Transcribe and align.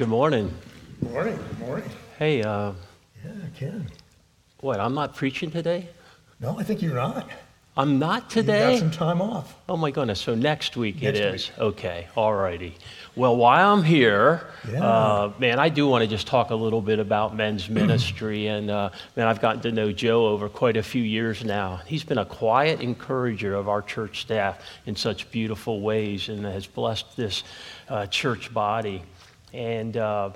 Good 0.00 0.08
morning. 0.08 0.50
Morning, 1.02 1.38
morning. 1.58 1.90
Hey, 2.18 2.42
uh, 2.42 2.72
Yeah, 3.22 3.32
Ken. 3.54 3.86
what, 4.60 4.80
I'm 4.80 4.94
not 4.94 5.14
preaching 5.14 5.50
today? 5.50 5.90
No, 6.40 6.58
I 6.58 6.62
think 6.62 6.80
you're 6.80 6.94
not. 6.94 7.28
I'm 7.76 7.98
not 7.98 8.34
You 8.34 8.40
today? 8.40 8.72
got 8.72 8.78
some 8.78 8.90
time 8.90 9.20
off. 9.20 9.54
Oh 9.68 9.76
my 9.76 9.90
goodness, 9.90 10.18
so 10.18 10.34
next 10.34 10.74
week 10.74 11.02
it 11.02 11.16
Next 11.16 11.50
is. 11.50 11.58
Okay, 11.58 12.08
all 12.16 12.32
righty. 12.34 12.76
Well, 13.14 13.36
while 13.36 13.74
I'm 13.74 13.82
here, 13.82 14.46
Yeah. 14.72 14.82
uh, 14.82 15.32
man, 15.38 15.58
I 15.58 15.68
do 15.68 15.86
want 15.86 16.00
to 16.00 16.08
just 16.08 16.26
talk 16.26 16.48
a 16.48 16.54
little 16.54 16.80
bit 16.80 16.98
about 16.98 17.36
men's 17.36 17.68
ministry. 17.80 18.46
And 18.46 18.70
uh, 18.70 18.88
man, 19.16 19.26
I've 19.26 19.42
gotten 19.42 19.60
to 19.60 19.70
know 19.70 19.92
Joe 19.92 20.28
over 20.28 20.48
quite 20.48 20.78
a 20.78 20.82
few 20.82 21.02
years 21.02 21.44
now. 21.44 21.82
He's 21.84 22.04
been 22.04 22.16
a 22.16 22.24
quiet 22.24 22.80
encourager 22.80 23.54
of 23.54 23.68
our 23.68 23.82
church 23.82 24.22
staff 24.22 24.64
in 24.86 24.96
such 24.96 25.30
beautiful 25.30 25.82
ways 25.82 26.30
and 26.30 26.46
has 26.46 26.66
blessed 26.66 27.18
this 27.18 27.44
uh, 27.90 28.06
church 28.06 28.54
body. 28.54 29.02
And 29.52 29.96
uh, 29.96 30.30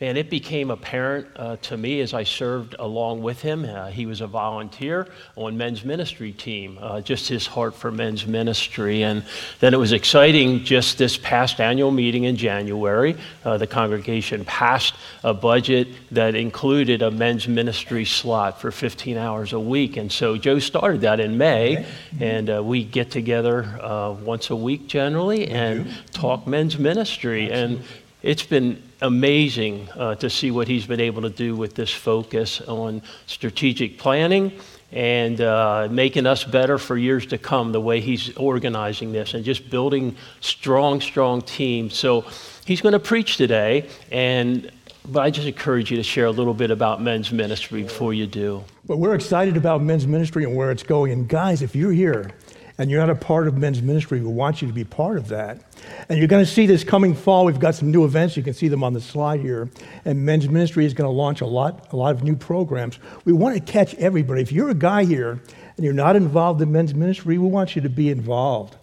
man, 0.00 0.16
it 0.16 0.30
became 0.30 0.70
apparent 0.70 1.26
uh, 1.36 1.56
to 1.56 1.76
me 1.76 2.00
as 2.00 2.14
I 2.14 2.24
served 2.24 2.74
along 2.78 3.22
with 3.22 3.42
him. 3.42 3.66
Uh, 3.66 3.88
he 3.88 4.06
was 4.06 4.22
a 4.22 4.26
volunteer 4.26 5.06
on 5.36 5.58
men's 5.58 5.84
ministry 5.84 6.32
team, 6.32 6.78
uh, 6.80 7.02
just 7.02 7.28
his 7.28 7.46
heart 7.46 7.74
for 7.74 7.92
men's 7.92 8.26
ministry. 8.26 9.02
And 9.02 9.22
then 9.58 9.74
it 9.74 9.76
was 9.76 9.92
exciting 9.92 10.64
just 10.64 10.96
this 10.96 11.18
past 11.18 11.60
annual 11.60 11.90
meeting 11.90 12.24
in 12.24 12.36
January. 12.36 13.14
Uh, 13.44 13.58
the 13.58 13.66
congregation 13.66 14.42
passed 14.46 14.94
a 15.22 15.34
budget 15.34 15.88
that 16.12 16.34
included 16.34 17.02
a 17.02 17.10
men's 17.10 17.46
ministry 17.46 18.06
slot 18.06 18.58
for 18.58 18.70
15 18.70 19.18
hours 19.18 19.52
a 19.52 19.60
week. 19.60 19.98
And 19.98 20.10
so 20.10 20.38
Joe 20.38 20.60
started 20.60 21.02
that 21.02 21.20
in 21.20 21.36
May, 21.36 21.84
and 22.18 22.48
uh, 22.48 22.62
we 22.64 22.84
get 22.84 23.10
together 23.10 23.64
uh, 23.82 24.12
once 24.12 24.48
a 24.48 24.56
week 24.56 24.86
generally 24.86 25.48
and 25.48 25.92
talk 26.12 26.46
men's 26.46 26.78
ministry. 26.78 27.52
And 27.52 27.84
it's 28.22 28.42
been 28.42 28.82
amazing 29.00 29.88
uh, 29.96 30.14
to 30.16 30.28
see 30.28 30.50
what 30.50 30.68
he's 30.68 30.86
been 30.86 31.00
able 31.00 31.22
to 31.22 31.30
do 31.30 31.56
with 31.56 31.74
this 31.74 31.92
focus 31.92 32.60
on 32.62 33.02
strategic 33.26 33.98
planning 33.98 34.52
and 34.92 35.40
uh, 35.40 35.88
making 35.90 36.26
us 36.26 36.44
better 36.44 36.76
for 36.76 36.96
years 36.96 37.26
to 37.26 37.38
come, 37.38 37.72
the 37.72 37.80
way 37.80 38.00
he's 38.00 38.36
organizing 38.36 39.12
this 39.12 39.34
and 39.34 39.44
just 39.44 39.70
building 39.70 40.16
strong, 40.40 41.00
strong 41.00 41.40
teams. 41.42 41.94
So 41.94 42.24
he's 42.64 42.80
going 42.80 42.92
to 42.92 42.98
preach 42.98 43.36
today, 43.36 43.88
and 44.10 44.70
but 45.06 45.20
I 45.20 45.30
just 45.30 45.46
encourage 45.46 45.90
you 45.90 45.96
to 45.96 46.02
share 46.02 46.26
a 46.26 46.30
little 46.30 46.54
bit 46.54 46.70
about 46.70 47.00
men's 47.00 47.32
ministry 47.32 47.82
before 47.82 48.12
you 48.12 48.26
do. 48.26 48.64
But 48.86 48.98
we're 48.98 49.14
excited 49.14 49.56
about 49.56 49.82
men's 49.82 50.06
ministry 50.06 50.44
and 50.44 50.54
where 50.54 50.70
it's 50.70 50.82
going. 50.82 51.12
And 51.12 51.26
guys, 51.26 51.62
if 51.62 51.74
you're 51.74 51.92
here 51.92 52.32
and 52.76 52.90
you're 52.90 53.00
not 53.00 53.10
a 53.10 53.14
part 53.14 53.48
of 53.48 53.56
men's 53.56 53.80
ministry, 53.80 54.20
we 54.20 54.26
want 54.26 54.60
you 54.60 54.68
to 54.68 54.74
be 54.74 54.84
part 54.84 55.16
of 55.16 55.28
that. 55.28 55.69
And 56.08 56.18
you're 56.18 56.28
going 56.28 56.44
to 56.44 56.50
see 56.50 56.66
this 56.66 56.84
coming 56.84 57.14
fall. 57.14 57.44
We've 57.44 57.58
got 57.58 57.74
some 57.74 57.90
new 57.90 58.04
events. 58.04 58.36
You 58.36 58.42
can 58.42 58.54
see 58.54 58.68
them 58.68 58.82
on 58.82 58.92
the 58.92 59.00
slide 59.00 59.40
here. 59.40 59.70
And 60.04 60.24
men's 60.24 60.48
ministry 60.48 60.84
is 60.84 60.94
going 60.94 61.06
to 61.06 61.12
launch 61.12 61.40
a 61.40 61.46
lot, 61.46 61.92
a 61.92 61.96
lot 61.96 62.14
of 62.14 62.22
new 62.22 62.36
programs. 62.36 62.98
We 63.24 63.32
want 63.32 63.54
to 63.54 63.72
catch 63.72 63.94
everybody. 63.94 64.42
If 64.42 64.52
you're 64.52 64.70
a 64.70 64.74
guy 64.74 65.04
here 65.04 65.40
and 65.76 65.84
you're 65.84 65.92
not 65.92 66.16
involved 66.16 66.60
in 66.62 66.72
men's 66.72 66.94
ministry, 66.94 67.38
we 67.38 67.48
want 67.48 67.76
you 67.76 67.82
to 67.82 67.88
be 67.88 68.10
involved. 68.10 68.76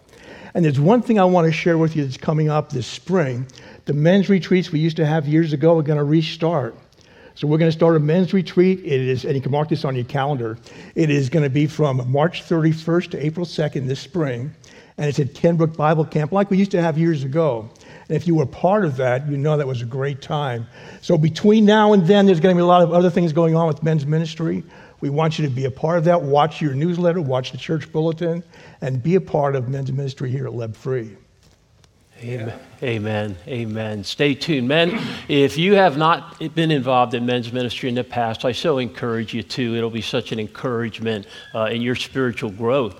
And 0.54 0.64
there's 0.64 0.80
one 0.80 1.02
thing 1.02 1.20
I 1.20 1.24
want 1.24 1.46
to 1.46 1.52
share 1.52 1.78
with 1.78 1.94
you 1.94 2.04
that's 2.04 2.16
coming 2.16 2.48
up 2.48 2.70
this 2.70 2.86
spring. 2.86 3.46
The 3.84 3.92
men's 3.92 4.28
retreats 4.28 4.72
we 4.72 4.80
used 4.80 4.96
to 4.96 5.06
have 5.06 5.28
years 5.28 5.52
ago 5.52 5.78
are 5.78 5.82
going 5.82 5.98
to 5.98 6.04
restart. 6.04 6.74
So 7.34 7.46
we're 7.46 7.58
going 7.58 7.70
to 7.70 7.76
start 7.76 7.94
a 7.94 8.00
men's 8.00 8.32
retreat. 8.32 8.80
It 8.80 9.00
is, 9.00 9.24
and 9.24 9.36
you 9.36 9.40
can 9.40 9.52
mark 9.52 9.68
this 9.68 9.84
on 9.84 9.94
your 9.94 10.06
calendar. 10.06 10.58
It 10.96 11.08
is 11.08 11.30
going 11.30 11.44
to 11.44 11.50
be 11.50 11.68
from 11.68 12.10
March 12.10 12.42
31st 12.42 13.12
to 13.12 13.24
April 13.24 13.46
2nd 13.46 13.86
this 13.86 14.00
spring, 14.00 14.52
and 14.98 15.06
it's 15.08 15.20
at 15.20 15.32
Kenbrook 15.32 15.76
Bible 15.76 16.04
Camp, 16.04 16.32
like 16.32 16.50
we 16.50 16.58
used 16.58 16.72
to 16.72 16.82
have 16.82 16.98
years 16.98 17.22
ago. 17.22 17.70
And 18.08 18.16
if 18.16 18.26
you 18.26 18.34
were 18.34 18.46
part 18.46 18.84
of 18.84 18.96
that, 18.96 19.28
you 19.28 19.36
know 19.36 19.56
that 19.56 19.66
was 19.66 19.80
a 19.80 19.86
great 19.86 20.20
time. 20.20 20.66
So 21.00 21.16
between 21.16 21.64
now 21.64 21.92
and 21.92 22.06
then, 22.06 22.26
there's 22.26 22.40
going 22.40 22.54
to 22.54 22.58
be 22.58 22.62
a 22.62 22.66
lot 22.66 22.82
of 22.82 22.92
other 22.92 23.10
things 23.10 23.32
going 23.32 23.54
on 23.54 23.68
with 23.68 23.82
men's 23.82 24.04
ministry. 24.04 24.64
We 25.00 25.10
want 25.10 25.38
you 25.38 25.46
to 25.46 25.50
be 25.50 25.66
a 25.66 25.70
part 25.70 25.98
of 25.98 26.04
that. 26.04 26.20
Watch 26.20 26.60
your 26.60 26.74
newsletter, 26.74 27.20
watch 27.20 27.52
the 27.52 27.58
church 27.58 27.92
bulletin, 27.92 28.42
and 28.80 29.00
be 29.00 29.14
a 29.14 29.20
part 29.20 29.54
of 29.54 29.68
men's 29.68 29.92
ministry 29.92 30.30
here 30.30 30.46
at 30.46 30.52
Leb 30.52 30.74
Free. 30.74 31.16
Amen. 32.20 32.58
Amen. 32.82 33.36
Amen. 33.46 34.02
Stay 34.02 34.34
tuned. 34.34 34.66
Men, 34.66 35.00
if 35.28 35.56
you 35.56 35.74
have 35.74 35.96
not 35.96 36.40
been 36.56 36.72
involved 36.72 37.14
in 37.14 37.24
men's 37.24 37.52
ministry 37.52 37.88
in 37.88 37.94
the 37.94 38.02
past, 38.02 38.44
I 38.44 38.50
so 38.50 38.78
encourage 38.78 39.32
you 39.32 39.44
to. 39.44 39.76
It'll 39.76 39.88
be 39.88 40.02
such 40.02 40.32
an 40.32 40.40
encouragement 40.40 41.26
uh, 41.54 41.66
in 41.66 41.80
your 41.80 41.94
spiritual 41.94 42.50
growth. 42.50 42.96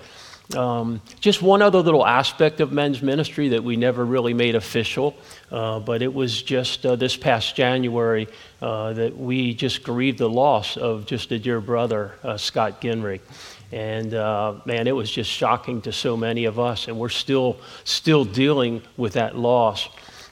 Um, 0.55 1.01
just 1.19 1.43
one 1.43 1.61
other 1.61 1.79
little 1.79 2.03
aspect 2.03 2.59
of 2.59 2.71
men's 2.71 3.03
ministry 3.03 3.49
that 3.49 3.63
we 3.63 3.75
never 3.75 4.03
really 4.03 4.33
made 4.33 4.55
official, 4.55 5.15
uh, 5.51 5.79
but 5.79 6.01
it 6.01 6.11
was 6.11 6.41
just 6.41 6.87
uh, 6.87 6.95
this 6.95 7.15
past 7.15 7.55
January 7.55 8.27
uh, 8.59 8.93
that 8.93 9.15
we 9.15 9.53
just 9.53 9.83
grieved 9.83 10.17
the 10.17 10.29
loss 10.29 10.75
of 10.75 11.05
just 11.05 11.31
a 11.31 11.37
dear 11.37 11.61
brother, 11.61 12.13
uh, 12.23 12.35
Scott 12.35 12.81
Ginrig. 12.81 13.19
And 13.71 14.15
uh, 14.15 14.55
man, 14.65 14.87
it 14.87 14.95
was 14.95 15.11
just 15.11 15.29
shocking 15.29 15.81
to 15.83 15.91
so 15.91 16.17
many 16.17 16.45
of 16.45 16.57
us, 16.57 16.87
and 16.87 16.97
we're 16.97 17.09
still 17.09 17.57
still 17.83 18.25
dealing 18.25 18.81
with 18.97 19.13
that 19.13 19.37
loss. 19.37 19.87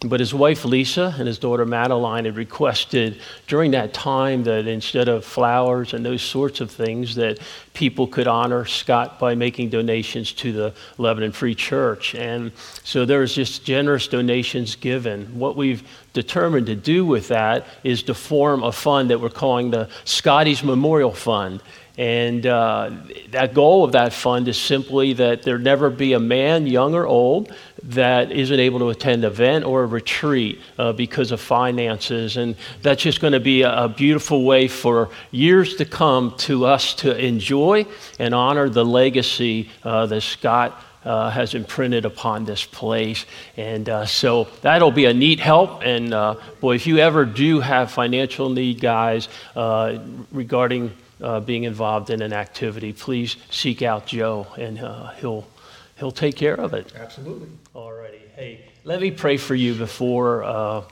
But 0.06 0.19
his 0.19 0.31
wife 0.31 0.63
Lisa 0.63 1.16
and 1.18 1.28
his 1.28 1.40
daughter 1.40 1.66
Madeline 1.66 2.25
had 2.25 2.35
requested 2.35 3.19
during 3.47 3.72
that 3.72 3.96
time 3.96 4.44
that 4.44 4.68
instead 4.68 5.08
of 5.08 5.25
flowers 5.25 5.96
and 5.96 6.06
those 6.06 6.22
sorts 6.22 6.62
of 6.62 6.69
things, 6.69 7.16
that 7.16 7.40
people 7.74 8.06
could 8.06 8.28
honor 8.28 8.66
Scott 8.66 9.18
by 9.18 9.34
making 9.34 9.69
donations 9.69 10.34
to 10.34 10.52
the 10.52 10.74
Lebanon 11.00 11.31
Free 11.31 11.56
Church. 11.56 12.13
And 12.13 12.52
so 12.84 13.06
there 13.06 13.22
was 13.22 13.34
just 13.34 13.66
generous 13.66 14.08
donations 14.08 14.75
given. 14.75 15.25
What 15.38 15.56
we've 15.56 15.81
determined 16.14 16.68
to 16.68 16.75
do 16.75 17.03
with 17.03 17.29
that 17.29 17.66
is 17.84 18.03
to 18.03 18.14
form 18.14 18.62
a 18.62 18.72
fund 18.72 19.09
that 19.09 19.19
we're 19.19 19.29
calling 19.29 19.72
the 19.72 19.90
Scotty's 20.06 20.64
Memorial 20.64 21.12
Fund. 21.12 21.62
And 21.97 22.46
uh, 22.46 22.91
that 23.31 23.56
goal 23.56 23.84
of 23.84 23.94
that 23.94 24.14
fund 24.14 24.47
is 24.47 24.59
simply 24.59 25.14
that 25.14 25.41
there 25.41 25.58
never 25.58 25.90
be 25.90 26.14
a 26.14 26.19
man, 26.19 26.68
young 26.68 26.94
or 26.94 27.08
old, 27.08 27.56
that 27.83 28.31
isn't 28.31 28.59
able 28.59 28.79
to 28.79 28.89
attend 28.89 29.23
an 29.23 29.31
event 29.31 29.65
or 29.65 29.83
a 29.83 29.85
retreat 29.85 30.59
uh, 30.77 30.91
because 30.93 31.31
of 31.31 31.39
finances. 31.39 32.38
And 32.38 32.55
that's 32.81 33.01
just 33.01 33.21
going 33.21 33.33
to 33.33 33.39
be 33.39 33.61
a, 33.61 33.85
a 33.85 33.89
beautiful 33.89 34.43
way 34.43 34.67
for 34.67 35.09
years 35.31 35.75
to 35.75 35.85
come 35.85 36.35
to 36.37 36.66
us 36.66 36.93
to 36.95 37.17
enjoy 37.17 37.85
and 38.19 38.33
honor 38.33 38.69
the 38.69 38.85
legacy 38.85 39.69
uh, 39.83 40.05
that 40.07 40.21
Scott 40.21 40.83
uh, 41.05 41.29
has 41.29 41.53
imprinted 41.53 42.03
upon 42.03 42.43
this 42.43 42.66
place. 42.66 43.25
And 43.55 43.87
uh, 43.87 44.05
so 44.05 44.47
that'll 44.61 44.91
be 44.91 45.05
a 45.05 45.13
neat 45.13 45.39
help. 45.39 45.81
And 45.83 46.13
uh, 46.13 46.35
boy, 46.59 46.75
if 46.75 46.85
you 46.85 46.97
ever 46.97 47.23
do 47.23 47.61
have 47.61 47.91
financial 47.91 48.49
need, 48.49 48.81
guys, 48.81 49.29
uh, 49.55 49.99
regarding 50.31 50.91
being 51.45 51.63
involved 51.63 52.09
in 52.11 52.21
an 52.21 52.31
activity, 52.31 52.93
please 52.93 53.37
seek 53.49 53.81
out 53.81 54.05
Joe 54.05 54.45
and 54.57 54.77
he'll, 55.19 55.47
he'll 55.97 56.12
take 56.12 56.35
care 56.35 56.56
of 56.56 56.74
it. 56.74 56.94
Absolutely. 56.96 57.50
Alrighty. 57.75 58.19
Hey, 58.35 58.66
let 58.84 59.02
me 59.02 59.12
pray 59.12 59.38
for 59.38 59.56
you 59.56 59.74
before 59.74 60.44
uh, 60.44 60.84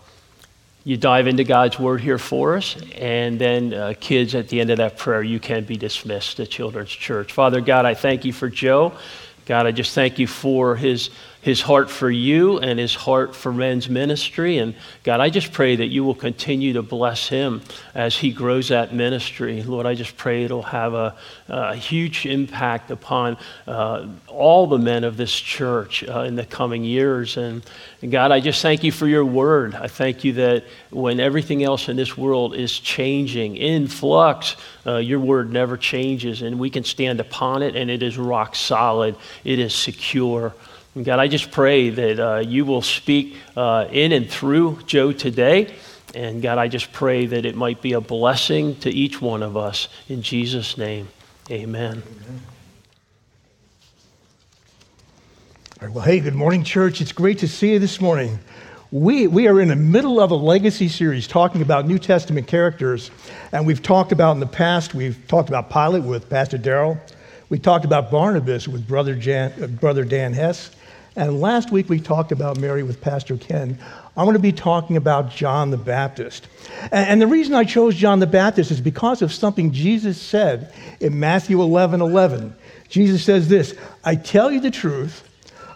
you 0.84 0.98
dive 0.98 1.28
into 1.28 1.44
God's 1.44 1.80
word 1.80 2.02
here 2.02 2.18
for 2.18 2.58
us. 2.58 2.76
And 2.96 3.40
then, 3.40 3.74
uh, 3.74 3.94
kids, 4.00 4.36
at 4.36 4.50
the 4.50 4.60
end 4.60 4.70
of 4.70 4.78
that 4.78 4.98
prayer, 4.98 5.24
you 5.24 5.40
can 5.40 5.64
be 5.64 5.78
dismissed 5.78 6.38
to 6.38 6.48
Children's 6.48 6.90
Church. 6.90 7.32
Father 7.32 7.62
God, 7.62 7.86
I 7.86 7.94
thank 7.94 8.26
you 8.26 8.34
for 8.34 8.50
Joe. 8.50 8.94
God, 9.46 9.68
I 9.68 9.72
just 9.72 9.94
thank 9.94 10.18
you 10.18 10.28
for 10.28 10.76
his, 10.76 11.12
his 11.46 11.62
heart 11.62 11.92
for 11.92 12.10
you 12.10 12.58
and 12.58 12.80
his 12.80 12.96
heart 12.96 13.36
for 13.36 13.54
men's 13.54 13.88
ministry. 13.88 14.58
And 14.58 14.74
God, 15.04 15.20
I 15.20 15.30
just 15.30 15.54
pray 15.54 15.76
that 15.76 15.90
you 15.90 16.04
will 16.04 16.16
continue 16.16 16.74
to 16.74 16.82
bless 16.82 17.30
him 17.30 17.62
as 17.94 18.18
he 18.18 18.32
grows 18.32 18.70
that 18.70 18.96
ministry. 18.96 19.62
Lord, 19.62 19.86
I 19.86 19.94
just 19.94 20.18
pray 20.18 20.44
it'll 20.44 20.64
have 20.64 20.96
a, 20.96 21.16
a 21.48 21.76
huge 21.76 22.26
impact 22.26 22.90
upon 22.90 23.38
uh, 23.68 24.08
all 24.28 24.66
the 24.66 24.80
men 24.80 25.04
of 25.04 25.18
this 25.18 25.40
church 25.40 26.04
uh, 26.04 26.22
in 26.22 26.36
the 26.36 26.46
coming 26.48 26.84
years. 26.84 27.38
And, 27.38 27.64
and 28.02 28.12
God, 28.12 28.32
I 28.32 28.40
just 28.40 28.64
thank 28.64 28.84
you 28.84 28.92
for 28.92 29.08
your 29.08 29.24
word. 29.24 29.76
I 29.76 29.88
thank 29.88 30.24
you 30.24 30.34
that 30.34 30.64
when 30.90 31.20
everything 31.20 31.64
else 31.64 31.90
in 31.90 31.96
this 31.96 32.18
world 32.18 32.56
is 32.56 32.80
changing, 32.80 33.58
in 33.58 33.88
flux, 33.88 34.56
uh, 34.88 34.98
your 34.98 35.20
word 35.20 35.54
never 35.54 35.78
changes, 35.78 36.42
and 36.42 36.58
we 36.58 36.72
can 36.72 36.84
stand 36.84 37.20
upon 37.20 37.62
it, 37.62 37.76
and 37.76 37.92
it 37.92 38.02
is 38.02 38.18
rock 38.18 38.56
solid, 38.56 39.16
it 39.44 39.60
is 39.60 39.76
secure. 39.76 40.52
God, 41.04 41.20
I 41.20 41.28
just 41.28 41.52
pray 41.52 41.90
that 41.90 42.20
uh, 42.22 42.38
you 42.40 42.64
will 42.64 42.82
speak 42.82 43.36
uh, 43.58 43.86
in 43.92 44.14
and 44.14 44.30
through 44.30 44.80
Joe 44.86 45.12
today. 45.12 45.76
And 46.14 46.42
God, 46.42 46.58
I 46.58 46.70
just 46.70 46.94
pray 46.94 47.26
that 47.26 47.46
it 47.46 47.54
might 47.54 47.82
be 47.82 47.92
a 47.92 48.00
blessing 48.00 48.78
to 48.78 48.90
each 48.90 49.22
one 49.22 49.44
of 49.44 49.58
us. 49.58 49.90
In 50.08 50.22
Jesus' 50.22 50.78
name, 50.78 51.10
amen. 51.52 52.02
All 55.82 55.88
right, 55.88 55.94
well, 55.94 56.06
hey, 56.06 56.22
good 56.22 56.34
morning, 56.34 56.64
church. 56.64 57.02
It's 57.02 57.12
great 57.12 57.40
to 57.40 57.48
see 57.50 57.74
you 57.74 57.80
this 57.80 58.00
morning. 58.00 58.40
We, 58.90 59.28
we 59.28 59.50
are 59.50 59.60
in 59.60 59.68
the 59.68 59.76
middle 59.76 60.22
of 60.22 60.32
a 60.32 60.36
legacy 60.36 60.88
series 60.88 61.28
talking 61.28 61.62
about 61.62 61.86
New 61.86 62.00
Testament 62.00 62.48
characters. 62.48 63.12
And 63.52 63.68
we've 63.68 63.84
talked 63.84 64.14
about 64.14 64.32
in 64.32 64.40
the 64.40 64.48
past, 64.48 64.94
we've 64.94 65.28
talked 65.28 65.50
about 65.50 65.70
Pilate 65.70 66.04
with 66.04 66.30
Pastor 66.30 66.58
Darrell. 66.58 66.98
We 67.50 67.60
talked 67.60 67.84
about 67.84 68.10
Barnabas 68.12 68.70
with 68.70 68.88
Brother, 68.88 69.14
Jan, 69.14 69.52
uh, 69.62 69.68
Brother 69.68 70.06
Dan 70.06 70.32
Hess. 70.32 70.72
And 71.16 71.40
last 71.40 71.72
week 71.72 71.90
we 71.90 72.00
talked 72.00 72.32
about 72.32 72.60
Mary 72.60 72.84
with 72.84 73.00
Pastor 73.00 73.38
Ken. 73.38 73.78
I'm 74.18 74.26
going 74.26 74.34
to 74.34 74.40
be 74.40 74.52
talking 74.52 74.98
about 74.98 75.32
John 75.32 75.72
the 75.72 75.78
Baptist. 75.78 76.48
And, 76.92 77.22
the 77.22 77.28
reason 77.28 77.54
I 77.54 77.64
chose 77.64 77.96
John 77.96 78.20
the 78.20 78.28
Baptist 78.28 78.72
is 78.72 78.82
because 78.82 79.22
of 79.22 79.34
something 79.34 79.72
Jesus 79.72 80.22
said 80.22 80.74
in 81.00 81.20
Matthew 81.20 81.62
11 81.62 82.02
11. 82.02 82.56
Jesus 82.90 83.24
says 83.24 83.48
this 83.48 83.76
I 84.04 84.16
tell 84.16 84.52
you 84.52 84.60
the 84.60 84.72
truth, 84.72 85.30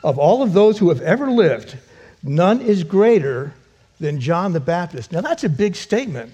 of 0.04 0.18
all 0.18 0.42
of 0.42 0.54
those 0.54 0.78
who 0.78 0.90
have 0.90 1.02
ever 1.02 1.30
lived, 1.30 1.78
none 2.24 2.62
is 2.62 2.84
greater 2.84 3.54
than 4.00 4.20
John 4.20 4.54
the 4.54 4.60
Baptist. 4.60 5.12
Now 5.12 5.22
that's 5.22 5.44
a 5.44 5.50
big 5.50 5.76
statement. 5.76 6.34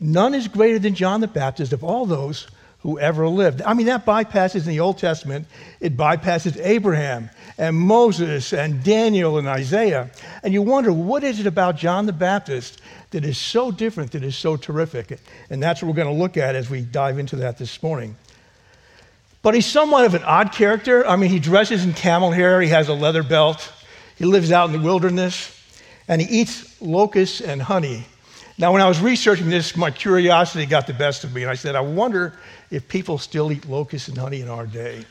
None 0.00 0.34
is 0.34 0.48
greater 0.48 0.78
than 0.78 0.94
John 0.94 1.20
the 1.20 1.26
Baptist 1.26 1.72
of 1.72 1.82
all 1.82 2.06
those 2.06 2.46
who 2.80 2.98
ever 2.98 3.28
lived. 3.28 3.60
I 3.62 3.74
mean, 3.74 3.86
that 3.86 4.06
bypasses 4.06 4.62
in 4.62 4.68
the 4.68 4.80
Old 4.80 4.98
Testament, 4.98 5.46
it 5.80 5.96
bypasses 5.96 6.58
Abraham 6.64 7.28
and 7.58 7.76
Moses 7.76 8.52
and 8.52 8.84
Daniel 8.84 9.38
and 9.38 9.48
Isaiah. 9.48 10.10
And 10.42 10.54
you 10.54 10.62
wonder, 10.62 10.92
what 10.92 11.24
is 11.24 11.40
it 11.40 11.46
about 11.46 11.76
John 11.76 12.06
the 12.06 12.12
Baptist 12.12 12.80
that 13.10 13.24
is 13.24 13.36
so 13.36 13.72
different, 13.72 14.12
that 14.12 14.22
is 14.22 14.36
so 14.36 14.56
terrific? 14.56 15.18
And 15.50 15.60
that's 15.62 15.82
what 15.82 15.88
we're 15.88 16.02
going 16.02 16.14
to 16.14 16.22
look 16.22 16.36
at 16.36 16.54
as 16.54 16.70
we 16.70 16.82
dive 16.82 17.18
into 17.18 17.36
that 17.36 17.58
this 17.58 17.82
morning. 17.82 18.14
But 19.42 19.54
he's 19.54 19.66
somewhat 19.66 20.04
of 20.04 20.14
an 20.14 20.22
odd 20.22 20.52
character. 20.52 21.06
I 21.06 21.16
mean, 21.16 21.30
he 21.30 21.40
dresses 21.40 21.84
in 21.84 21.94
camel 21.94 22.30
hair, 22.30 22.60
he 22.60 22.68
has 22.68 22.88
a 22.88 22.94
leather 22.94 23.22
belt, 23.22 23.72
he 24.16 24.24
lives 24.24 24.52
out 24.52 24.66
in 24.66 24.72
the 24.72 24.84
wilderness, 24.84 25.54
and 26.06 26.20
he 26.20 26.40
eats 26.40 26.80
locusts 26.80 27.40
and 27.40 27.60
honey. 27.60 28.04
Now, 28.60 28.72
when 28.72 28.82
I 28.82 28.88
was 28.88 29.00
researching 29.00 29.48
this, 29.48 29.76
my 29.76 29.92
curiosity 29.92 30.66
got 30.66 30.88
the 30.88 30.92
best 30.92 31.22
of 31.22 31.32
me, 31.32 31.42
and 31.42 31.50
I 31.50 31.54
said, 31.54 31.76
I 31.76 31.80
wonder 31.80 32.34
if 32.70 32.88
people 32.88 33.18
still 33.18 33.50
eat 33.52 33.68
locusts 33.68 34.08
and 34.08 34.18
honey 34.18 34.40
in 34.40 34.48
our 34.48 34.66
day. 34.66 35.04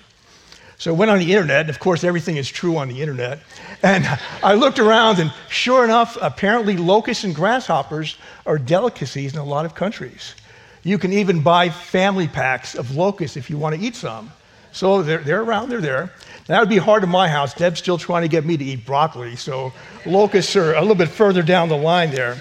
So 0.79 0.93
I 0.93 0.95
went 0.95 1.09
on 1.09 1.17
the 1.17 1.33
internet, 1.33 1.61
and 1.61 1.69
of 1.71 1.79
course, 1.79 2.03
everything 2.03 2.37
is 2.37 2.47
true 2.47 2.77
on 2.77 2.87
the 2.87 3.01
internet. 3.01 3.39
And 3.81 4.05
I 4.43 4.53
looked 4.53 4.77
around, 4.77 5.17
and 5.17 5.33
sure 5.49 5.83
enough, 5.83 6.17
apparently, 6.21 6.77
locusts 6.77 7.23
and 7.23 7.33
grasshoppers 7.33 8.15
are 8.45 8.59
delicacies 8.59 9.33
in 9.33 9.39
a 9.39 9.43
lot 9.43 9.65
of 9.65 9.73
countries. 9.73 10.35
You 10.83 10.99
can 10.99 11.13
even 11.13 11.41
buy 11.41 11.69
family 11.69 12.27
packs 12.27 12.75
of 12.75 12.95
locusts 12.95 13.37
if 13.37 13.49
you 13.49 13.57
want 13.57 13.75
to 13.75 13.81
eat 13.81 13.95
some. 13.95 14.31
So 14.71 15.01
they're, 15.01 15.17
they're 15.17 15.41
around, 15.41 15.69
they're 15.69 15.81
there. 15.81 16.13
That 16.45 16.59
would 16.59 16.69
be 16.69 16.77
hard 16.77 17.03
in 17.03 17.09
my 17.09 17.27
house. 17.27 17.55
Deb's 17.55 17.79
still 17.79 17.97
trying 17.97 18.21
to 18.21 18.27
get 18.27 18.45
me 18.45 18.55
to 18.55 18.63
eat 18.63 18.85
broccoli, 18.85 19.35
so 19.35 19.73
locusts 20.05 20.55
are 20.55 20.75
a 20.75 20.81
little 20.81 20.95
bit 20.95 21.09
further 21.09 21.41
down 21.41 21.69
the 21.69 21.77
line 21.77 22.11
there. 22.11 22.37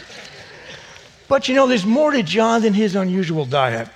But 1.27 1.49
you 1.49 1.55
know, 1.55 1.67
there's 1.67 1.87
more 1.87 2.13
to 2.13 2.23
John 2.23 2.61
than 2.61 2.75
his 2.75 2.95
unusual 2.95 3.47
diet. 3.47 3.89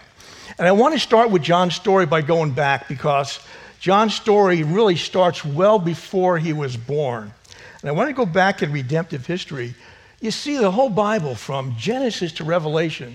And 0.60 0.68
I 0.68 0.72
want 0.72 0.92
to 0.92 1.00
start 1.00 1.30
with 1.30 1.40
John's 1.40 1.74
story 1.74 2.04
by 2.04 2.20
going 2.20 2.50
back 2.50 2.86
because 2.86 3.40
John's 3.78 4.14
story 4.14 4.62
really 4.62 4.94
starts 4.94 5.42
well 5.42 5.78
before 5.78 6.36
he 6.36 6.52
was 6.52 6.76
born. 6.76 7.32
And 7.80 7.88
I 7.88 7.92
want 7.92 8.10
to 8.10 8.14
go 8.14 8.26
back 8.26 8.62
in 8.62 8.70
redemptive 8.70 9.24
history. 9.24 9.74
You 10.20 10.30
see, 10.30 10.58
the 10.58 10.70
whole 10.70 10.90
Bible, 10.90 11.34
from 11.34 11.76
Genesis 11.78 12.32
to 12.32 12.44
Revelation, 12.44 13.14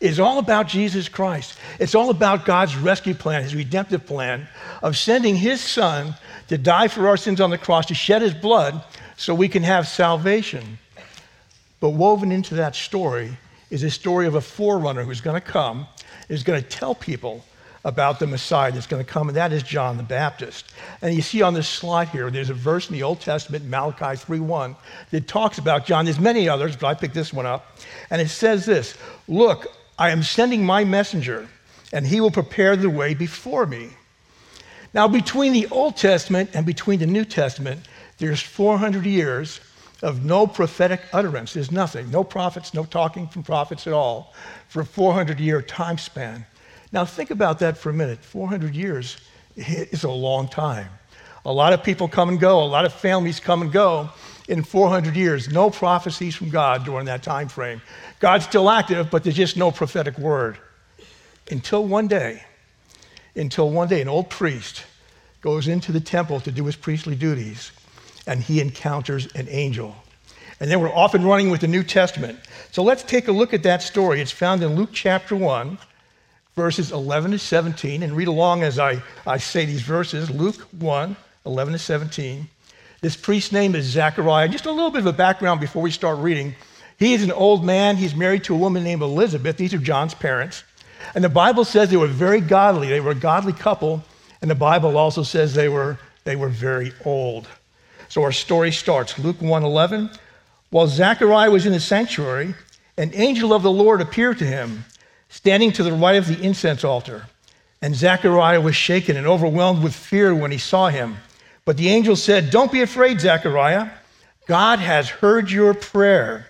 is 0.00 0.18
all 0.18 0.40
about 0.40 0.66
Jesus 0.66 1.08
Christ. 1.08 1.56
It's 1.78 1.94
all 1.94 2.10
about 2.10 2.44
God's 2.44 2.74
rescue 2.74 3.14
plan, 3.14 3.44
his 3.44 3.54
redemptive 3.54 4.04
plan 4.04 4.48
of 4.82 4.96
sending 4.96 5.36
his 5.36 5.60
son 5.60 6.16
to 6.48 6.58
die 6.58 6.88
for 6.88 7.06
our 7.06 7.16
sins 7.16 7.40
on 7.40 7.50
the 7.50 7.58
cross, 7.58 7.86
to 7.86 7.94
shed 7.94 8.20
his 8.20 8.34
blood 8.34 8.82
so 9.16 9.32
we 9.32 9.48
can 9.48 9.62
have 9.62 9.86
salvation. 9.86 10.80
But 11.78 11.90
woven 11.90 12.32
into 12.32 12.56
that 12.56 12.74
story 12.74 13.38
is 13.70 13.84
a 13.84 13.90
story 13.90 14.26
of 14.26 14.34
a 14.34 14.40
forerunner 14.40 15.04
who's 15.04 15.20
going 15.20 15.40
to 15.40 15.46
come, 15.46 15.86
is 16.30 16.42
going 16.42 16.62
to 16.62 16.66
tell 16.66 16.94
people 16.94 17.44
about 17.84 18.18
the 18.18 18.26
Messiah 18.26 18.70
that's 18.70 18.86
going 18.86 19.04
to 19.04 19.10
come, 19.10 19.28
and 19.28 19.36
that 19.36 19.52
is 19.52 19.62
John 19.62 19.96
the 19.96 20.02
Baptist. 20.02 20.72
And 21.02 21.14
you 21.14 21.22
see 21.22 21.42
on 21.42 21.54
this 21.54 21.68
slide 21.68 22.08
here, 22.08 22.30
there's 22.30 22.50
a 22.50 22.54
verse 22.54 22.88
in 22.88 22.94
the 22.94 23.02
Old 23.02 23.20
Testament, 23.20 23.64
Malachi 23.64 24.16
3:1, 24.16 24.76
that 25.10 25.26
talks 25.26 25.58
about 25.58 25.86
John. 25.86 26.04
There's 26.04 26.20
many 26.20 26.48
others, 26.48 26.76
but 26.76 26.88
I 26.88 26.94
picked 26.94 27.14
this 27.14 27.32
one 27.32 27.46
up. 27.46 27.78
And 28.10 28.20
it 28.22 28.28
says 28.28 28.66
this: 28.66 28.96
Look, 29.28 29.66
I 29.98 30.10
am 30.10 30.22
sending 30.22 30.64
my 30.64 30.84
messenger, 30.84 31.48
and 31.92 32.06
he 32.06 32.20
will 32.20 32.30
prepare 32.30 32.76
the 32.76 32.90
way 32.90 33.14
before 33.14 33.66
me. 33.66 33.90
Now, 34.92 35.08
between 35.08 35.52
the 35.52 35.68
Old 35.70 35.96
Testament 35.96 36.50
and 36.52 36.66
between 36.66 36.98
the 36.98 37.06
New 37.06 37.24
Testament, 37.24 37.86
there's 38.18 38.42
400 38.42 39.06
years 39.06 39.60
of 40.02 40.24
no 40.24 40.46
prophetic 40.46 41.00
utterance. 41.12 41.52
There's 41.52 41.70
nothing, 41.70 42.10
no 42.10 42.24
prophets, 42.24 42.72
no 42.72 42.84
talking 42.84 43.28
from 43.28 43.42
prophets 43.42 43.86
at 43.86 43.92
all 43.92 44.34
for 44.68 44.80
a 44.80 44.84
400 44.84 45.38
year 45.38 45.60
time 45.60 45.98
span. 45.98 46.46
Now, 46.92 47.04
think 47.04 47.30
about 47.30 47.58
that 47.60 47.76
for 47.76 47.90
a 47.90 47.92
minute. 47.92 48.18
400 48.24 48.74
years 48.74 49.18
is 49.56 50.04
a 50.04 50.10
long 50.10 50.48
time. 50.48 50.88
A 51.44 51.52
lot 51.52 51.72
of 51.72 51.82
people 51.82 52.08
come 52.08 52.28
and 52.28 52.38
go, 52.38 52.62
a 52.62 52.64
lot 52.64 52.84
of 52.84 52.92
families 52.92 53.40
come 53.40 53.62
and 53.62 53.72
go 53.72 54.10
in 54.48 54.62
400 54.62 55.16
years. 55.16 55.48
No 55.48 55.70
prophecies 55.70 56.34
from 56.34 56.50
God 56.50 56.84
during 56.84 57.06
that 57.06 57.22
time 57.22 57.48
frame. 57.48 57.80
God's 58.18 58.44
still 58.44 58.68
active, 58.68 59.10
but 59.10 59.22
there's 59.22 59.36
just 59.36 59.56
no 59.56 59.70
prophetic 59.70 60.18
word. 60.18 60.58
Until 61.50 61.84
one 61.84 62.08
day, 62.08 62.42
until 63.34 63.70
one 63.70 63.88
day, 63.88 64.02
an 64.02 64.08
old 64.08 64.28
priest 64.28 64.84
goes 65.40 65.68
into 65.68 65.92
the 65.92 66.00
temple 66.00 66.40
to 66.40 66.52
do 66.52 66.64
his 66.66 66.76
priestly 66.76 67.14
duties 67.14 67.72
and 68.26 68.40
he 68.42 68.60
encounters 68.60 69.26
an 69.34 69.46
angel. 69.48 69.94
And 70.60 70.70
then 70.70 70.80
we're 70.80 70.94
off 70.94 71.14
and 71.14 71.24
running 71.24 71.50
with 71.50 71.62
the 71.62 71.68
New 71.68 71.82
Testament. 71.82 72.38
So 72.70 72.82
let's 72.82 73.02
take 73.02 73.28
a 73.28 73.32
look 73.32 73.54
at 73.54 73.62
that 73.62 73.82
story. 73.82 74.20
It's 74.20 74.30
found 74.30 74.62
in 74.62 74.76
Luke 74.76 74.90
chapter 74.92 75.34
1, 75.34 75.78
verses 76.54 76.92
11 76.92 77.30
to 77.30 77.38
17. 77.38 78.02
And 78.02 78.12
read 78.12 78.28
along 78.28 78.62
as 78.62 78.78
I, 78.78 79.02
I 79.26 79.38
say 79.38 79.64
these 79.64 79.80
verses 79.80 80.30
Luke 80.30 80.68
1, 80.78 81.16
11 81.46 81.72
to 81.72 81.78
17. 81.78 82.46
This 83.00 83.16
priest's 83.16 83.52
name 83.52 83.74
is 83.74 83.86
Zechariah. 83.86 84.48
Just 84.48 84.66
a 84.66 84.72
little 84.72 84.90
bit 84.90 85.00
of 85.00 85.06
a 85.06 85.12
background 85.12 85.60
before 85.60 85.80
we 85.82 85.90
start 85.90 86.18
reading. 86.18 86.54
He 86.98 87.14
is 87.14 87.24
an 87.24 87.32
old 87.32 87.64
man. 87.64 87.96
He's 87.96 88.14
married 88.14 88.44
to 88.44 88.54
a 88.54 88.58
woman 88.58 88.84
named 88.84 89.00
Elizabeth. 89.00 89.56
These 89.56 89.72
are 89.72 89.78
John's 89.78 90.12
parents. 90.12 90.64
And 91.14 91.24
the 91.24 91.30
Bible 91.30 91.64
says 91.64 91.88
they 91.88 91.96
were 91.96 92.06
very 92.06 92.42
godly. 92.42 92.88
They 92.88 93.00
were 93.00 93.12
a 93.12 93.14
godly 93.14 93.54
couple. 93.54 94.04
And 94.42 94.50
the 94.50 94.54
Bible 94.54 94.98
also 94.98 95.22
says 95.22 95.54
they 95.54 95.70
were, 95.70 95.98
they 96.24 96.36
were 96.36 96.50
very 96.50 96.92
old. 97.06 97.48
So 98.10 98.24
our 98.24 98.32
story 98.32 98.72
starts 98.72 99.20
Luke 99.20 99.40
1:11. 99.40 100.10
While 100.70 100.88
Zechariah 100.88 101.52
was 101.52 101.64
in 101.64 101.72
the 101.72 101.78
sanctuary, 101.78 102.56
an 102.98 103.12
angel 103.14 103.54
of 103.54 103.62
the 103.62 103.70
Lord 103.70 104.00
appeared 104.00 104.38
to 104.40 104.44
him, 104.44 104.84
standing 105.28 105.70
to 105.72 105.84
the 105.84 105.92
right 105.92 106.16
of 106.16 106.26
the 106.26 106.40
incense 106.42 106.82
altar. 106.82 107.26
And 107.80 107.94
Zechariah 107.94 108.60
was 108.60 108.74
shaken 108.74 109.16
and 109.16 109.28
overwhelmed 109.28 109.84
with 109.84 109.94
fear 109.94 110.34
when 110.34 110.50
he 110.50 110.58
saw 110.58 110.88
him. 110.88 111.18
But 111.64 111.76
the 111.76 111.88
angel 111.88 112.16
said, 112.16 112.50
Don't 112.50 112.72
be 112.72 112.82
afraid, 112.82 113.20
Zechariah. 113.20 113.90
God 114.48 114.80
has 114.80 115.08
heard 115.08 115.48
your 115.48 115.72
prayer. 115.72 116.46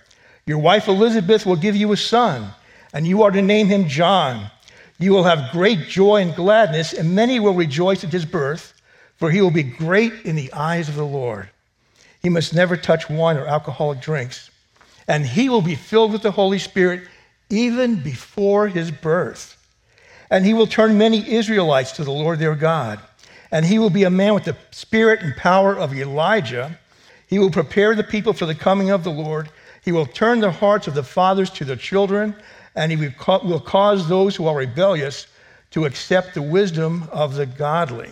Your 0.47 0.57
wife 0.57 0.87
Elizabeth 0.87 1.45
will 1.45 1.55
give 1.55 1.75
you 1.75 1.91
a 1.91 1.97
son, 1.97 2.55
and 2.91 3.05
you 3.05 3.21
are 3.21 3.29
to 3.31 3.41
name 3.41 3.67
him 3.67 3.87
John. 3.87 4.49
You 4.97 5.11
will 5.11 5.25
have 5.25 5.51
great 5.51 5.87
joy 5.87 6.23
and 6.23 6.35
gladness, 6.35 6.91
and 6.91 7.15
many 7.15 7.39
will 7.39 7.53
rejoice 7.53 8.03
at 8.03 8.11
his 8.11 8.25
birth 8.25 8.73
for 9.21 9.29
he 9.29 9.39
will 9.39 9.51
be 9.51 9.61
great 9.61 10.25
in 10.25 10.35
the 10.35 10.51
eyes 10.51 10.89
of 10.89 10.95
the 10.95 11.05
Lord. 11.05 11.50
He 12.21 12.29
must 12.29 12.53
never 12.53 12.77
touch 12.77 13.09
wine 13.09 13.37
or 13.37 13.47
alcoholic 13.47 13.99
drinks, 13.99 14.49
and 15.07 15.25
he 15.25 15.49
will 15.49 15.61
be 15.61 15.75
filled 15.75 16.11
with 16.11 16.21
the 16.21 16.31
Holy 16.31 16.59
Spirit 16.59 17.07
even 17.49 18.01
before 18.01 18.67
his 18.67 18.91
birth. 18.91 19.57
And 20.29 20.45
he 20.45 20.53
will 20.53 20.67
turn 20.67 20.97
many 20.97 21.29
Israelites 21.29 21.91
to 21.93 22.03
the 22.03 22.11
Lord 22.11 22.39
their 22.39 22.55
God. 22.55 23.01
And 23.51 23.65
he 23.65 23.79
will 23.79 23.89
be 23.89 24.03
a 24.03 24.09
man 24.09 24.33
with 24.33 24.45
the 24.45 24.55
spirit 24.71 25.21
and 25.21 25.35
power 25.35 25.77
of 25.77 25.93
Elijah. 25.93 26.79
He 27.27 27.37
will 27.37 27.51
prepare 27.51 27.95
the 27.95 28.03
people 28.03 28.31
for 28.31 28.45
the 28.45 28.55
coming 28.55 28.91
of 28.91 29.03
the 29.03 29.11
Lord. 29.11 29.49
He 29.83 29.91
will 29.91 30.05
turn 30.05 30.39
the 30.39 30.51
hearts 30.51 30.87
of 30.87 30.93
the 30.93 31.03
fathers 31.03 31.49
to 31.49 31.65
their 31.65 31.75
children, 31.75 32.33
and 32.75 32.91
he 32.91 33.11
will 33.25 33.59
cause 33.59 34.07
those 34.07 34.37
who 34.37 34.47
are 34.47 34.55
rebellious 34.55 35.27
to 35.71 35.83
accept 35.83 36.33
the 36.33 36.41
wisdom 36.41 37.09
of 37.11 37.35
the 37.35 37.45
godly. 37.45 38.11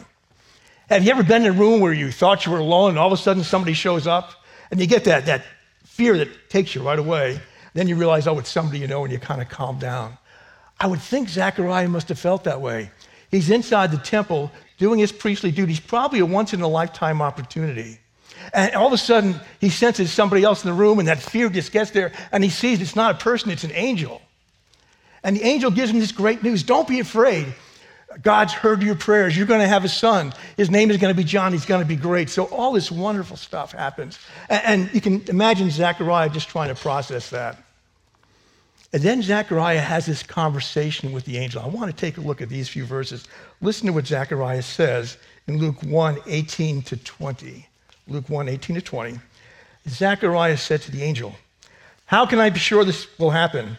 Have 0.89 1.03
you 1.03 1.11
ever 1.11 1.21
been 1.21 1.45
in 1.45 1.49
a 1.49 1.55
room 1.55 1.81
where 1.81 1.93
you 1.93 2.11
thought 2.11 2.47
you 2.47 2.51
were 2.51 2.57
alone 2.57 2.89
and 2.89 2.97
all 2.97 3.05
of 3.05 3.13
a 3.13 3.21
sudden 3.21 3.43
somebody 3.43 3.73
shows 3.73 4.07
up 4.07 4.31
and 4.71 4.79
you 4.79 4.87
get 4.87 5.03
that, 5.03 5.27
that 5.27 5.43
fear 5.83 6.17
that 6.17 6.49
takes 6.49 6.73
you 6.73 6.81
right 6.81 6.97
away? 6.97 7.39
Then 7.75 7.87
you 7.87 7.95
realize, 7.95 8.25
oh, 8.25 8.39
it's 8.39 8.49
somebody 8.49 8.79
you 8.79 8.87
know, 8.87 9.03
and 9.03 9.13
you 9.13 9.19
kind 9.19 9.39
of 9.39 9.49
calm 9.49 9.77
down. 9.77 10.17
I 10.79 10.87
would 10.87 10.99
think 10.99 11.29
Zechariah 11.29 11.87
must 11.87 12.09
have 12.09 12.17
felt 12.17 12.43
that 12.45 12.59
way. 12.59 12.89
He's 13.29 13.51
inside 13.51 13.91
the 13.91 13.99
temple 13.99 14.51
doing 14.79 14.99
his 14.99 15.11
priestly 15.11 15.51
duties, 15.51 15.79
probably 15.79 16.19
a 16.19 16.25
once 16.25 16.55
in 16.55 16.61
a 16.61 16.67
lifetime 16.67 17.21
opportunity. 17.21 17.99
And 18.51 18.73
all 18.73 18.87
of 18.87 18.93
a 18.93 18.97
sudden, 18.97 19.39
he 19.61 19.69
senses 19.69 20.11
somebody 20.11 20.43
else 20.43 20.63
in 20.63 20.71
the 20.71 20.75
room, 20.75 20.97
and 20.97 21.07
that 21.07 21.19
fear 21.19 21.49
just 21.49 21.71
gets 21.71 21.91
there, 21.91 22.13
and 22.31 22.43
he 22.43 22.49
sees 22.49 22.81
it's 22.81 22.95
not 22.95 23.13
a 23.13 23.17
person, 23.19 23.51
it's 23.51 23.63
an 23.63 23.73
angel. 23.73 24.23
And 25.23 25.35
the 25.35 25.43
angel 25.43 25.69
gives 25.69 25.91
him 25.91 25.99
this 25.99 26.11
great 26.11 26.41
news 26.41 26.63
don't 26.63 26.87
be 26.87 26.99
afraid. 26.99 27.53
God's 28.21 28.53
heard 28.53 28.81
your 28.81 28.95
prayers. 28.95 29.37
You're 29.37 29.45
going 29.45 29.61
to 29.61 29.67
have 29.67 29.85
a 29.85 29.89
son. 29.89 30.33
His 30.57 30.69
name 30.69 30.89
is 30.89 30.97
going 30.97 31.13
to 31.13 31.17
be 31.17 31.23
John. 31.23 31.51
He's 31.51 31.65
going 31.65 31.81
to 31.81 31.87
be 31.87 31.95
great. 31.95 32.29
So 32.29 32.45
all 32.45 32.73
this 32.73 32.91
wonderful 32.91 33.37
stuff 33.37 33.71
happens. 33.71 34.17
And, 34.49 34.89
you 34.93 35.01
can 35.01 35.21
imagine 35.29 35.69
Zechariah 35.69 36.29
just 36.29 36.49
trying 36.49 36.69
to 36.69 36.75
process 36.75 37.29
that. 37.29 37.57
And 38.91 39.03
then 39.03 39.21
Zechariah 39.21 39.79
has 39.79 40.07
this 40.07 40.23
conversation 40.23 41.11
with 41.11 41.25
the 41.25 41.37
angel. 41.37 41.61
I 41.61 41.67
want 41.67 41.91
to 41.91 41.95
take 41.95 42.17
a 42.17 42.21
look 42.21 42.41
at 42.41 42.49
these 42.49 42.67
few 42.67 42.85
verses. 42.85 43.27
Listen 43.61 43.85
to 43.85 43.93
what 43.93 44.07
Zechariah 44.07 44.63
says 44.63 45.17
in 45.47 45.59
Luke 45.59 45.83
1 45.83 46.17
18 46.25 46.81
to 46.83 46.97
20. 46.97 47.67
Luke 48.07 48.27
1 48.27 48.49
18 48.49 48.75
to 48.77 48.81
20. 48.81 49.19
Zacharias 49.87 50.61
said 50.61 50.81
to 50.81 50.91
the 50.91 51.03
angel, 51.03 51.35
How 52.07 52.25
can 52.25 52.39
I 52.39 52.49
be 52.49 52.59
sure 52.59 52.83
this 52.83 53.07
will 53.19 53.29
happen? 53.29 53.77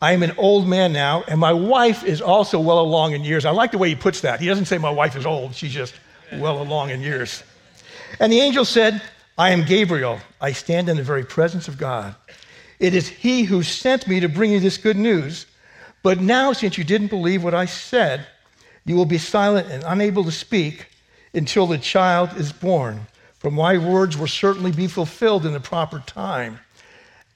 I 0.00 0.12
am 0.12 0.22
an 0.22 0.32
old 0.38 0.68
man 0.68 0.92
now, 0.92 1.24
and 1.26 1.40
my 1.40 1.52
wife 1.52 2.04
is 2.04 2.20
also 2.22 2.60
well 2.60 2.80
along 2.80 3.14
in 3.14 3.24
years. 3.24 3.44
I 3.44 3.50
like 3.50 3.72
the 3.72 3.78
way 3.78 3.88
he 3.88 3.96
puts 3.96 4.20
that. 4.20 4.40
He 4.40 4.46
doesn't 4.46 4.66
say 4.66 4.78
my 4.78 4.90
wife 4.90 5.16
is 5.16 5.26
old, 5.26 5.54
she's 5.54 5.72
just 5.72 5.94
well 6.34 6.62
along 6.62 6.90
in 6.90 7.00
years. 7.00 7.42
And 8.20 8.32
the 8.32 8.40
angel 8.40 8.64
said, 8.64 9.02
I 9.36 9.50
am 9.50 9.64
Gabriel. 9.64 10.20
I 10.40 10.52
stand 10.52 10.88
in 10.88 10.96
the 10.96 11.02
very 11.02 11.24
presence 11.24 11.68
of 11.68 11.78
God. 11.78 12.14
It 12.78 12.94
is 12.94 13.08
he 13.08 13.42
who 13.42 13.62
sent 13.62 14.06
me 14.06 14.20
to 14.20 14.28
bring 14.28 14.52
you 14.52 14.60
this 14.60 14.78
good 14.78 14.96
news. 14.96 15.46
But 16.02 16.20
now, 16.20 16.52
since 16.52 16.78
you 16.78 16.84
didn't 16.84 17.08
believe 17.08 17.42
what 17.42 17.54
I 17.54 17.64
said, 17.64 18.26
you 18.84 18.94
will 18.94 19.04
be 19.04 19.18
silent 19.18 19.68
and 19.68 19.82
unable 19.84 20.24
to 20.24 20.32
speak 20.32 20.86
until 21.34 21.66
the 21.66 21.78
child 21.78 22.30
is 22.36 22.52
born. 22.52 23.06
For 23.38 23.50
my 23.50 23.78
words 23.78 24.16
will 24.16 24.28
certainly 24.28 24.72
be 24.72 24.86
fulfilled 24.86 25.44
in 25.44 25.52
the 25.52 25.60
proper 25.60 26.00
time. 26.00 26.60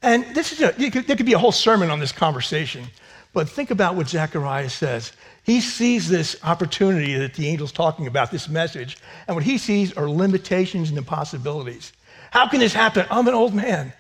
And 0.02 0.24
this 0.34 0.52
is 0.52 0.60
a, 0.60 0.72
could, 0.90 1.06
there 1.06 1.16
could 1.16 1.26
be 1.26 1.32
a 1.32 1.38
whole 1.38 1.52
sermon 1.52 1.90
on 1.90 2.00
this 2.00 2.12
conversation, 2.12 2.86
but 3.32 3.48
think 3.48 3.70
about 3.70 3.94
what 3.94 4.08
Zechariah 4.08 4.70
says. 4.70 5.12
He 5.44 5.60
sees 5.60 6.08
this 6.08 6.36
opportunity 6.42 7.14
that 7.14 7.34
the 7.34 7.48
angel's 7.48 7.72
talking 7.72 8.06
about, 8.06 8.30
this 8.30 8.48
message, 8.48 8.98
and 9.26 9.36
what 9.36 9.44
he 9.44 9.58
sees 9.58 9.92
are 9.94 10.08
limitations 10.08 10.88
and 10.88 10.98
impossibilities. 10.98 11.92
How 12.30 12.48
can 12.48 12.60
this 12.60 12.72
happen? 12.72 13.06
I'm 13.10 13.28
an 13.28 13.34
old 13.34 13.54
man. 13.54 13.92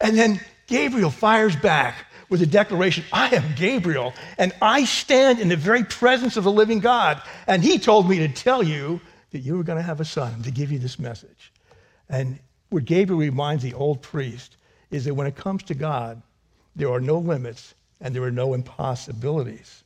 And 0.00 0.16
then 0.16 0.40
Gabriel 0.66 1.10
fires 1.10 1.56
back 1.56 2.06
with 2.30 2.40
a 2.42 2.46
declaration 2.46 3.04
I 3.12 3.34
am 3.34 3.54
Gabriel, 3.56 4.14
and 4.38 4.52
I 4.62 4.84
stand 4.84 5.40
in 5.40 5.48
the 5.48 5.56
very 5.56 5.84
presence 5.84 6.36
of 6.36 6.44
the 6.44 6.52
living 6.52 6.80
God. 6.80 7.20
And 7.46 7.62
he 7.62 7.78
told 7.78 8.08
me 8.08 8.18
to 8.18 8.28
tell 8.28 8.62
you 8.62 9.00
that 9.32 9.40
you 9.40 9.56
were 9.56 9.64
going 9.64 9.78
to 9.78 9.82
have 9.82 10.00
a 10.00 10.04
son, 10.04 10.42
to 10.42 10.50
give 10.50 10.72
you 10.72 10.78
this 10.78 10.98
message. 10.98 11.52
And 12.08 12.38
what 12.70 12.84
Gabriel 12.84 13.20
reminds 13.20 13.62
the 13.62 13.74
old 13.74 14.00
priest 14.00 14.56
is 14.90 15.04
that 15.04 15.14
when 15.14 15.26
it 15.26 15.36
comes 15.36 15.62
to 15.64 15.74
God, 15.74 16.20
there 16.76 16.92
are 16.92 17.00
no 17.00 17.18
limits 17.18 17.74
and 18.00 18.14
there 18.14 18.22
are 18.22 18.30
no 18.30 18.54
impossibilities. 18.54 19.82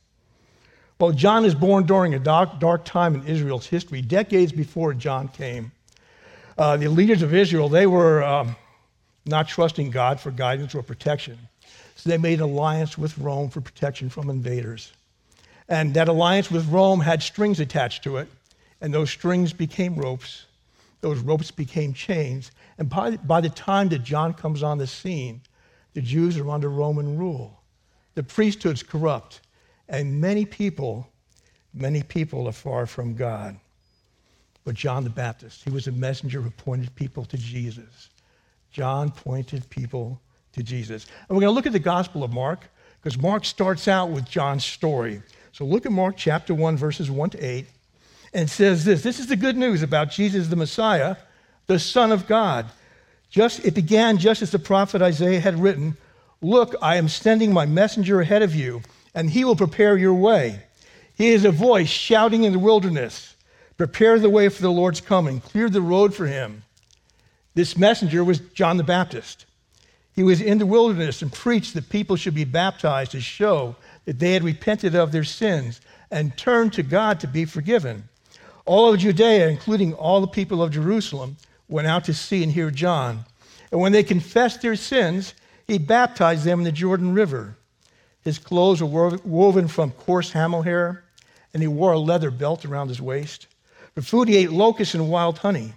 Well, 0.99 1.11
John 1.11 1.43
is 1.43 1.53
born 1.53 1.85
during 1.85 2.13
a 2.13 2.19
dark, 2.19 2.59
dark 2.59 2.85
time 2.85 3.15
in 3.15 3.27
Israel's 3.27 3.67
history, 3.67 4.01
decades 4.01 4.53
before 4.53 4.93
John 4.93 5.27
came. 5.27 5.71
Uh, 6.57 6.77
the 6.77 6.87
leaders 6.87 7.21
of 7.21 7.33
Israel, 7.33 7.67
they 7.67 7.85
were 7.85 8.23
um, 8.23 8.55
not 9.25 9.47
trusting 9.49 9.91
God 9.91 10.19
for 10.19 10.31
guidance 10.31 10.73
or 10.73 10.83
protection. 10.83 11.37
So 11.97 12.09
they 12.09 12.17
made 12.17 12.39
an 12.39 12.49
alliance 12.49 12.97
with 12.97 13.17
Rome 13.17 13.49
for 13.49 13.59
protection 13.59 14.09
from 14.09 14.29
invaders. 14.29 14.93
And 15.67 15.93
that 15.95 16.07
alliance 16.07 16.49
with 16.49 16.67
Rome 16.69 16.99
had 17.01 17.23
strings 17.23 17.59
attached 17.59 18.03
to 18.03 18.17
it, 18.17 18.29
and 18.81 18.93
those 18.93 19.09
strings 19.09 19.51
became 19.51 19.95
ropes. 19.95 20.45
Those 21.01 21.19
ropes 21.19 21.51
became 21.51 21.93
chains. 21.93 22.51
And 22.77 22.89
by, 22.89 23.17
by 23.17 23.41
the 23.41 23.49
time 23.49 23.89
that 23.89 24.03
John 24.03 24.33
comes 24.33 24.63
on 24.63 24.77
the 24.77 24.87
scene, 24.87 25.41
the 25.93 26.01
Jews 26.01 26.37
are 26.37 26.49
under 26.49 26.69
Roman 26.69 27.17
rule. 27.17 27.61
The 28.15 28.23
priesthood's 28.23 28.83
corrupt, 28.83 29.41
and 29.87 30.19
many 30.21 30.45
people, 30.45 31.09
many 31.73 32.01
people 32.03 32.47
are 32.47 32.53
far 32.53 32.85
from 32.85 33.15
God. 33.15 33.57
But 34.63 34.75
John 34.75 35.03
the 35.03 35.09
Baptist, 35.09 35.63
he 35.63 35.69
was 35.69 35.87
a 35.87 35.91
messenger 35.91 36.41
who 36.41 36.49
pointed 36.49 36.93
people 36.95 37.25
to 37.25 37.37
Jesus. 37.37 38.09
John 38.71 39.11
pointed 39.11 39.69
people 39.69 40.19
to 40.53 40.63
Jesus. 40.63 41.05
And 41.27 41.37
we're 41.37 41.41
going 41.41 41.51
to 41.51 41.55
look 41.55 41.67
at 41.67 41.73
the 41.73 41.79
Gospel 41.79 42.23
of 42.23 42.33
Mark, 42.33 42.61
because 43.01 43.17
Mark 43.17 43.45
starts 43.45 43.87
out 43.87 44.09
with 44.09 44.25
John's 44.25 44.65
story. 44.65 45.21
So 45.51 45.63
look 45.63 45.85
at 45.85 45.91
Mark 45.91 46.17
chapter 46.17 46.53
1, 46.53 46.75
verses 46.75 47.11
1 47.11 47.29
to 47.31 47.39
8. 47.39 47.65
And 48.33 48.49
says 48.49 48.83
this 48.83 49.01
this 49.01 49.21
is 49.21 49.27
the 49.27 49.37
good 49.37 49.55
news 49.55 49.81
about 49.81 50.11
Jesus 50.11 50.49
the 50.49 50.57
Messiah 50.57 51.15
the 51.67 51.79
Son 51.79 52.11
of 52.11 52.27
God. 52.27 52.65
Just, 53.29 53.65
it 53.65 53.73
began 53.73 54.17
just 54.17 54.41
as 54.41 54.51
the 54.51 54.59
prophet 54.59 55.01
Isaiah 55.01 55.39
had 55.39 55.59
written 55.59 55.97
Look, 56.41 56.75
I 56.81 56.97
am 56.97 57.07
sending 57.07 57.53
my 57.53 57.65
messenger 57.65 58.21
ahead 58.21 58.43
of 58.43 58.53
you, 58.53 58.81
and 59.13 59.29
he 59.29 59.43
will 59.43 59.55
prepare 59.55 59.97
your 59.97 60.13
way. 60.13 60.61
He 61.15 61.29
is 61.29 61.45
a 61.45 61.51
voice 61.51 61.89
shouting 61.89 62.43
in 62.43 62.53
the 62.53 62.59
wilderness 62.59 63.35
Prepare 63.77 64.19
the 64.19 64.29
way 64.29 64.47
for 64.47 64.61
the 64.61 64.71
Lord's 64.71 65.01
coming, 65.01 65.41
clear 65.41 65.69
the 65.69 65.81
road 65.81 66.13
for 66.15 66.27
him. 66.27 66.63
This 67.55 67.77
messenger 67.77 68.23
was 68.23 68.39
John 68.39 68.77
the 68.77 68.83
Baptist. 68.83 69.45
He 70.13 70.23
was 70.23 70.41
in 70.41 70.59
the 70.59 70.65
wilderness 70.65 71.21
and 71.21 71.31
preached 71.31 71.73
that 71.73 71.89
people 71.89 72.15
should 72.15 72.35
be 72.35 72.45
baptized 72.45 73.11
to 73.11 73.19
show 73.19 73.75
that 74.05 74.19
they 74.19 74.31
had 74.31 74.43
repented 74.43 74.95
of 74.95 75.11
their 75.11 75.25
sins 75.25 75.81
and 76.09 76.37
turned 76.37 76.71
to 76.73 76.83
God 76.83 77.19
to 77.19 77.27
be 77.27 77.43
forgiven. 77.43 78.07
All 78.65 78.93
of 78.93 78.99
Judea, 78.99 79.49
including 79.49 79.93
all 79.93 80.21
the 80.21 80.27
people 80.27 80.63
of 80.63 80.71
Jerusalem, 80.71 81.35
went 81.67 81.87
out 81.87 82.05
to 82.05 82.13
see 82.13 82.43
and 82.43 82.51
hear 82.51 82.71
John. 82.71 83.25
And 83.71 83.81
when 83.81 83.91
they 83.91 84.03
confessed 84.03 84.61
their 84.61 84.75
sins, 84.75 85.33
he 85.67 85.77
baptized 85.77 86.43
them 86.43 86.59
in 86.59 86.65
the 86.65 86.71
Jordan 86.71 87.13
River. 87.13 87.57
His 88.21 88.39
clothes 88.39 88.81
were 88.81 89.17
woven 89.23 89.67
from 89.67 89.91
coarse 89.91 90.31
camel 90.31 90.63
hair, 90.63 91.03
and 91.53 91.61
he 91.61 91.67
wore 91.67 91.93
a 91.93 91.99
leather 91.99 92.31
belt 92.31 92.65
around 92.65 92.89
his 92.89 93.01
waist. 93.01 93.47
For 93.93 94.01
food, 94.01 94.27
he 94.27 94.37
ate 94.37 94.51
locusts 94.51 94.95
and 94.95 95.09
wild 95.09 95.39
honey. 95.39 95.73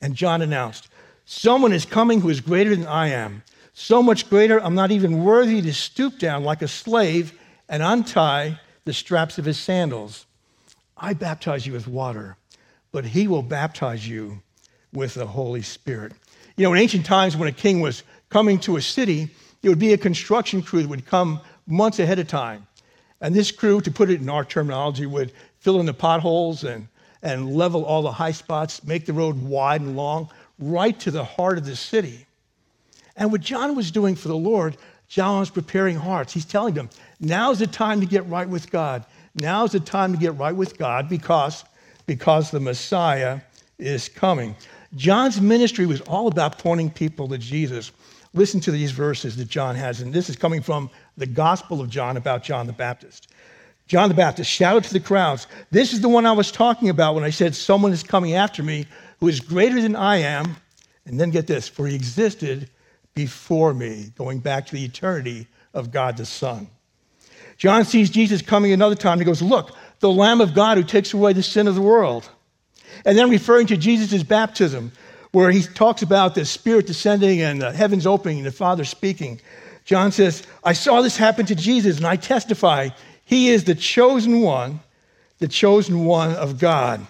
And 0.00 0.14
John 0.14 0.42
announced, 0.42 0.88
Someone 1.26 1.72
is 1.72 1.84
coming 1.84 2.20
who 2.20 2.28
is 2.28 2.40
greater 2.40 2.74
than 2.74 2.86
I 2.86 3.08
am. 3.08 3.42
So 3.72 4.02
much 4.02 4.28
greater, 4.30 4.62
I'm 4.62 4.74
not 4.74 4.90
even 4.90 5.24
worthy 5.24 5.60
to 5.62 5.74
stoop 5.74 6.18
down 6.18 6.44
like 6.44 6.62
a 6.62 6.68
slave 6.68 7.38
and 7.68 7.82
untie 7.82 8.60
the 8.84 8.92
straps 8.92 9.38
of 9.38 9.44
his 9.44 9.58
sandals. 9.58 10.26
I 10.96 11.14
baptize 11.14 11.66
you 11.66 11.72
with 11.72 11.88
water, 11.88 12.36
but 12.92 13.04
he 13.06 13.26
will 13.26 13.42
baptize 13.42 14.06
you 14.06 14.42
with 14.94 15.14
the 15.14 15.26
Holy 15.26 15.62
Spirit. 15.62 16.12
You 16.56 16.64
know, 16.64 16.72
in 16.72 16.78
ancient 16.78 17.04
times, 17.04 17.36
when 17.36 17.48
a 17.48 17.52
king 17.52 17.80
was 17.80 18.02
coming 18.30 18.58
to 18.60 18.76
a 18.76 18.82
city, 18.82 19.28
it 19.62 19.68
would 19.68 19.78
be 19.78 19.92
a 19.92 19.98
construction 19.98 20.62
crew 20.62 20.82
that 20.82 20.88
would 20.88 21.06
come 21.06 21.40
months 21.66 21.98
ahead 21.98 22.18
of 22.18 22.28
time. 22.28 22.66
And 23.20 23.34
this 23.34 23.50
crew, 23.50 23.80
to 23.80 23.90
put 23.90 24.10
it 24.10 24.20
in 24.20 24.28
our 24.28 24.44
terminology, 24.44 25.06
would 25.06 25.32
fill 25.58 25.80
in 25.80 25.86
the 25.86 25.94
potholes 25.94 26.64
and, 26.64 26.88
and 27.22 27.54
level 27.54 27.84
all 27.84 28.02
the 28.02 28.12
high 28.12 28.32
spots, 28.32 28.84
make 28.84 29.06
the 29.06 29.12
road 29.12 29.42
wide 29.42 29.80
and 29.80 29.96
long, 29.96 30.28
right 30.58 30.98
to 31.00 31.10
the 31.10 31.24
heart 31.24 31.58
of 31.58 31.64
the 31.64 31.76
city. 31.76 32.26
And 33.16 33.32
what 33.32 33.40
John 33.40 33.74
was 33.74 33.90
doing 33.90 34.14
for 34.14 34.28
the 34.28 34.36
Lord, 34.36 34.76
John 35.08 35.40
was 35.40 35.50
preparing 35.50 35.96
hearts. 35.96 36.32
He's 36.32 36.44
telling 36.44 36.74
them, 36.74 36.90
now's 37.20 37.58
the 37.58 37.66
time 37.66 38.00
to 38.00 38.06
get 38.06 38.26
right 38.26 38.48
with 38.48 38.70
God. 38.70 39.04
Now's 39.34 39.72
the 39.72 39.80
time 39.80 40.12
to 40.12 40.18
get 40.18 40.36
right 40.36 40.54
with 40.54 40.78
God 40.78 41.08
because, 41.08 41.64
because 42.06 42.50
the 42.50 42.60
Messiah 42.60 43.40
is 43.78 44.08
coming. 44.08 44.54
John's 44.96 45.40
ministry 45.40 45.86
was 45.86 46.00
all 46.02 46.28
about 46.28 46.58
pointing 46.58 46.90
people 46.90 47.28
to 47.28 47.38
Jesus. 47.38 47.92
Listen 48.32 48.60
to 48.60 48.70
these 48.70 48.90
verses 48.90 49.36
that 49.36 49.48
John 49.48 49.74
has, 49.76 50.00
and 50.00 50.12
this 50.12 50.28
is 50.28 50.36
coming 50.36 50.62
from 50.62 50.90
the 51.16 51.26
Gospel 51.26 51.80
of 51.80 51.88
John 51.88 52.16
about 52.16 52.42
John 52.42 52.66
the 52.66 52.72
Baptist. 52.72 53.28
John 53.86 54.08
the 54.08 54.14
Baptist 54.14 54.50
shouted 54.50 54.84
to 54.84 54.92
the 54.92 55.00
crowds, 55.00 55.46
This 55.70 55.92
is 55.92 56.00
the 56.00 56.08
one 56.08 56.26
I 56.26 56.32
was 56.32 56.50
talking 56.50 56.88
about 56.88 57.14
when 57.14 57.24
I 57.24 57.30
said, 57.30 57.54
Someone 57.54 57.92
is 57.92 58.02
coming 58.02 58.34
after 58.34 58.62
me 58.62 58.86
who 59.20 59.28
is 59.28 59.40
greater 59.40 59.80
than 59.80 59.94
I 59.94 60.16
am. 60.16 60.56
And 61.06 61.20
then 61.20 61.30
get 61.30 61.46
this, 61.46 61.68
for 61.68 61.86
he 61.86 61.94
existed 61.94 62.70
before 63.14 63.74
me, 63.74 64.12
going 64.16 64.38
back 64.38 64.66
to 64.66 64.72
the 64.72 64.84
eternity 64.84 65.46
of 65.74 65.90
God 65.90 66.16
the 66.16 66.24
Son. 66.24 66.66
John 67.58 67.84
sees 67.84 68.10
Jesus 68.10 68.42
coming 68.42 68.72
another 68.72 68.94
time. 68.94 69.18
He 69.18 69.24
goes, 69.24 69.42
Look, 69.42 69.76
the 70.00 70.10
Lamb 70.10 70.40
of 70.40 70.54
God 70.54 70.78
who 70.78 70.84
takes 70.84 71.12
away 71.12 71.32
the 71.32 71.42
sin 71.42 71.68
of 71.68 71.74
the 71.74 71.82
world. 71.82 72.28
And 73.04 73.16
then 73.16 73.30
referring 73.30 73.66
to 73.68 73.76
Jesus' 73.76 74.22
baptism, 74.22 74.92
where 75.32 75.50
he 75.50 75.62
talks 75.62 76.02
about 76.02 76.34
the 76.34 76.44
Spirit 76.44 76.86
descending 76.86 77.42
and 77.42 77.60
the 77.60 77.72
heavens 77.72 78.06
opening 78.06 78.38
and 78.38 78.46
the 78.46 78.52
Father 78.52 78.84
speaking. 78.84 79.40
John 79.84 80.12
says, 80.12 80.44
I 80.62 80.72
saw 80.72 81.02
this 81.02 81.16
happen 81.16 81.44
to 81.46 81.54
Jesus, 81.54 81.96
and 81.96 82.06
I 82.06 82.16
testify 82.16 82.90
he 83.24 83.48
is 83.48 83.64
the 83.64 83.74
chosen 83.74 84.40
one, 84.40 84.80
the 85.38 85.48
chosen 85.48 86.04
one 86.04 86.32
of 86.36 86.58
God. 86.58 87.04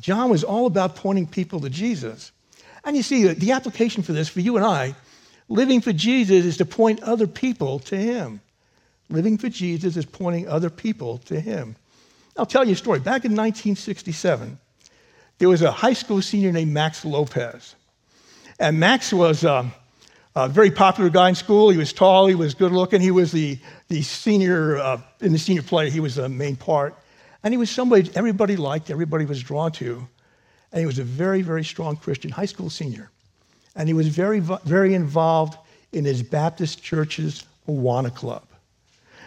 John 0.00 0.30
was 0.30 0.44
all 0.44 0.66
about 0.66 0.96
pointing 0.96 1.26
people 1.26 1.60
to 1.60 1.70
Jesus. 1.70 2.32
And 2.84 2.96
you 2.96 3.02
see, 3.02 3.28
the 3.28 3.52
application 3.52 4.02
for 4.02 4.12
this, 4.12 4.28
for 4.28 4.40
you 4.40 4.56
and 4.56 4.64
I, 4.64 4.94
living 5.48 5.80
for 5.80 5.92
Jesus 5.92 6.46
is 6.46 6.56
to 6.58 6.64
point 6.64 7.02
other 7.02 7.26
people 7.26 7.80
to 7.80 7.96
him. 7.96 8.40
Living 9.10 9.36
for 9.36 9.48
Jesus 9.48 9.96
is 9.96 10.06
pointing 10.06 10.48
other 10.48 10.70
people 10.70 11.18
to 11.18 11.38
him. 11.38 11.76
I'll 12.36 12.46
tell 12.46 12.64
you 12.64 12.72
a 12.72 12.76
story. 12.76 13.00
Back 13.00 13.24
in 13.24 13.32
1967, 13.32 14.58
there 15.38 15.48
was 15.48 15.62
a 15.62 15.70
high 15.70 15.92
school 15.92 16.20
senior 16.20 16.52
named 16.52 16.72
Max 16.72 17.04
Lopez. 17.04 17.74
And 18.58 18.78
Max 18.78 19.12
was 19.12 19.44
um, 19.44 19.72
a 20.34 20.48
very 20.48 20.70
popular 20.70 21.10
guy 21.10 21.28
in 21.28 21.34
school. 21.34 21.70
He 21.70 21.78
was 21.78 21.92
tall, 21.92 22.26
he 22.26 22.34
was 22.34 22.54
good 22.54 22.72
looking, 22.72 23.00
he 23.00 23.12
was 23.12 23.32
the, 23.32 23.58
the 23.88 24.02
senior, 24.02 24.78
uh, 24.78 25.00
in 25.20 25.32
the 25.32 25.38
senior 25.38 25.62
play, 25.62 25.90
he 25.90 26.00
was 26.00 26.16
the 26.16 26.28
main 26.28 26.56
part. 26.56 26.96
And 27.44 27.54
he 27.54 27.58
was 27.58 27.70
somebody 27.70 28.10
everybody 28.16 28.56
liked, 28.56 28.90
everybody 28.90 29.24
was 29.24 29.42
drawn 29.42 29.70
to. 29.72 30.06
And 30.72 30.80
he 30.80 30.86
was 30.86 30.98
a 30.98 31.04
very, 31.04 31.40
very 31.42 31.64
strong 31.64 31.96
Christian 31.96 32.30
high 32.30 32.46
school 32.46 32.68
senior. 32.68 33.10
And 33.76 33.88
he 33.88 33.94
was 33.94 34.08
very, 34.08 34.40
very 34.40 34.94
involved 34.94 35.56
in 35.92 36.04
his 36.04 36.22
Baptist 36.22 36.82
church's 36.82 37.44
Awana 37.68 38.14
Club. 38.14 38.44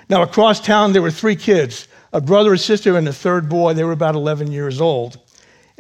Now, 0.10 0.24
across 0.24 0.60
town, 0.60 0.92
there 0.92 1.02
were 1.02 1.12
three 1.12 1.38
kids 1.38 1.88
a 2.14 2.20
brother, 2.20 2.52
a 2.52 2.58
sister, 2.58 2.98
and 2.98 3.08
a 3.08 3.14
third 3.14 3.48
boy. 3.48 3.74
They 3.74 3.86
were 3.86 3.94
about 3.94 4.16
11 4.16 4.52
years 4.52 4.82
old. 4.82 5.18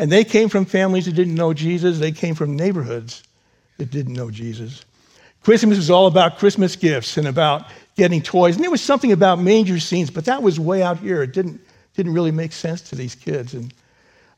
And 0.02 0.12
they 0.12 0.24
came 0.24 0.50
from 0.50 0.66
families 0.66 1.06
that 1.06 1.12
didn't 1.12 1.36
know 1.36 1.54
Jesus, 1.54 2.00
they 2.00 2.12
came 2.12 2.34
from 2.34 2.56
neighborhoods 2.56 3.22
that 3.78 3.92
didn't 3.92 4.14
know 4.14 4.32
Jesus. 4.32 4.84
Christmas 5.44 5.78
was 5.78 5.92
all 5.92 6.08
about 6.08 6.40
Christmas 6.40 6.76
gifts 6.76 7.18
and 7.18 7.28
about 7.28 7.68
getting 7.96 8.20
toys. 8.20 8.56
And 8.56 8.64
there 8.64 8.72
was 8.72 8.82
something 8.82 9.12
about 9.12 9.38
manger 9.38 9.80
scenes, 9.80 10.10
but 10.10 10.26
that 10.26 10.42
was 10.42 10.60
way 10.60 10.82
out 10.82 10.98
here. 10.98 11.22
It 11.22 11.34
didn't, 11.34 11.62
didn't 11.94 12.16
really 12.16 12.32
make 12.32 12.52
sense 12.52 12.82
to 12.90 12.96
these 12.96 13.14
kids. 13.14 13.54
And 13.54 13.72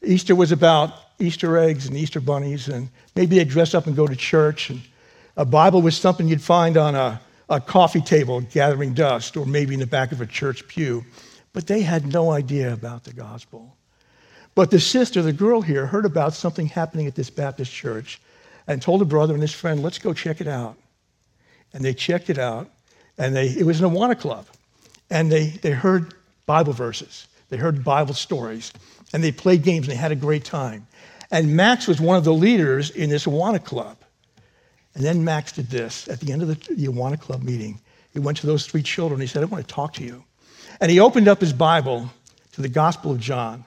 Easter 0.03 0.35
was 0.35 0.51
about 0.51 0.95
Easter 1.17 1.57
eggs 1.57 1.87
and 1.87 1.95
Easter 1.95 2.19
bunnies, 2.19 2.67
and 2.67 2.89
maybe 3.15 3.37
they'd 3.37 3.47
dress 3.47 3.73
up 3.73 3.87
and 3.87 3.95
go 3.95 4.05
to 4.05 4.17
church. 4.17 4.69
And 4.69 4.81
a 5.37 5.45
Bible 5.45 5.81
was 5.81 5.95
something 5.95 6.27
you'd 6.27 6.41
find 6.41 6.75
on 6.75 6.93
a, 6.93 7.21
a 7.49 7.61
coffee 7.61 8.01
table 8.01 8.41
gathering 8.41 8.93
dust, 8.93 9.37
or 9.37 9.45
maybe 9.45 9.75
in 9.75 9.79
the 9.79 9.87
back 9.87 10.11
of 10.11 10.19
a 10.19 10.25
church 10.25 10.67
pew. 10.67 11.05
But 11.53 11.67
they 11.67 11.83
had 11.83 12.05
no 12.05 12.31
idea 12.31 12.73
about 12.73 13.05
the 13.05 13.13
gospel. 13.13 13.77
But 14.55 14.71
the 14.71 14.79
sister, 14.79 15.21
the 15.21 15.33
girl 15.33 15.61
here, 15.61 15.87
heard 15.87 16.05
about 16.05 16.33
something 16.33 16.67
happening 16.67 17.07
at 17.07 17.15
this 17.15 17.29
Baptist 17.29 17.71
church 17.71 18.21
and 18.67 18.81
told 18.81 19.01
her 19.01 19.05
brother 19.05 19.33
and 19.33 19.41
his 19.41 19.53
friend, 19.53 19.81
let's 19.81 19.97
go 19.97 20.13
check 20.13 20.41
it 20.41 20.47
out. 20.47 20.77
And 21.73 21.83
they 21.83 21.93
checked 21.93 22.29
it 22.29 22.37
out, 22.37 22.69
and 23.17 23.35
they, 23.35 23.47
it 23.47 23.65
was 23.65 23.81
an 23.81 23.89
Awana 23.89 24.19
club. 24.19 24.45
And 25.09 25.31
they, 25.31 25.47
they 25.47 25.71
heard 25.71 26.13
Bible 26.45 26.73
verses, 26.73 27.27
they 27.49 27.57
heard 27.57 27.83
Bible 27.83 28.13
stories, 28.13 28.71
and 29.11 29.23
they 29.23 29.31
played 29.31 29.63
games, 29.63 29.87
and 29.87 29.91
they 29.91 29.99
had 29.99 30.11
a 30.11 30.15
great 30.15 30.45
time. 30.45 30.87
And 31.31 31.55
Max 31.55 31.87
was 31.87 31.99
one 31.99 32.15
of 32.15 32.23
the 32.23 32.33
leaders 32.33 32.91
in 32.91 33.09
this 33.09 33.25
Awana 33.25 33.63
club. 33.63 33.97
And 34.93 35.03
then 35.03 35.23
Max 35.23 35.51
did 35.51 35.69
this 35.69 36.07
at 36.07 36.19
the 36.19 36.31
end 36.31 36.43
of 36.43 36.47
the, 36.47 36.75
the 36.75 36.87
Awana 36.87 37.19
club 37.19 37.41
meeting. 37.41 37.81
He 38.11 38.19
went 38.19 38.37
to 38.39 38.47
those 38.47 38.67
three 38.67 38.83
children. 38.83 39.19
He 39.19 39.25
said, 39.25 39.41
I 39.41 39.45
want 39.47 39.67
to 39.67 39.73
talk 39.73 39.93
to 39.93 40.03
you. 40.03 40.23
And 40.79 40.91
he 40.91 40.99
opened 40.99 41.27
up 41.27 41.41
his 41.41 41.53
Bible 41.53 42.11
to 42.51 42.61
the 42.61 42.69
Gospel 42.69 43.11
of 43.11 43.19
John. 43.19 43.65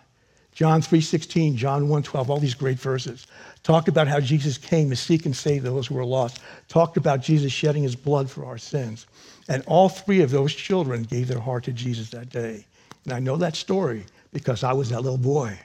John 0.57 0.81
3:16, 0.81 1.55
John 1.55 1.87
1:12, 1.87 2.31
all 2.31 2.41
these 2.41 2.55
great 2.55 2.79
verses. 2.79 3.27
Talked 3.63 3.89
about 3.89 4.09
how 4.09 4.21
Jesus 4.21 4.57
came 4.57 4.89
to 4.89 4.97
seek 4.97 5.27
and 5.27 5.37
save 5.37 5.63
those 5.63 5.87
who 5.87 5.95
were 5.97 6.05
lost. 6.07 6.41
Talked 6.69 6.97
about 6.97 7.21
Jesus 7.21 7.53
shedding 7.53 7.83
his 7.83 7.95
blood 7.95 8.31
for 8.31 8.47
our 8.47 8.57
sins. 8.57 9.05
And 9.49 9.63
all 9.67 9.91
three 9.91 10.23
of 10.23 10.31
those 10.31 10.55
children 10.55 11.03
gave 11.03 11.29
their 11.29 11.41
heart 11.41 11.65
to 11.65 11.73
Jesus 11.73 12.09
that 12.09 12.31
day. 12.31 12.65
And 13.05 13.13
I 13.13 13.19
know 13.19 13.37
that 13.37 13.55
story 13.55 14.07
because 14.33 14.65
I 14.65 14.73
was 14.73 14.89
that 14.89 15.03
little 15.03 15.19
boy. 15.19 15.59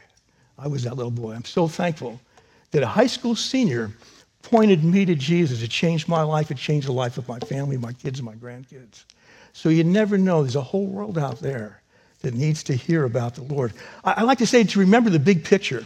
I 0.59 0.67
was 0.67 0.83
that 0.83 0.97
little 0.97 1.09
boy. 1.09 1.35
I'm 1.35 1.45
so 1.45 1.69
thankful 1.69 2.19
that 2.71 2.83
a 2.83 2.87
high 2.87 3.07
school 3.07 3.33
senior 3.33 3.91
pointed 4.41 4.83
me 4.83 5.05
to 5.05 5.15
Jesus. 5.15 5.61
It 5.61 5.69
changed 5.69 6.09
my 6.09 6.23
life. 6.23 6.51
It 6.51 6.57
changed 6.57 6.87
the 6.87 6.91
life 6.91 7.17
of 7.17 7.29
my 7.29 7.39
family, 7.39 7.77
my 7.77 7.93
kids, 7.93 8.19
and 8.19 8.25
my 8.25 8.35
grandkids. 8.35 9.05
So 9.53 9.69
you 9.69 9.85
never 9.85 10.17
know. 10.17 10.43
There's 10.43 10.57
a 10.57 10.61
whole 10.61 10.85
world 10.85 11.17
out 11.17 11.39
there 11.39 11.80
that 12.21 12.33
needs 12.33 12.63
to 12.63 12.75
hear 12.75 13.03
about 13.03 13.35
the 13.35 13.43
Lord. 13.43 13.73
I, 14.03 14.23
like 14.23 14.39
to 14.39 14.47
say 14.47 14.63
to 14.63 14.79
remember 14.79 15.09
the 15.09 15.19
big 15.19 15.43
picture. 15.43 15.83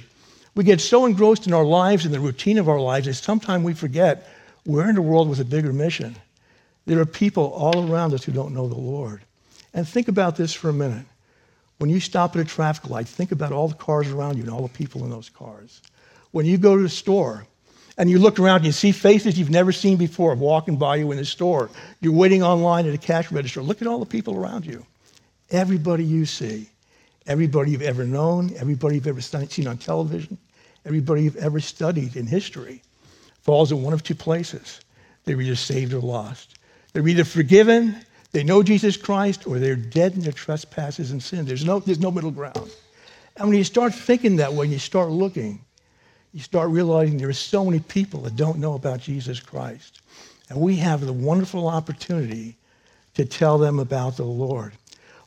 We 0.56 0.64
get 0.64 0.82
so 0.82 1.06
engrossed 1.06 1.48
in 1.48 1.54
our 1.54 1.66
lives 1.66 2.06
and 2.06 2.14
the 2.14 2.20
routine 2.20 2.58
of 2.58 2.70
our 2.70 2.80
lives 2.80 3.08
that 3.08 3.16
sometimes 3.16 3.64
we 3.64 3.74
forget 3.74 4.30
we're 4.66 4.90
in 4.90 4.98
a 4.98 5.02
world 5.02 5.30
with 5.30 5.40
a 5.40 5.46
bigger 5.46 5.74
mission. 5.74 6.16
There 6.86 7.00
are 7.00 7.06
people 7.06 7.46
all 7.46 7.92
around 7.92 8.14
us 8.14 8.24
who 8.24 8.32
don't 8.32 8.54
know 8.54 8.68
the 8.68 8.76
Lord. 8.76 9.22
And 9.74 9.88
think 9.88 10.08
about 10.08 10.38
this 10.38 10.54
for 10.54 10.70
a 10.70 10.74
minute. 10.74 11.06
When 11.78 11.90
you 11.90 12.00
stop 12.00 12.36
at 12.36 12.42
a 12.42 12.46
traffic 12.46 12.90
light, 12.90 13.08
think 13.08 13.32
about 13.32 13.52
all 13.52 13.68
the 13.68 13.76
cars 13.76 14.10
around 14.10 14.38
you 14.38 14.44
and 14.44 14.52
all 14.52 14.62
the 14.62 14.70
people 14.70 15.04
in 15.04 15.10
those 15.10 15.30
cars. 15.30 15.82
When 16.32 16.46
you 16.46 16.58
go 16.58 16.78
to 16.78 16.84
the 16.84 16.90
store, 16.90 17.46
and 17.98 18.10
you 18.10 18.20
look 18.20 18.40
around 18.40 18.58
and 18.58 18.66
you 18.66 18.72
see 18.72 18.92
faces 18.92 19.40
you've 19.40 19.50
never 19.50 19.72
seen 19.72 19.98
before 19.98 20.36
walking 20.36 20.76
by 20.76 20.98
you 20.98 21.12
in 21.12 21.18
the 21.18 21.26
store. 21.26 21.70
You're 22.02 22.14
waiting 22.14 22.44
online 22.44 22.88
at 22.88 22.94
a 22.94 22.98
cash 22.98 23.32
register. 23.32 23.62
Look 23.62 23.82
at 23.82 23.88
all 23.88 24.00
the 24.00 24.06
people 24.06 24.36
around 24.36 24.66
you. 24.66 24.86
Everybody 25.56 26.04
you 26.04 26.26
see, 26.26 26.68
everybody 27.28 27.72
you've 27.72 27.82
ever 27.82 28.04
known, 28.04 28.54
everybody 28.58 28.96
you've 28.96 29.08
ever 29.08 29.22
seen 29.22 29.68
on 29.68 29.78
television, 29.78 30.38
everybody 30.86 31.24
you've 31.24 31.38
ever 31.38 31.62
studied 31.62 32.18
in 32.18 32.28
history 32.28 32.82
falls 33.42 33.72
in 33.72 33.82
one 33.82 33.94
of 33.94 34.04
two 34.04 34.16
places. 34.16 34.82
They're 35.24 35.40
either 35.40 35.56
saved 35.56 35.94
or 35.94 36.02
lost. 36.02 36.60
They're 36.92 37.08
either 37.08 37.24
forgiven, 37.24 37.96
they 38.34 38.44
know 38.44 38.64
Jesus 38.64 38.98
Christ, 38.98 39.48
or 39.48 39.58
they're 39.60 39.78
dead 39.78 40.16
in 40.16 40.20
their 40.20 40.34
trespasses 40.34 41.12
and 41.12 41.24
sin. 41.24 41.46
There's 41.46 41.64
no, 41.64 41.80
there's 41.80 42.02
no 42.02 42.12
middle 42.12 42.32
ground. 42.32 42.70
And 43.38 43.48
when 43.48 43.58
you 43.58 43.64
start 43.64 43.96
thinking 43.96 44.36
that 44.36 44.52
way, 44.52 44.66
and 44.66 44.74
you 44.74 44.80
start 44.80 45.10
looking, 45.10 45.64
you 46.34 46.42
start 46.42 46.70
realizing 46.70 47.18
there 47.18 47.30
are 47.30 47.34
so 47.34 47.64
many 47.64 47.80
people 47.80 48.20
that 48.24 48.36
don't 48.36 48.60
know 48.60 48.74
about 48.74 49.00
Jesus 49.00 49.40
Christ. 49.40 50.02
And 50.50 50.60
we 50.60 50.76
have 50.76 51.00
the 51.00 51.14
wonderful 51.14 51.70
opportunity 51.70 52.58
to 53.14 53.24
tell 53.24 53.58
them 53.58 53.80
about 53.80 54.18
the 54.18 54.26
Lord. 54.26 54.74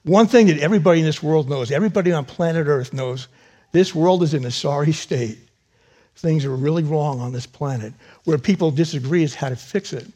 One 0.04 0.26
thing 0.26 0.46
that 0.46 0.58
everybody 0.58 1.00
in 1.00 1.06
this 1.06 1.22
world 1.22 1.48
knows, 1.48 1.70
everybody 1.70 2.12
on 2.12 2.24
planet 2.24 2.66
Earth 2.66 2.92
knows, 2.92 3.28
this 3.72 3.94
world 3.94 4.22
is 4.22 4.34
in 4.34 4.44
a 4.44 4.50
sorry 4.50 4.92
state. 4.92 5.38
Things 6.16 6.44
are 6.44 6.54
really 6.54 6.82
wrong 6.82 7.20
on 7.20 7.32
this 7.32 7.46
planet. 7.46 7.92
Where 8.24 8.38
people 8.38 8.70
disagree 8.70 9.22
is 9.22 9.34
how 9.34 9.50
to 9.50 9.56
fix 9.56 9.92
it. 9.92 10.06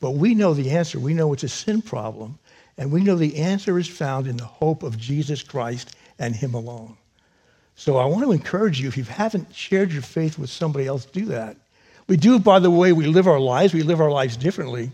But 0.00 0.12
we 0.12 0.34
know 0.34 0.54
the 0.54 0.70
answer. 0.70 0.98
We 0.98 1.14
know 1.14 1.32
it's 1.32 1.44
a 1.44 1.48
sin 1.48 1.82
problem. 1.82 2.38
And 2.78 2.92
we 2.92 3.02
know 3.02 3.16
the 3.16 3.36
answer 3.36 3.78
is 3.78 3.88
found 3.88 4.26
in 4.26 4.36
the 4.36 4.44
hope 4.44 4.82
of 4.82 4.96
Jesus 4.96 5.42
Christ 5.42 5.94
and 6.18 6.34
Him 6.34 6.54
alone. 6.54 6.96
So 7.74 7.96
I 7.96 8.04
want 8.06 8.24
to 8.24 8.32
encourage 8.32 8.80
you, 8.80 8.88
if 8.88 8.96
you 8.96 9.04
haven't 9.04 9.54
shared 9.54 9.92
your 9.92 10.02
faith 10.02 10.38
with 10.38 10.50
somebody 10.50 10.86
else, 10.86 11.04
do 11.06 11.24
that. 11.26 11.56
We 12.06 12.16
do 12.16 12.36
it 12.36 12.44
by 12.44 12.58
the 12.58 12.70
way 12.70 12.92
we 12.92 13.06
live 13.06 13.26
our 13.26 13.40
lives. 13.40 13.72
We 13.72 13.82
live 13.82 14.00
our 14.00 14.10
lives 14.10 14.36
differently. 14.36 14.90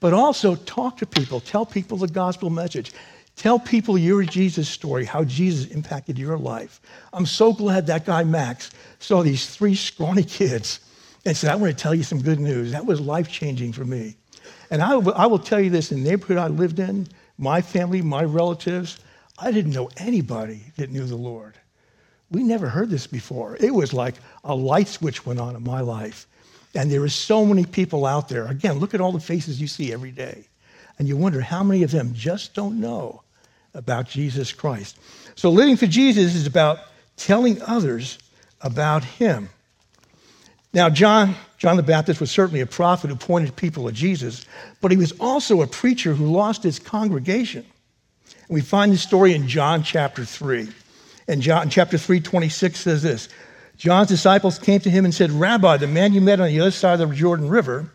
But 0.00 0.12
also 0.12 0.54
talk 0.54 0.98
to 0.98 1.06
people. 1.06 1.40
Tell 1.40 1.66
people 1.66 1.98
the 1.98 2.08
gospel 2.08 2.50
message. 2.50 2.92
Tell 3.38 3.60
people 3.60 3.96
your 3.96 4.24
Jesus 4.24 4.68
story, 4.68 5.04
how 5.04 5.22
Jesus 5.22 5.70
impacted 5.70 6.18
your 6.18 6.36
life. 6.36 6.80
I'm 7.12 7.24
so 7.24 7.52
glad 7.52 7.86
that 7.86 8.04
guy 8.04 8.24
Max 8.24 8.72
saw 8.98 9.22
these 9.22 9.46
three 9.46 9.76
scrawny 9.76 10.24
kids 10.24 10.80
and 11.24 11.36
said, 11.36 11.52
I 11.52 11.54
want 11.54 11.70
to 11.70 11.80
tell 11.80 11.94
you 11.94 12.02
some 12.02 12.20
good 12.20 12.40
news. 12.40 12.72
That 12.72 12.84
was 12.84 13.00
life 13.00 13.30
changing 13.30 13.74
for 13.74 13.84
me. 13.84 14.16
And 14.72 14.82
I, 14.82 14.96
will 14.96 15.38
tell 15.38 15.60
you 15.60 15.70
this 15.70 15.92
in 15.92 16.02
the 16.02 16.10
neighborhood 16.10 16.36
I 16.36 16.48
lived 16.48 16.80
in, 16.80 17.06
my 17.38 17.60
family, 17.60 18.02
my 18.02 18.24
relatives, 18.24 18.98
I 19.38 19.52
didn't 19.52 19.72
know 19.72 19.88
anybody 19.98 20.64
that 20.76 20.90
knew 20.90 21.04
the 21.04 21.14
Lord. 21.14 21.54
We 22.32 22.42
never 22.42 22.68
heard 22.68 22.90
this 22.90 23.06
before. 23.06 23.56
It 23.60 23.72
was 23.72 23.94
like 23.94 24.16
a 24.42 24.54
light 24.54 24.88
switch 24.88 25.24
went 25.24 25.38
on 25.38 25.54
in 25.54 25.62
my 25.62 25.80
life. 25.80 26.26
And 26.74 26.90
there 26.90 27.04
are 27.04 27.08
so 27.08 27.46
many 27.46 27.64
people 27.64 28.04
out 28.04 28.28
there. 28.28 28.48
Again, 28.48 28.80
look 28.80 28.94
at 28.94 29.00
all 29.00 29.12
the 29.12 29.20
faces 29.20 29.60
you 29.60 29.68
see 29.68 29.92
every 29.92 30.10
day. 30.10 30.48
And 30.98 31.06
you 31.06 31.16
wonder 31.16 31.40
how 31.40 31.62
many 31.62 31.84
of 31.84 31.92
them 31.92 32.12
just 32.14 32.52
don't 32.52 32.80
know 32.80 33.22
about 33.78 34.08
Jesus 34.08 34.52
Christ. 34.52 34.98
So 35.36 35.50
living 35.50 35.76
for 35.76 35.86
Jesus 35.86 36.34
is 36.34 36.46
about 36.46 36.80
telling 37.16 37.62
others 37.62 38.18
about 38.60 39.04
him. 39.04 39.48
Now, 40.74 40.90
John, 40.90 41.34
John 41.56 41.76
the 41.76 41.82
Baptist 41.82 42.20
was 42.20 42.30
certainly 42.30 42.60
a 42.60 42.66
prophet 42.66 43.08
who 43.08 43.16
pointed 43.16 43.54
people 43.56 43.86
to 43.86 43.92
Jesus, 43.92 44.44
but 44.80 44.90
he 44.90 44.96
was 44.96 45.12
also 45.12 45.62
a 45.62 45.66
preacher 45.66 46.12
who 46.12 46.26
lost 46.26 46.62
his 46.62 46.78
congregation. 46.78 47.64
And 48.48 48.54
we 48.54 48.60
find 48.60 48.92
this 48.92 49.02
story 49.02 49.34
in 49.34 49.48
John 49.48 49.82
chapter 49.82 50.24
3. 50.24 50.68
And 51.28 51.40
John 51.40 51.70
chapter 51.70 51.96
3, 51.96 52.20
26 52.20 52.80
says 52.80 53.02
this 53.02 53.28
John's 53.76 54.08
disciples 54.08 54.58
came 54.58 54.80
to 54.80 54.90
him 54.90 55.04
and 55.04 55.14
said, 55.14 55.30
Rabbi, 55.30 55.76
the 55.76 55.86
man 55.86 56.12
you 56.12 56.20
met 56.20 56.40
on 56.40 56.48
the 56.48 56.60
other 56.60 56.72
side 56.72 57.00
of 57.00 57.10
the 57.10 57.14
Jordan 57.14 57.48
River, 57.48 57.88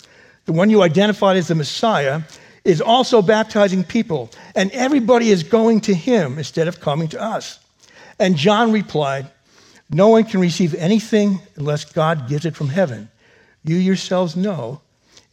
the 0.45 0.53
one 0.53 0.69
you 0.69 0.81
identified 0.81 1.35
as 1.35 1.49
the 1.49 1.55
Messiah, 1.55 2.21
is 2.63 2.81
also 2.81 3.21
baptizing 3.21 3.83
people, 3.83 4.29
and 4.55 4.71
everybody 4.71 5.29
is 5.29 5.43
going 5.43 5.81
to 5.81 5.93
him 5.93 6.37
instead 6.37 6.67
of 6.67 6.79
coming 6.79 7.07
to 7.09 7.21
us. 7.21 7.59
And 8.19 8.35
John 8.35 8.71
replied, 8.71 9.27
No 9.89 10.09
one 10.09 10.23
can 10.23 10.39
receive 10.39 10.73
anything 10.75 11.39
unless 11.55 11.85
God 11.85 12.29
gives 12.29 12.45
it 12.45 12.55
from 12.55 12.69
heaven. 12.69 13.09
You 13.63 13.75
yourselves 13.75 14.35
know, 14.35 14.81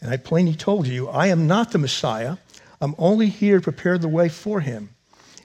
and 0.00 0.10
I 0.10 0.16
plainly 0.16 0.54
told 0.54 0.86
you, 0.86 1.08
I 1.08 1.28
am 1.28 1.46
not 1.46 1.72
the 1.72 1.78
Messiah. 1.78 2.36
I'm 2.80 2.94
only 2.98 3.28
here 3.28 3.58
to 3.58 3.62
prepare 3.62 3.98
the 3.98 4.08
way 4.08 4.28
for 4.28 4.60
him. 4.60 4.90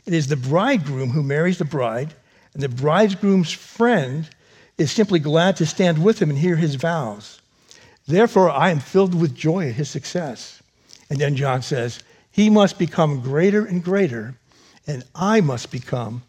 It 0.05 0.13
is 0.13 0.27
the 0.27 0.37
bridegroom 0.37 1.09
who 1.09 1.23
marries 1.23 1.57
the 1.57 1.65
bride 1.65 2.13
and 2.55 2.63
the 2.63 2.69
bridegroom's 2.69 3.51
friend 3.51 4.27
is 4.77 4.91
simply 4.91 5.19
glad 5.19 5.57
to 5.57 5.65
stand 5.65 6.03
with 6.03 6.21
him 6.21 6.29
and 6.29 6.39
hear 6.39 6.55
his 6.55 6.75
vows. 6.75 7.41
Therefore, 8.07 8.49
I 8.49 8.69
am 8.69 8.79
filled 8.79 9.13
with 9.13 9.35
joy 9.35 9.67
at 9.67 9.75
his 9.75 9.89
success. 9.89 10.63
And 11.09 11.19
then 11.19 11.35
John 11.35 11.61
says, 11.61 11.99
He 12.31 12.49
must 12.49 12.79
become 12.79 13.21
greater 13.21 13.65
and 13.65 13.83
greater, 13.83 14.35
and 14.87 15.03
I 15.13 15.41
must 15.41 15.71
become 15.71 16.23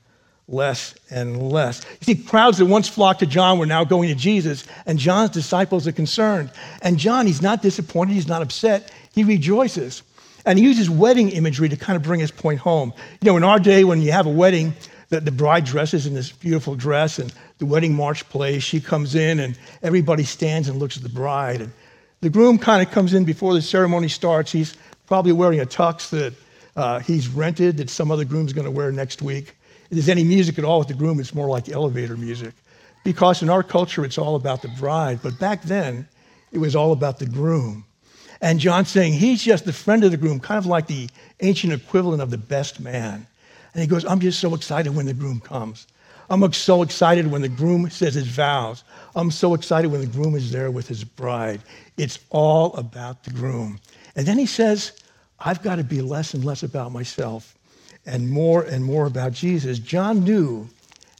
less 0.48 0.94
and 1.10 1.50
less. 1.50 1.84
You 2.00 2.14
see, 2.14 2.22
crowds 2.22 2.58
that 2.58 2.66
once 2.66 2.88
flocked 2.88 3.20
to 3.20 3.26
John 3.26 3.58
were 3.58 3.66
now 3.66 3.84
going 3.84 4.08
to 4.08 4.14
Jesus, 4.14 4.64
and 4.86 4.98
John's 4.98 5.30
disciples 5.30 5.86
are 5.86 5.92
concerned. 5.92 6.50
And 6.82 6.98
John, 6.98 7.26
he's 7.26 7.42
not 7.42 7.62
disappointed, 7.62 8.14
he's 8.14 8.28
not 8.28 8.42
upset, 8.42 8.92
he 9.14 9.24
rejoices. 9.24 10.02
And 10.44 10.58
he 10.58 10.64
uses 10.64 10.88
wedding 10.88 11.30
imagery 11.30 11.68
to 11.68 11.76
kind 11.76 11.96
of 11.96 12.04
bring 12.04 12.20
his 12.20 12.30
point 12.30 12.60
home. 12.60 12.92
You 13.20 13.30
know, 13.30 13.36
in 13.36 13.42
our 13.42 13.58
day, 13.58 13.82
when 13.82 14.00
you 14.00 14.12
have 14.12 14.26
a 14.26 14.30
wedding, 14.30 14.74
the, 15.08 15.20
the 15.20 15.32
bride 15.32 15.64
dresses 15.64 16.06
in 16.06 16.14
this 16.14 16.30
beautiful 16.30 16.74
dress 16.74 17.18
and 17.18 17.32
the 17.58 17.66
wedding 17.66 17.94
march 17.94 18.28
plays. 18.28 18.62
She 18.62 18.80
comes 18.80 19.14
in 19.14 19.40
and 19.40 19.58
everybody 19.82 20.24
stands 20.24 20.68
and 20.68 20.78
looks 20.78 20.96
at 20.96 21.02
the 21.02 21.08
bride. 21.08 21.62
And 21.62 21.72
the 22.20 22.30
groom 22.30 22.58
kind 22.58 22.86
of 22.86 22.92
comes 22.92 23.14
in 23.14 23.24
before 23.24 23.54
the 23.54 23.62
ceremony 23.62 24.08
starts. 24.08 24.52
He's 24.52 24.74
probably 25.06 25.32
wearing 25.32 25.60
a 25.60 25.66
tux 25.66 26.10
that 26.10 26.34
uh, 26.76 26.98
he's 27.00 27.28
rented 27.28 27.76
that 27.76 27.90
some 27.90 28.10
other 28.10 28.24
groom's 28.24 28.52
going 28.52 28.64
to 28.64 28.70
wear 28.70 28.90
next 28.90 29.22
week. 29.22 29.54
If 29.84 29.90
there's 29.90 30.08
any 30.08 30.24
music 30.24 30.58
at 30.58 30.64
all 30.64 30.80
with 30.80 30.88
the 30.88 30.94
groom, 30.94 31.20
it's 31.20 31.34
more 31.34 31.48
like 31.48 31.68
elevator 31.68 32.16
music. 32.16 32.54
because 33.06 33.40
in 33.40 33.48
our 33.48 33.62
culture 33.62 34.04
it's 34.04 34.18
all 34.18 34.34
about 34.34 34.62
the 34.62 34.68
bride, 34.80 35.20
but 35.22 35.38
back 35.38 35.62
then 35.62 36.08
it 36.50 36.58
was 36.58 36.74
all 36.74 36.90
about 36.90 37.20
the 37.20 37.26
groom. 37.26 37.84
And 38.40 38.58
John's 38.58 38.88
saying 38.88 39.12
he's 39.14 39.42
just 39.44 39.64
the 39.64 39.72
friend 39.72 40.02
of 40.02 40.10
the 40.10 40.16
groom, 40.16 40.40
kind 40.40 40.58
of 40.58 40.66
like 40.66 40.88
the 40.88 41.08
ancient 41.40 41.72
equivalent 41.72 42.20
of 42.20 42.30
the 42.30 42.38
best 42.38 42.80
man. 42.80 43.24
And 43.72 43.80
he 43.80 43.86
goes, 43.86 44.04
I'm 44.04 44.18
just 44.18 44.40
so 44.40 44.54
excited 44.54 44.94
when 44.94 45.06
the 45.06 45.14
groom 45.14 45.40
comes. 45.40 45.86
I'm 46.28 46.52
so 46.52 46.82
excited 46.82 47.30
when 47.30 47.42
the 47.42 47.48
groom 47.48 47.88
says 47.90 48.14
his 48.14 48.26
vows. 48.26 48.82
I'm 49.16 49.30
so 49.30 49.54
excited 49.54 49.90
when 49.90 50.02
the 50.02 50.06
groom 50.06 50.34
is 50.34 50.52
there 50.52 50.70
with 50.70 50.86
his 50.86 51.02
bride. 51.02 51.62
It's 51.96 52.18
all 52.30 52.74
about 52.74 53.24
the 53.24 53.30
groom. 53.30 53.80
And 54.14 54.26
then 54.26 54.38
he 54.38 54.46
says, 54.46 54.92
I've 55.40 55.62
got 55.62 55.76
to 55.76 55.84
be 55.84 56.02
less 56.02 56.34
and 56.34 56.44
less 56.44 56.62
about 56.62 56.92
myself 56.92 57.54
and 58.04 58.30
more 58.30 58.62
and 58.62 58.84
more 58.84 59.06
about 59.06 59.32
Jesus. 59.32 59.78
John 59.78 60.24
knew 60.24 60.68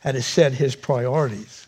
how 0.01 0.13
to 0.13 0.23
set 0.23 0.53
his 0.53 0.77
priorities. 0.77 1.67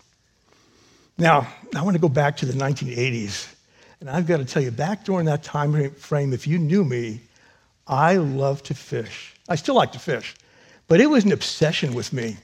Now, 1.16 1.48
I 1.74 1.82
want 1.82 1.96
to 1.96 2.00
go 2.00 2.08
back 2.08 2.36
to 2.38 2.46
the 2.46 2.52
1980s. 2.52 3.54
And 4.00 4.08
I've 4.08 4.26
got 4.26 4.36
to 4.36 4.44
tell 4.44 4.62
you, 4.62 4.70
back 4.70 5.04
during 5.04 5.26
that 5.26 5.42
time 5.42 5.90
frame, 5.92 6.32
if 6.32 6.46
you 6.46 6.58
knew 6.58 6.84
me, 6.84 7.20
I 7.86 8.16
loved 8.16 8.66
to 8.66 8.74
fish. 8.74 9.34
I 9.48 9.56
still 9.56 9.74
like 9.74 9.92
to 9.92 9.98
fish, 9.98 10.36
but 10.86 11.00
it 11.00 11.06
was 11.06 11.24
an 11.24 11.32
obsession 11.32 11.94
with 11.94 12.12
me. 12.12 12.36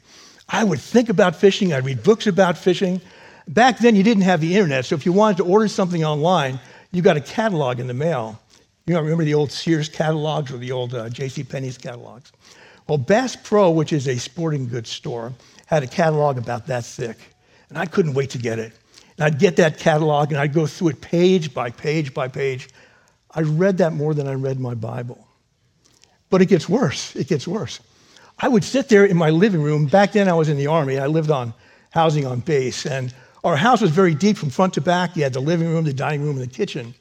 I 0.49 0.65
would 0.65 0.81
think 0.81 1.11
about 1.11 1.37
fishing, 1.37 1.73
I'd 1.73 1.85
read 1.85 2.03
books 2.03 2.27
about 2.27 2.59
fishing. 2.59 3.01
Back 3.49 3.79
then, 3.79 3.95
you 3.95 4.03
didn't 4.03 4.23
have 4.23 4.41
the 4.41 4.55
internet, 4.55 4.87
so 4.87 4.95
if 4.95 5.05
you 5.05 5.13
wanted 5.13 5.37
to 5.39 5.45
order 5.45 5.69
something 5.69 6.05
online, 6.05 6.59
you 6.93 7.03
got 7.03 7.17
a 7.17 7.21
catalog 7.21 7.79
in 7.79 7.87
the 7.87 7.95
mail. 7.95 8.41
You 8.87 8.95
know, 8.95 9.01
remember 9.01 9.25
the 9.25 9.35
old 9.35 9.51
Sears 9.51 9.89
catalogs 9.89 10.51
or 10.51 10.59
the 10.59 10.73
old 10.73 10.95
uh, 10.95 11.09
J.C. 11.09 11.45
Penney's 11.45 11.79
catalogs? 11.79 12.33
Well, 12.89 12.99
Bass 12.99 13.37
Pro, 13.37 13.71
which 13.71 13.93
is 13.93 14.09
a 14.09 14.17
sporting 14.17 14.69
goods 14.69 14.91
store, 14.91 15.33
had 15.67 15.83
a 15.83 15.87
catalog 15.87 16.39
about 16.39 16.67
that 16.67 16.85
thick, 16.85 17.17
and 17.69 17.79
I 17.79 17.87
couldn't 17.87 18.15
wait 18.15 18.31
to 18.31 18.39
get 18.39 18.59
it. 18.59 18.73
And 19.17 19.25
I'd 19.25 19.39
get 19.39 19.57
that 19.57 19.79
catalog 19.79 20.33
and 20.33 20.41
I'd 20.41 20.53
go 20.53 20.67
through 20.67 20.89
it 20.89 21.01
page 21.01 21.55
by 21.55 21.71
page 21.71 22.13
by 22.13 22.29
page. 22.29 22.69
I 23.31 23.43
read 23.43 23.79
that 23.79 23.93
more 23.93 24.13
than 24.13 24.27
I 24.27 24.35
read 24.35 24.59
my 24.59 24.75
Bible. 24.75 25.27
But 26.31 26.43
it 26.43 26.47
gets 26.47 26.69
worse. 26.69 27.15
It 27.15 27.29
gets 27.29 27.47
worse. 27.47 27.81
I 28.39 28.49
would 28.49 28.65
sit 28.65 28.89
there 28.89 29.05
in 29.05 29.17
my 29.17 29.31
living 29.31 29.63
room. 29.63 29.87
Back 29.87 30.13
then, 30.13 30.29
I 30.29 30.35
was 30.35 30.49
in 30.49 30.57
the 30.57 30.67
Army. 30.67 30.99
I 30.99 31.07
lived 31.07 31.31
on 31.31 31.55
housing 31.91 32.27
on 32.27 32.41
base. 32.41 32.87
And 32.87 33.15
our 33.45 33.57
house 33.57 33.83
was 33.83 33.91
very 33.91 34.15
deep 34.15 34.39
from 34.39 34.51
front 34.51 34.75
to 34.75 34.81
back. 34.81 35.17
You 35.17 35.23
had 35.23 35.35
the 35.35 35.41
living 35.41 35.69
room, 35.69 35.85
the 35.85 35.93
dining 35.93 36.23
room, 36.23 36.37
and 36.37 36.51
the 36.51 36.53
kitchen. 36.53 36.95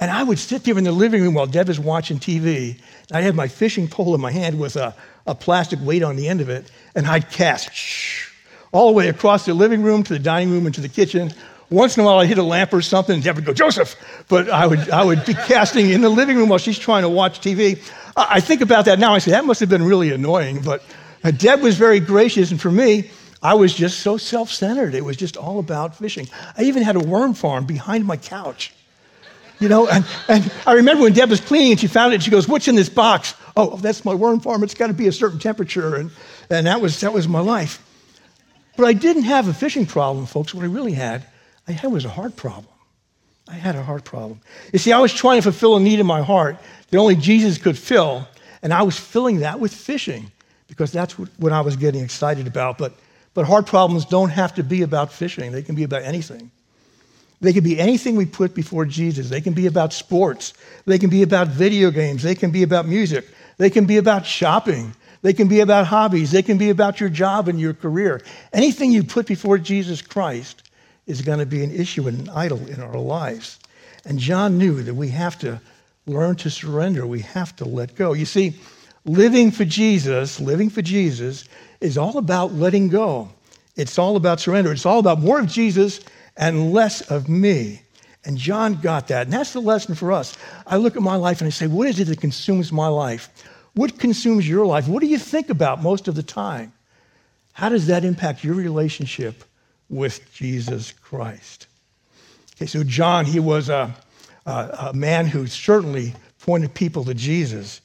And 0.00 0.10
I 0.10 0.24
would 0.24 0.38
sit 0.38 0.64
there 0.64 0.76
in 0.76 0.84
the 0.84 0.92
living 0.92 1.22
room 1.22 1.34
while 1.34 1.46
Deb 1.46 1.68
was 1.68 1.80
watching 1.80 2.18
TV. 2.18 2.78
I'd 3.12 3.24
have 3.24 3.34
my 3.34 3.48
fishing 3.48 3.88
pole 3.88 4.14
in 4.14 4.20
my 4.20 4.32
hand 4.32 4.58
with 4.58 4.76
a, 4.76 4.94
a 5.26 5.34
plastic 5.34 5.78
weight 5.80 6.02
on 6.02 6.16
the 6.16 6.28
end 6.28 6.40
of 6.40 6.50
it, 6.50 6.70
and 6.94 7.06
I'd 7.06 7.30
cast 7.30 7.72
shh, 7.72 8.30
all 8.72 8.88
the 8.88 8.92
way 8.92 9.08
across 9.08 9.46
the 9.46 9.54
living 9.54 9.82
room 9.82 10.02
to 10.02 10.12
the 10.12 10.18
dining 10.18 10.50
room 10.50 10.66
and 10.66 10.74
to 10.74 10.80
the 10.80 10.88
kitchen. 10.88 11.32
Once 11.70 11.96
in 11.96 12.02
a 12.02 12.06
while, 12.06 12.18
I'd 12.18 12.28
hit 12.28 12.38
a 12.38 12.42
lamp 12.42 12.74
or 12.74 12.82
something, 12.82 13.14
and 13.14 13.24
Deb 13.24 13.36
would 13.36 13.44
go, 13.44 13.54
Joseph! 13.54 13.96
But 14.28 14.50
I 14.50 14.66
would, 14.66 14.90
I 14.90 15.04
would 15.04 15.24
be 15.24 15.34
casting 15.34 15.90
in 15.90 16.00
the 16.00 16.10
living 16.10 16.36
room 16.36 16.48
while 16.48 16.58
she's 16.58 16.78
trying 16.78 17.02
to 17.02 17.08
watch 17.08 17.40
TV. 17.40 17.80
I 18.16 18.40
think 18.40 18.60
about 18.60 18.84
that 18.84 18.98
now. 18.98 19.14
I 19.14 19.18
say, 19.18 19.30
that 19.30 19.44
must 19.44 19.60
have 19.60 19.68
been 19.68 19.84
really 19.84 20.10
annoying. 20.10 20.60
But 20.62 20.82
uh, 21.24 21.30
Deb 21.30 21.60
was 21.60 21.76
very 21.76 22.00
gracious, 22.00 22.50
and 22.50 22.60
for 22.60 22.70
me, 22.70 23.10
I 23.46 23.54
was 23.54 23.72
just 23.72 24.00
so 24.00 24.16
self 24.16 24.50
centered. 24.50 24.92
It 24.92 25.04
was 25.04 25.16
just 25.16 25.36
all 25.36 25.60
about 25.60 25.94
fishing. 25.94 26.28
I 26.58 26.64
even 26.64 26.82
had 26.82 26.96
a 26.96 27.00
worm 27.00 27.32
farm 27.32 27.64
behind 27.64 28.04
my 28.04 28.16
couch. 28.16 28.72
You 29.60 29.68
know, 29.68 29.86
and, 29.86 30.04
and 30.26 30.52
I 30.66 30.72
remember 30.72 31.04
when 31.04 31.12
Deb 31.12 31.30
was 31.30 31.40
cleaning 31.40 31.70
and 31.70 31.80
she 31.80 31.86
found 31.86 32.12
it, 32.12 32.24
she 32.24 32.32
goes, 32.32 32.48
What's 32.48 32.66
in 32.66 32.74
this 32.74 32.88
box? 32.88 33.34
Oh, 33.56 33.76
that's 33.76 34.04
my 34.04 34.14
worm 34.14 34.40
farm. 34.40 34.64
It's 34.64 34.74
got 34.74 34.88
to 34.88 34.92
be 34.92 35.06
a 35.06 35.12
certain 35.12 35.38
temperature. 35.38 35.94
And, 35.94 36.10
and 36.50 36.66
that, 36.66 36.80
was, 36.80 37.00
that 37.02 37.12
was 37.12 37.28
my 37.28 37.38
life. 37.38 37.80
But 38.76 38.86
I 38.86 38.92
didn't 38.92 39.22
have 39.22 39.46
a 39.46 39.54
fishing 39.54 39.86
problem, 39.86 40.26
folks. 40.26 40.52
What 40.52 40.64
I 40.64 40.66
really 40.66 40.94
had, 40.94 41.24
I 41.68 41.72
had 41.72 41.92
was 41.92 42.04
a 42.04 42.08
heart 42.10 42.34
problem. 42.34 42.74
I 43.48 43.54
had 43.54 43.76
a 43.76 43.82
heart 43.84 44.02
problem. 44.02 44.40
You 44.72 44.80
see, 44.80 44.90
I 44.90 44.98
was 44.98 45.12
trying 45.12 45.38
to 45.38 45.42
fulfill 45.42 45.76
a 45.76 45.80
need 45.80 46.00
in 46.00 46.06
my 46.06 46.20
heart 46.20 46.58
that 46.90 46.98
only 46.98 47.14
Jesus 47.14 47.58
could 47.58 47.78
fill, 47.78 48.26
and 48.60 48.74
I 48.74 48.82
was 48.82 48.98
filling 48.98 49.38
that 49.38 49.60
with 49.60 49.72
fishing 49.72 50.32
because 50.66 50.90
that's 50.90 51.16
what, 51.16 51.52
I 51.52 51.60
was 51.60 51.76
getting 51.76 52.02
excited 52.02 52.48
about. 52.48 52.76
But, 52.76 52.92
but 53.36 53.46
heart 53.46 53.66
problems 53.66 54.06
don't 54.06 54.30
have 54.30 54.54
to 54.54 54.64
be 54.64 54.80
about 54.80 55.12
fishing, 55.12 55.52
they 55.52 55.62
can 55.62 55.74
be 55.74 55.84
about 55.84 56.02
anything. 56.02 56.50
They 57.42 57.52
can 57.52 57.62
be 57.62 57.78
anything 57.78 58.16
we 58.16 58.24
put 58.24 58.54
before 58.54 58.86
Jesus. 58.86 59.28
They 59.28 59.42
can 59.42 59.52
be 59.52 59.66
about 59.66 59.92
sports. 59.92 60.54
They 60.86 60.98
can 60.98 61.10
be 61.10 61.22
about 61.22 61.48
video 61.48 61.90
games. 61.90 62.22
They 62.22 62.34
can 62.34 62.50
be 62.50 62.62
about 62.62 62.88
music. 62.88 63.28
They 63.58 63.68
can 63.68 63.84
be 63.84 63.98
about 63.98 64.24
shopping. 64.24 64.94
They 65.20 65.34
can 65.34 65.48
be 65.48 65.60
about 65.60 65.86
hobbies. 65.86 66.30
They 66.30 66.42
can 66.42 66.56
be 66.56 66.70
about 66.70 66.98
your 66.98 67.10
job 67.10 67.46
and 67.46 67.60
your 67.60 67.74
career. 67.74 68.22
Anything 68.54 68.90
you 68.90 69.04
put 69.04 69.26
before 69.26 69.58
Jesus 69.58 70.00
Christ 70.00 70.62
is 71.06 71.20
going 71.20 71.40
to 71.40 71.46
be 71.46 71.62
an 71.62 71.72
issue 71.72 72.08
and 72.08 72.18
an 72.20 72.30
idol 72.30 72.66
in 72.68 72.80
our 72.80 72.96
lives. 72.96 73.58
And 74.06 74.18
John 74.18 74.56
knew 74.56 74.82
that 74.82 74.94
we 74.94 75.08
have 75.08 75.38
to 75.40 75.60
learn 76.06 76.36
to 76.36 76.48
surrender. 76.48 77.06
We 77.06 77.20
have 77.20 77.54
to 77.56 77.66
let 77.66 77.96
go. 77.96 78.14
You 78.14 78.24
see, 78.24 78.54
living 79.04 79.50
for 79.50 79.66
Jesus, 79.66 80.40
living 80.40 80.70
for 80.70 80.80
Jesus 80.80 81.44
is 81.86 81.96
all 81.96 82.18
about 82.18 82.52
letting 82.52 82.88
go. 82.88 83.30
It's 83.76 83.98
all 83.98 84.16
about 84.16 84.40
surrender. 84.40 84.72
It's 84.72 84.86
all 84.86 84.98
about 84.98 85.20
more 85.20 85.38
of 85.38 85.46
Jesus 85.46 86.00
and 86.36 86.72
less 86.72 87.00
of 87.10 87.28
me. 87.28 87.82
And 88.24 88.36
John 88.36 88.74
got 88.80 89.08
that. 89.08 89.26
And 89.26 89.32
that's 89.32 89.52
the 89.52 89.60
lesson 89.60 89.94
for 89.94 90.12
us. 90.12 90.36
I 90.66 90.76
look 90.76 90.96
at 90.96 91.02
my 91.02 91.16
life 91.16 91.40
and 91.40 91.46
I 91.46 91.50
say, 91.50 91.66
what 91.66 91.86
is 91.86 92.00
it 92.00 92.06
that 92.06 92.20
consumes 92.20 92.72
my 92.72 92.88
life? 92.88 93.30
What 93.74 93.98
consumes 93.98 94.48
your 94.48 94.66
life? 94.66 94.88
What 94.88 95.00
do 95.00 95.06
you 95.06 95.18
think 95.18 95.48
about 95.48 95.82
most 95.82 96.08
of 96.08 96.14
the 96.14 96.22
time? 96.22 96.72
How 97.52 97.68
does 97.68 97.86
that 97.86 98.04
impact 98.04 98.42
your 98.42 98.54
relationship 98.54 99.44
with 99.88 100.32
Jesus 100.32 100.92
Christ? 100.92 101.68
Okay, 102.56 102.66
so 102.66 102.82
John, 102.82 103.26
he 103.26 103.38
was 103.38 103.68
a, 103.68 103.94
a, 104.46 104.88
a 104.90 104.92
man 104.92 105.26
who 105.26 105.46
certainly 105.46 106.14
pointed 106.40 106.74
people 106.74 107.04
to 107.04 107.14
Jesus. 107.14 107.80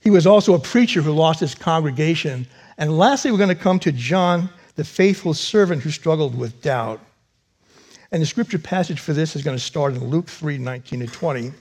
He 0.00 0.10
was 0.10 0.26
also 0.26 0.54
a 0.54 0.58
preacher 0.58 1.02
who 1.02 1.12
lost 1.12 1.40
his 1.40 1.54
congregation. 1.54 2.46
And 2.78 2.96
lastly, 2.98 3.30
we're 3.30 3.38
going 3.38 3.48
to 3.48 3.54
come 3.54 3.78
to 3.80 3.92
John, 3.92 4.48
the 4.76 4.84
faithful 4.84 5.34
servant 5.34 5.82
who 5.82 5.90
struggled 5.90 6.36
with 6.36 6.62
doubt. 6.62 7.00
And 8.10 8.22
the 8.22 8.26
scripture 8.26 8.58
passage 8.58 9.00
for 9.00 9.12
this 9.12 9.36
is 9.36 9.42
going 9.42 9.56
to 9.56 9.62
start 9.62 9.94
in 9.94 10.08
Luke 10.08 10.28
3 10.28 10.58
19 10.58 11.00
to 11.00 11.06
20. 11.06 11.52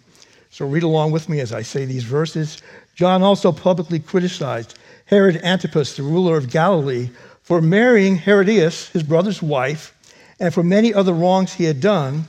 So 0.49 0.67
read 0.67 0.83
along 0.83 1.11
with 1.11 1.29
me 1.29 1.39
as 1.39 1.51
I 1.51 1.63
say 1.63 1.85
these 1.85 2.03
verses. 2.03 2.61
John 2.95 3.23
also 3.23 3.51
publicly 3.51 3.99
criticized 3.99 4.77
Herod 5.05 5.37
Antipas, 5.43 5.95
the 5.95 6.03
ruler 6.03 6.37
of 6.37 6.51
Galilee, 6.51 7.09
for 7.41 7.59
marrying 7.59 8.17
Herodias, 8.17 8.89
his 8.89 9.03
brother's 9.03 9.41
wife, 9.41 9.95
and 10.39 10.53
for 10.53 10.63
many 10.63 10.93
other 10.93 11.13
wrongs 11.13 11.53
he 11.53 11.63
had 11.63 11.81
done. 11.81 12.25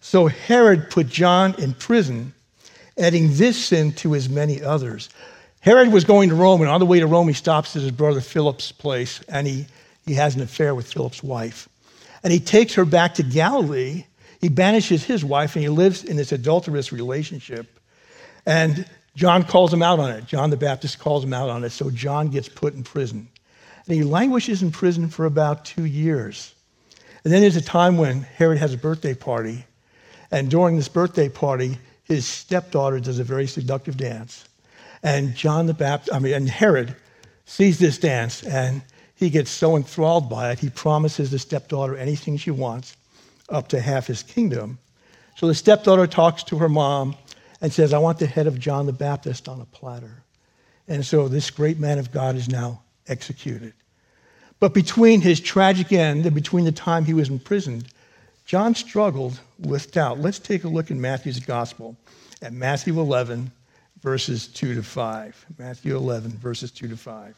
So 0.00 0.26
Herod 0.26 0.90
put 0.90 1.08
John 1.08 1.54
in 1.58 1.74
prison, 1.74 2.32
adding 2.96 3.34
this 3.34 3.62
sin 3.62 3.92
to 3.94 4.12
his 4.12 4.28
many 4.28 4.62
others. 4.62 5.10
Herod 5.60 5.92
was 5.92 6.04
going 6.04 6.28
to 6.28 6.34
Rome, 6.34 6.60
and 6.60 6.70
on 6.70 6.80
the 6.80 6.86
way 6.86 7.00
to 7.00 7.06
Rome, 7.06 7.28
he 7.28 7.34
stops 7.34 7.74
at 7.76 7.82
his 7.82 7.90
brother 7.90 8.20
Philip's 8.20 8.72
place, 8.72 9.20
and 9.28 9.46
he, 9.46 9.66
he 10.06 10.14
has 10.14 10.34
an 10.36 10.42
affair 10.42 10.74
with 10.74 10.92
Philip's 10.92 11.22
wife 11.22 11.68
and 12.22 12.32
he 12.32 12.40
takes 12.40 12.74
her 12.74 12.84
back 12.84 13.14
to 13.14 13.22
Galilee. 13.22 14.04
He 14.40 14.48
banishes 14.48 15.04
his 15.04 15.24
wife 15.24 15.54
and 15.54 15.62
he 15.62 15.68
lives 15.68 16.04
in 16.04 16.16
this 16.16 16.32
adulterous 16.32 16.92
relationship. 16.92 17.80
And 18.46 18.86
John 19.14 19.44
calls 19.44 19.72
him 19.72 19.82
out 19.82 19.98
on 19.98 20.10
it. 20.10 20.26
John 20.26 20.50
the 20.50 20.56
Baptist 20.56 20.98
calls 20.98 21.24
him 21.24 21.34
out 21.34 21.50
on 21.50 21.64
it. 21.64 21.70
So 21.70 21.90
John 21.90 22.28
gets 22.28 22.48
put 22.48 22.74
in 22.74 22.82
prison. 22.82 23.28
And 23.86 23.96
he 23.96 24.02
languishes 24.02 24.62
in 24.62 24.70
prison 24.70 25.08
for 25.08 25.24
about 25.24 25.64
two 25.64 25.84
years. 25.84 26.54
And 27.24 27.32
then 27.32 27.40
there's 27.40 27.56
a 27.56 27.62
time 27.62 27.96
when 27.96 28.22
Herod 28.22 28.58
has 28.58 28.74
a 28.74 28.78
birthday 28.78 29.14
party. 29.14 29.64
And 30.30 30.50
during 30.50 30.76
this 30.76 30.88
birthday 30.88 31.28
party, 31.28 31.78
his 32.04 32.26
stepdaughter 32.26 33.00
does 33.00 33.18
a 33.18 33.24
very 33.24 33.46
seductive 33.46 33.96
dance. 33.96 34.47
And 35.02 35.34
John 35.34 35.66
the 35.66 35.74
Baptist, 35.74 36.14
I 36.14 36.18
mean, 36.18 36.34
and 36.34 36.48
Herod 36.48 36.94
sees 37.44 37.78
this 37.78 37.98
dance 37.98 38.42
and 38.42 38.82
he 39.14 39.30
gets 39.30 39.50
so 39.50 39.76
enthralled 39.76 40.30
by 40.30 40.52
it, 40.52 40.60
he 40.60 40.70
promises 40.70 41.30
the 41.30 41.38
stepdaughter 41.38 41.96
anything 41.96 42.36
she 42.36 42.50
wants, 42.50 42.96
up 43.48 43.68
to 43.68 43.80
half 43.80 44.06
his 44.06 44.22
kingdom. 44.22 44.78
So 45.36 45.46
the 45.46 45.54
stepdaughter 45.54 46.06
talks 46.06 46.42
to 46.44 46.58
her 46.58 46.68
mom 46.68 47.16
and 47.60 47.72
says, 47.72 47.92
I 47.92 47.98
want 47.98 48.18
the 48.18 48.26
head 48.26 48.46
of 48.46 48.58
John 48.58 48.86
the 48.86 48.92
Baptist 48.92 49.48
on 49.48 49.60
a 49.60 49.64
platter. 49.64 50.22
And 50.86 51.04
so 51.04 51.28
this 51.28 51.50
great 51.50 51.78
man 51.78 51.98
of 51.98 52.12
God 52.12 52.36
is 52.36 52.48
now 52.48 52.82
executed. 53.08 53.72
But 54.60 54.74
between 54.74 55.20
his 55.20 55.40
tragic 55.40 55.92
end 55.92 56.26
and 56.26 56.34
between 56.34 56.64
the 56.64 56.72
time 56.72 57.04
he 57.04 57.14
was 57.14 57.28
imprisoned, 57.28 57.88
John 58.44 58.74
struggled 58.74 59.38
with 59.58 59.92
doubt. 59.92 60.20
Let's 60.20 60.38
take 60.38 60.64
a 60.64 60.68
look 60.68 60.90
in 60.90 61.00
Matthew's 61.00 61.40
gospel 61.40 61.96
at 62.40 62.52
Matthew 62.52 62.98
11, 62.98 63.52
verses 64.02 64.48
2 64.48 64.74
to 64.74 64.82
5. 64.82 65.46
Matthew 65.58 65.96
11, 65.96 66.30
verses 66.32 66.70
2 66.70 66.88
to 66.88 66.96
5. 66.96 67.34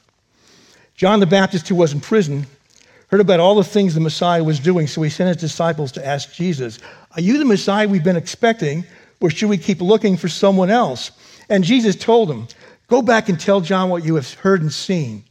John 0.94 1.20
the 1.20 1.26
Baptist, 1.26 1.68
who 1.68 1.74
was 1.74 1.92
in 1.92 2.00
prison, 2.00 2.46
heard 3.08 3.20
about 3.20 3.40
all 3.40 3.54
the 3.54 3.64
things 3.64 3.94
the 3.94 4.00
Messiah 4.00 4.44
was 4.44 4.60
doing, 4.60 4.86
so 4.86 5.02
he 5.02 5.10
sent 5.10 5.28
his 5.28 5.36
disciples 5.50 5.92
to 5.92 6.06
ask 6.06 6.32
Jesus, 6.32 6.78
Are 7.16 7.20
you 7.20 7.38
the 7.38 7.44
Messiah 7.44 7.88
we've 7.88 8.04
been 8.04 8.16
expecting, 8.16 8.84
or 9.20 9.30
should 9.30 9.48
we 9.48 9.58
keep 9.58 9.80
looking 9.80 10.16
for 10.16 10.28
someone 10.28 10.70
else? 10.70 11.10
And 11.48 11.64
Jesus 11.64 11.96
told 11.96 12.28
them, 12.28 12.46
Go 12.88 13.02
back 13.02 13.28
and 13.28 13.38
tell 13.38 13.60
John 13.60 13.88
what 13.88 14.04
you 14.04 14.16
have 14.16 14.34
heard 14.34 14.62
and 14.62 14.72
seen. 14.72 15.24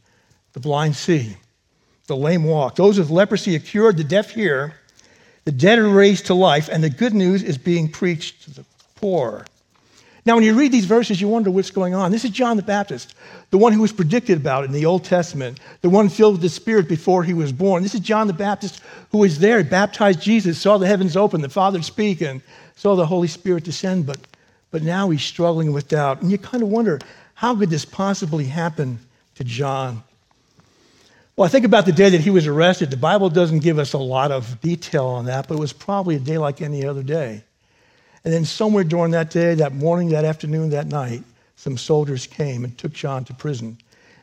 The 0.54 0.60
blind 0.60 0.96
see, 0.96 1.36
the 2.06 2.16
lame 2.16 2.44
walk. 2.44 2.74
Those 2.74 2.98
with 2.98 3.10
leprosy 3.10 3.54
are 3.54 3.60
cured, 3.60 3.96
the 3.96 4.04
deaf 4.04 4.30
hear, 4.30 4.74
the 5.44 5.52
dead 5.52 5.78
are 5.78 5.88
raised 5.88 6.26
to 6.26 6.34
life, 6.34 6.68
and 6.70 6.82
the 6.82 6.90
good 6.90 7.14
news 7.14 7.42
is 7.42 7.56
being 7.56 7.88
preached 7.88 8.44
to 8.44 8.50
the 8.50 8.64
poor. 8.96 9.44
Now, 10.26 10.34
when 10.34 10.44
you 10.44 10.54
read 10.54 10.70
these 10.70 10.84
verses, 10.84 11.20
you 11.20 11.28
wonder 11.28 11.50
what's 11.50 11.70
going 11.70 11.94
on. 11.94 12.10
This 12.10 12.24
is 12.24 12.30
John 12.30 12.56
the 12.56 12.62
Baptist, 12.62 13.14
the 13.50 13.58
one 13.58 13.72
who 13.72 13.80
was 13.80 13.92
predicted 13.92 14.36
about 14.36 14.64
in 14.64 14.72
the 14.72 14.84
Old 14.84 15.04
Testament, 15.04 15.60
the 15.80 15.88
one 15.88 16.08
filled 16.08 16.34
with 16.34 16.42
the 16.42 16.48
Spirit 16.50 16.88
before 16.88 17.24
he 17.24 17.32
was 17.32 17.52
born. 17.52 17.82
This 17.82 17.94
is 17.94 18.00
John 18.00 18.26
the 18.26 18.32
Baptist 18.34 18.82
who 19.12 19.18
was 19.18 19.38
there, 19.38 19.64
baptized 19.64 20.20
Jesus, 20.20 20.58
saw 20.58 20.76
the 20.76 20.86
heavens 20.86 21.16
open, 21.16 21.40
the 21.40 21.48
Father 21.48 21.80
speak, 21.80 22.20
and 22.20 22.42
saw 22.76 22.96
the 22.96 23.06
Holy 23.06 23.28
Spirit 23.28 23.64
descend. 23.64 24.06
But, 24.06 24.18
but 24.70 24.82
now 24.82 25.08
he's 25.08 25.22
struggling 25.22 25.72
with 25.72 25.88
doubt. 25.88 26.20
And 26.20 26.30
you 26.30 26.36
kind 26.36 26.62
of 26.62 26.68
wonder 26.68 27.00
how 27.34 27.56
could 27.56 27.70
this 27.70 27.86
possibly 27.86 28.44
happen 28.44 28.98
to 29.36 29.44
John? 29.44 30.02
Well, 31.34 31.46
I 31.46 31.48
think 31.48 31.64
about 31.64 31.86
the 31.86 31.92
day 31.92 32.10
that 32.10 32.20
he 32.20 32.28
was 32.28 32.46
arrested. 32.46 32.90
The 32.90 32.98
Bible 32.98 33.30
doesn't 33.30 33.60
give 33.60 33.78
us 33.78 33.94
a 33.94 33.98
lot 33.98 34.30
of 34.30 34.60
detail 34.60 35.06
on 35.06 35.24
that, 35.24 35.48
but 35.48 35.54
it 35.54 35.60
was 35.60 35.72
probably 35.72 36.16
a 36.16 36.20
day 36.20 36.36
like 36.36 36.60
any 36.60 36.84
other 36.84 37.02
day. 37.02 37.44
And 38.24 38.32
then 38.34 38.44
somewhere 38.44 38.84
during 38.84 39.12
that 39.12 39.30
day, 39.30 39.54
that 39.54 39.74
morning, 39.74 40.10
that 40.10 40.24
afternoon, 40.24 40.70
that 40.70 40.86
night, 40.86 41.22
some 41.56 41.76
soldiers 41.76 42.26
came 42.26 42.64
and 42.64 42.76
took 42.76 42.92
John 42.92 43.24
to 43.24 43.34
prison. 43.34 43.78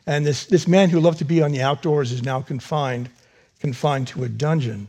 And 0.06 0.24
this, 0.24 0.46
this 0.46 0.66
man 0.66 0.90
who 0.90 1.00
loved 1.00 1.18
to 1.18 1.24
be 1.24 1.42
on 1.42 1.52
the 1.52 1.62
outdoors 1.62 2.12
is 2.12 2.22
now 2.22 2.40
confined, 2.40 3.10
confined 3.60 4.08
to 4.08 4.24
a 4.24 4.28
dungeon. 4.28 4.88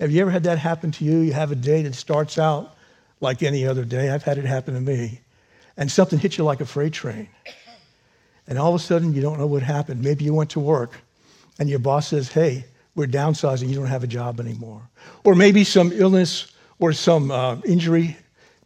Have 0.00 0.10
you 0.10 0.20
ever 0.22 0.30
had 0.30 0.44
that 0.44 0.58
happen 0.58 0.90
to 0.92 1.04
you? 1.04 1.18
You 1.18 1.32
have 1.32 1.52
a 1.52 1.56
day 1.56 1.82
that 1.82 1.94
starts 1.94 2.38
out 2.38 2.74
like 3.20 3.42
any 3.42 3.66
other 3.66 3.84
day. 3.84 4.10
I've 4.10 4.22
had 4.22 4.38
it 4.38 4.44
happen 4.44 4.74
to 4.74 4.80
me. 4.80 5.20
And 5.76 5.90
something 5.90 6.18
hits 6.18 6.38
you 6.38 6.44
like 6.44 6.60
a 6.60 6.66
freight 6.66 6.92
train. 6.92 7.28
And 8.46 8.58
all 8.58 8.74
of 8.74 8.80
a 8.80 8.82
sudden, 8.82 9.12
you 9.12 9.20
don't 9.20 9.38
know 9.38 9.46
what 9.46 9.62
happened. 9.62 10.02
Maybe 10.02 10.24
you 10.24 10.34
went 10.34 10.50
to 10.50 10.60
work 10.60 10.92
and 11.58 11.68
your 11.68 11.78
boss 11.78 12.08
says, 12.08 12.32
hey, 12.32 12.64
we're 12.94 13.06
downsizing, 13.06 13.68
you 13.68 13.74
don't 13.74 13.86
have 13.86 14.02
a 14.02 14.08
job 14.08 14.40
anymore. 14.40 14.82
Or 15.24 15.34
maybe 15.34 15.62
some 15.64 15.92
illness 15.92 16.52
or 16.78 16.92
some 16.92 17.30
uh, 17.30 17.56
injury 17.64 18.16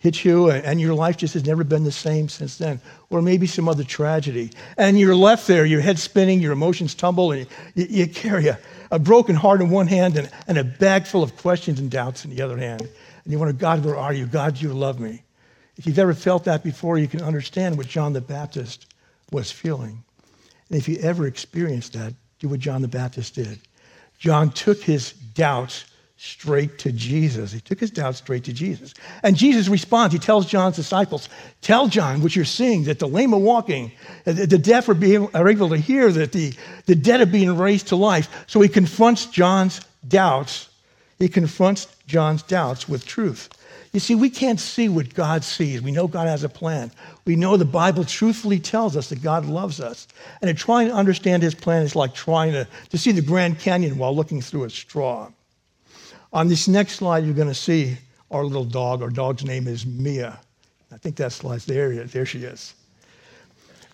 hits 0.02 0.24
you 0.24 0.50
and 0.50 0.80
your 0.80 0.94
life 0.94 1.16
just 1.16 1.32
has 1.32 1.46
never 1.46 1.62
been 1.62 1.84
the 1.84 1.92
same 1.92 2.28
since 2.28 2.58
then. 2.58 2.80
Or 3.08 3.22
maybe 3.22 3.46
some 3.46 3.68
other 3.68 3.84
tragedy. 3.84 4.50
And 4.76 4.98
you're 4.98 5.14
left 5.14 5.46
there, 5.46 5.64
your 5.64 5.80
head 5.80 5.96
spinning, 5.96 6.40
your 6.40 6.50
emotions 6.50 6.94
tumble, 6.94 7.30
and 7.30 7.46
you, 7.76 7.86
you 7.88 8.06
carry 8.08 8.48
a, 8.48 8.58
a, 8.90 8.98
broken 8.98 9.36
heart 9.36 9.60
in 9.60 9.70
one 9.70 9.86
hand 9.86 10.16
and, 10.16 10.28
and 10.48 10.58
a 10.58 10.64
bag 10.64 11.06
full 11.06 11.22
of 11.22 11.36
questions 11.36 11.78
and 11.78 11.88
doubts 11.88 12.24
in 12.24 12.34
the 12.34 12.42
other 12.42 12.58
hand. 12.58 12.80
And 12.80 13.32
you 13.32 13.38
wonder, 13.38 13.52
God, 13.52 13.84
where 13.84 13.96
are 13.96 14.12
you? 14.12 14.26
God, 14.26 14.60
you 14.60 14.72
love 14.72 14.98
me. 14.98 15.22
If 15.76 15.86
you've 15.86 16.00
ever 16.00 16.14
felt 16.14 16.44
that 16.44 16.64
before, 16.64 16.98
you 16.98 17.06
can 17.06 17.22
understand 17.22 17.78
what 17.78 17.86
John 17.86 18.12
the 18.12 18.20
Baptist 18.20 18.86
was 19.30 19.52
feeling. 19.52 20.02
And 20.68 20.78
if 20.78 20.88
you 20.88 20.98
ever 20.98 21.28
experienced 21.28 21.92
that, 21.92 22.12
do 22.40 22.48
what 22.48 22.58
John 22.58 22.82
the 22.82 22.88
Baptist 22.88 23.36
did. 23.36 23.60
John 24.18 24.50
took 24.50 24.82
his 24.82 25.12
doubts 25.12 25.84
straight 26.22 26.78
to 26.78 26.92
Jesus. 26.92 27.50
He 27.50 27.60
took 27.60 27.80
his 27.80 27.90
doubts 27.90 28.18
straight 28.18 28.44
to 28.44 28.52
Jesus. 28.52 28.94
And 29.24 29.36
Jesus 29.36 29.66
responds. 29.66 30.12
He 30.12 30.20
tells 30.20 30.46
John's 30.46 30.76
disciples, 30.76 31.28
Tell 31.62 31.88
John 31.88 32.22
what 32.22 32.36
you're 32.36 32.44
seeing, 32.44 32.84
that 32.84 33.00
the 33.00 33.08
lame 33.08 33.34
are 33.34 33.40
walking, 33.40 33.90
the 34.24 34.46
deaf 34.46 34.88
are, 34.88 34.94
being, 34.94 35.28
are 35.34 35.48
able 35.48 35.68
to 35.70 35.76
hear, 35.76 36.12
that 36.12 36.30
the, 36.30 36.54
the 36.86 36.94
dead 36.94 37.20
are 37.20 37.26
being 37.26 37.58
raised 37.58 37.88
to 37.88 37.96
life. 37.96 38.44
So 38.46 38.60
he 38.60 38.68
confronts 38.68 39.26
John's 39.26 39.80
doubts. 40.06 40.68
He 41.18 41.28
confronts 41.28 41.88
John's 42.06 42.44
doubts 42.44 42.88
with 42.88 43.04
truth. 43.04 43.48
You 43.92 43.98
see, 43.98 44.14
we 44.14 44.30
can't 44.30 44.60
see 44.60 44.88
what 44.88 45.14
God 45.14 45.42
sees. 45.42 45.82
We 45.82 45.90
know 45.90 46.06
God 46.06 46.28
has 46.28 46.44
a 46.44 46.48
plan. 46.48 46.92
We 47.24 47.34
know 47.34 47.56
the 47.56 47.64
Bible 47.64 48.04
truthfully 48.04 48.60
tells 48.60 48.96
us 48.96 49.08
that 49.08 49.22
God 49.22 49.44
loves 49.44 49.80
us. 49.80 50.06
And 50.40 50.56
trying 50.56 50.86
to 50.86 50.94
understand 50.94 51.42
his 51.42 51.56
plan 51.56 51.82
is 51.82 51.96
like 51.96 52.14
trying 52.14 52.52
to, 52.52 52.68
to 52.90 52.96
see 52.96 53.10
the 53.10 53.22
Grand 53.22 53.58
Canyon 53.58 53.98
while 53.98 54.14
looking 54.14 54.40
through 54.40 54.64
a 54.64 54.70
straw. 54.70 55.28
On 56.32 56.48
this 56.48 56.66
next 56.66 56.94
slide, 56.94 57.24
you're 57.24 57.34
going 57.34 57.48
to 57.48 57.54
see 57.54 57.96
our 58.30 58.44
little 58.44 58.64
dog. 58.64 59.02
Our 59.02 59.10
dog's 59.10 59.44
name 59.44 59.68
is 59.68 59.84
Mia. 59.84 60.40
I 60.90 60.96
think 60.96 61.16
that 61.16 61.32
slide's 61.32 61.66
there. 61.66 61.92
There 62.04 62.24
she 62.24 62.44
is. 62.44 62.74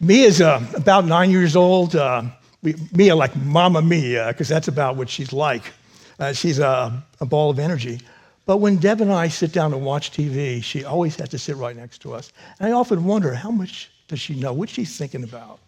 Mia's 0.01 0.41
uh, 0.41 0.65
about 0.75 1.05
nine 1.05 1.31
years 1.31 1.57
old. 1.57 1.97
Uh, 1.97 2.23
we, 2.63 2.75
Mia, 2.93 3.17
like 3.17 3.35
Mama 3.37 3.83
Mia, 3.83 4.29
because 4.29 4.49
that's 4.49 4.69
about 4.69 4.95
what 4.95 5.09
she's 5.09 5.33
like. 5.33 5.73
Uh, 6.21 6.33
she's 6.33 6.61
a, 6.61 7.03
a, 7.21 7.27
ball 7.27 7.51
of 7.51 7.59
energy. 7.59 8.01
But 8.47 8.59
when 8.59 8.77
Deb 8.77 9.01
and 9.01 9.13
I 9.13 9.29
sit 9.29 9.53
down 9.53 9.73
and 9.73 9.85
watch 9.85 10.13
TV, 10.13 10.63
she 10.63 10.85
always 10.85 11.17
has 11.17 11.29
to 11.31 11.39
sit 11.39 11.57
right 11.57 11.77
next 11.77 11.99
to 12.03 12.15
us. 12.15 12.33
And 12.61 12.69
I 12.69 12.73
often 12.73 13.05
wonder, 13.05 13.35
how 13.35 13.51
much 13.51 13.91
does 14.07 14.21
she 14.21 14.35
know? 14.35 14.53
What's 14.53 14.73
she 14.73 14.85
thinking 14.85 15.25
about? 15.25 15.59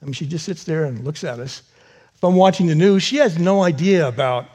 I 0.00 0.04
mean, 0.04 0.12
she 0.14 0.26
just 0.26 0.44
sits 0.44 0.64
there 0.64 0.84
and 0.84 1.04
looks 1.04 1.24
at 1.24 1.40
us. 1.40 1.62
If 2.14 2.24
I'm 2.24 2.36
watching 2.36 2.66
the 2.66 2.74
news, 2.74 3.02
she 3.02 3.16
has 3.16 3.38
no 3.38 3.62
idea 3.62 4.06
about 4.06 4.46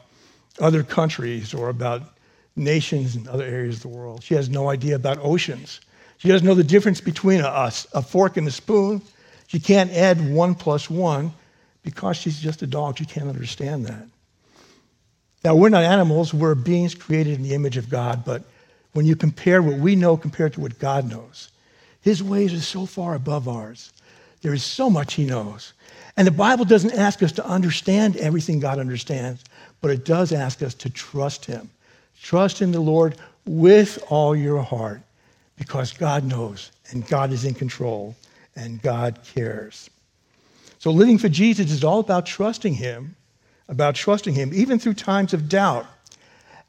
other 0.60 0.82
countries 0.82 1.54
or 1.54 1.68
about 1.68 2.02
nations 2.56 3.16
and 3.16 3.26
other 3.28 3.44
areas 3.44 3.76
of 3.76 3.82
the 3.82 3.88
world. 3.88 4.22
She 4.22 4.34
has 4.34 4.48
no 4.48 4.70
idea 4.70 4.94
about 4.94 5.18
oceans. 5.20 5.80
She 6.18 6.28
doesn't 6.28 6.46
know 6.46 6.54
the 6.54 6.64
difference 6.64 7.00
between 7.00 7.40
a, 7.40 7.72
a 7.92 8.02
fork 8.02 8.36
and 8.36 8.46
a 8.46 8.50
spoon. 8.50 9.02
She 9.48 9.58
can't 9.58 9.90
add 9.92 10.32
one 10.32 10.54
plus 10.54 10.88
one 10.88 11.32
because 11.82 12.16
she's 12.16 12.40
just 12.40 12.62
a 12.62 12.66
dog. 12.66 12.98
She 12.98 13.04
can't 13.04 13.28
understand 13.28 13.86
that. 13.86 14.06
Now, 15.44 15.54
we're 15.54 15.68
not 15.68 15.82
animals, 15.82 16.32
we're 16.32 16.54
beings 16.54 16.94
created 16.94 17.34
in 17.34 17.42
the 17.42 17.54
image 17.54 17.76
of 17.76 17.90
God, 17.90 18.24
but 18.24 18.44
when 18.94 19.04
you 19.04 19.14
compare 19.14 19.60
what 19.60 19.76
we 19.76 19.94
know 19.94 20.16
compared 20.16 20.54
to 20.54 20.60
what 20.60 20.78
God 20.78 21.10
knows, 21.10 21.50
his 22.00 22.22
ways 22.22 22.54
are 22.54 22.60
so 22.60 22.86
far 22.86 23.14
above 23.14 23.46
ours. 23.46 23.92
There 24.40 24.54
is 24.54 24.64
so 24.64 24.88
much 24.88 25.14
he 25.14 25.24
knows. 25.24 25.74
And 26.16 26.26
the 26.26 26.32
Bible 26.32 26.64
doesn't 26.64 26.94
ask 26.94 27.22
us 27.22 27.32
to 27.32 27.46
understand 27.46 28.16
everything 28.16 28.60
God 28.60 28.78
understands, 28.78 29.44
but 29.84 29.90
it 29.90 30.06
does 30.06 30.32
ask 30.32 30.62
us 30.62 30.72
to 30.72 30.88
trust 30.88 31.44
Him. 31.44 31.68
Trust 32.22 32.62
in 32.62 32.72
the 32.72 32.80
Lord 32.80 33.16
with 33.44 34.02
all 34.08 34.34
your 34.34 34.62
heart 34.62 35.02
because 35.58 35.92
God 35.92 36.24
knows 36.24 36.70
and 36.90 37.06
God 37.06 37.32
is 37.32 37.44
in 37.44 37.52
control 37.52 38.16
and 38.56 38.80
God 38.80 39.18
cares. 39.34 39.90
So 40.78 40.90
living 40.90 41.18
for 41.18 41.28
Jesus 41.28 41.70
is 41.70 41.84
all 41.84 41.98
about 41.98 42.24
trusting 42.24 42.72
Him, 42.72 43.14
about 43.68 43.94
trusting 43.94 44.32
Him, 44.32 44.54
even 44.54 44.78
through 44.78 44.94
times 44.94 45.34
of 45.34 45.50
doubt. 45.50 45.84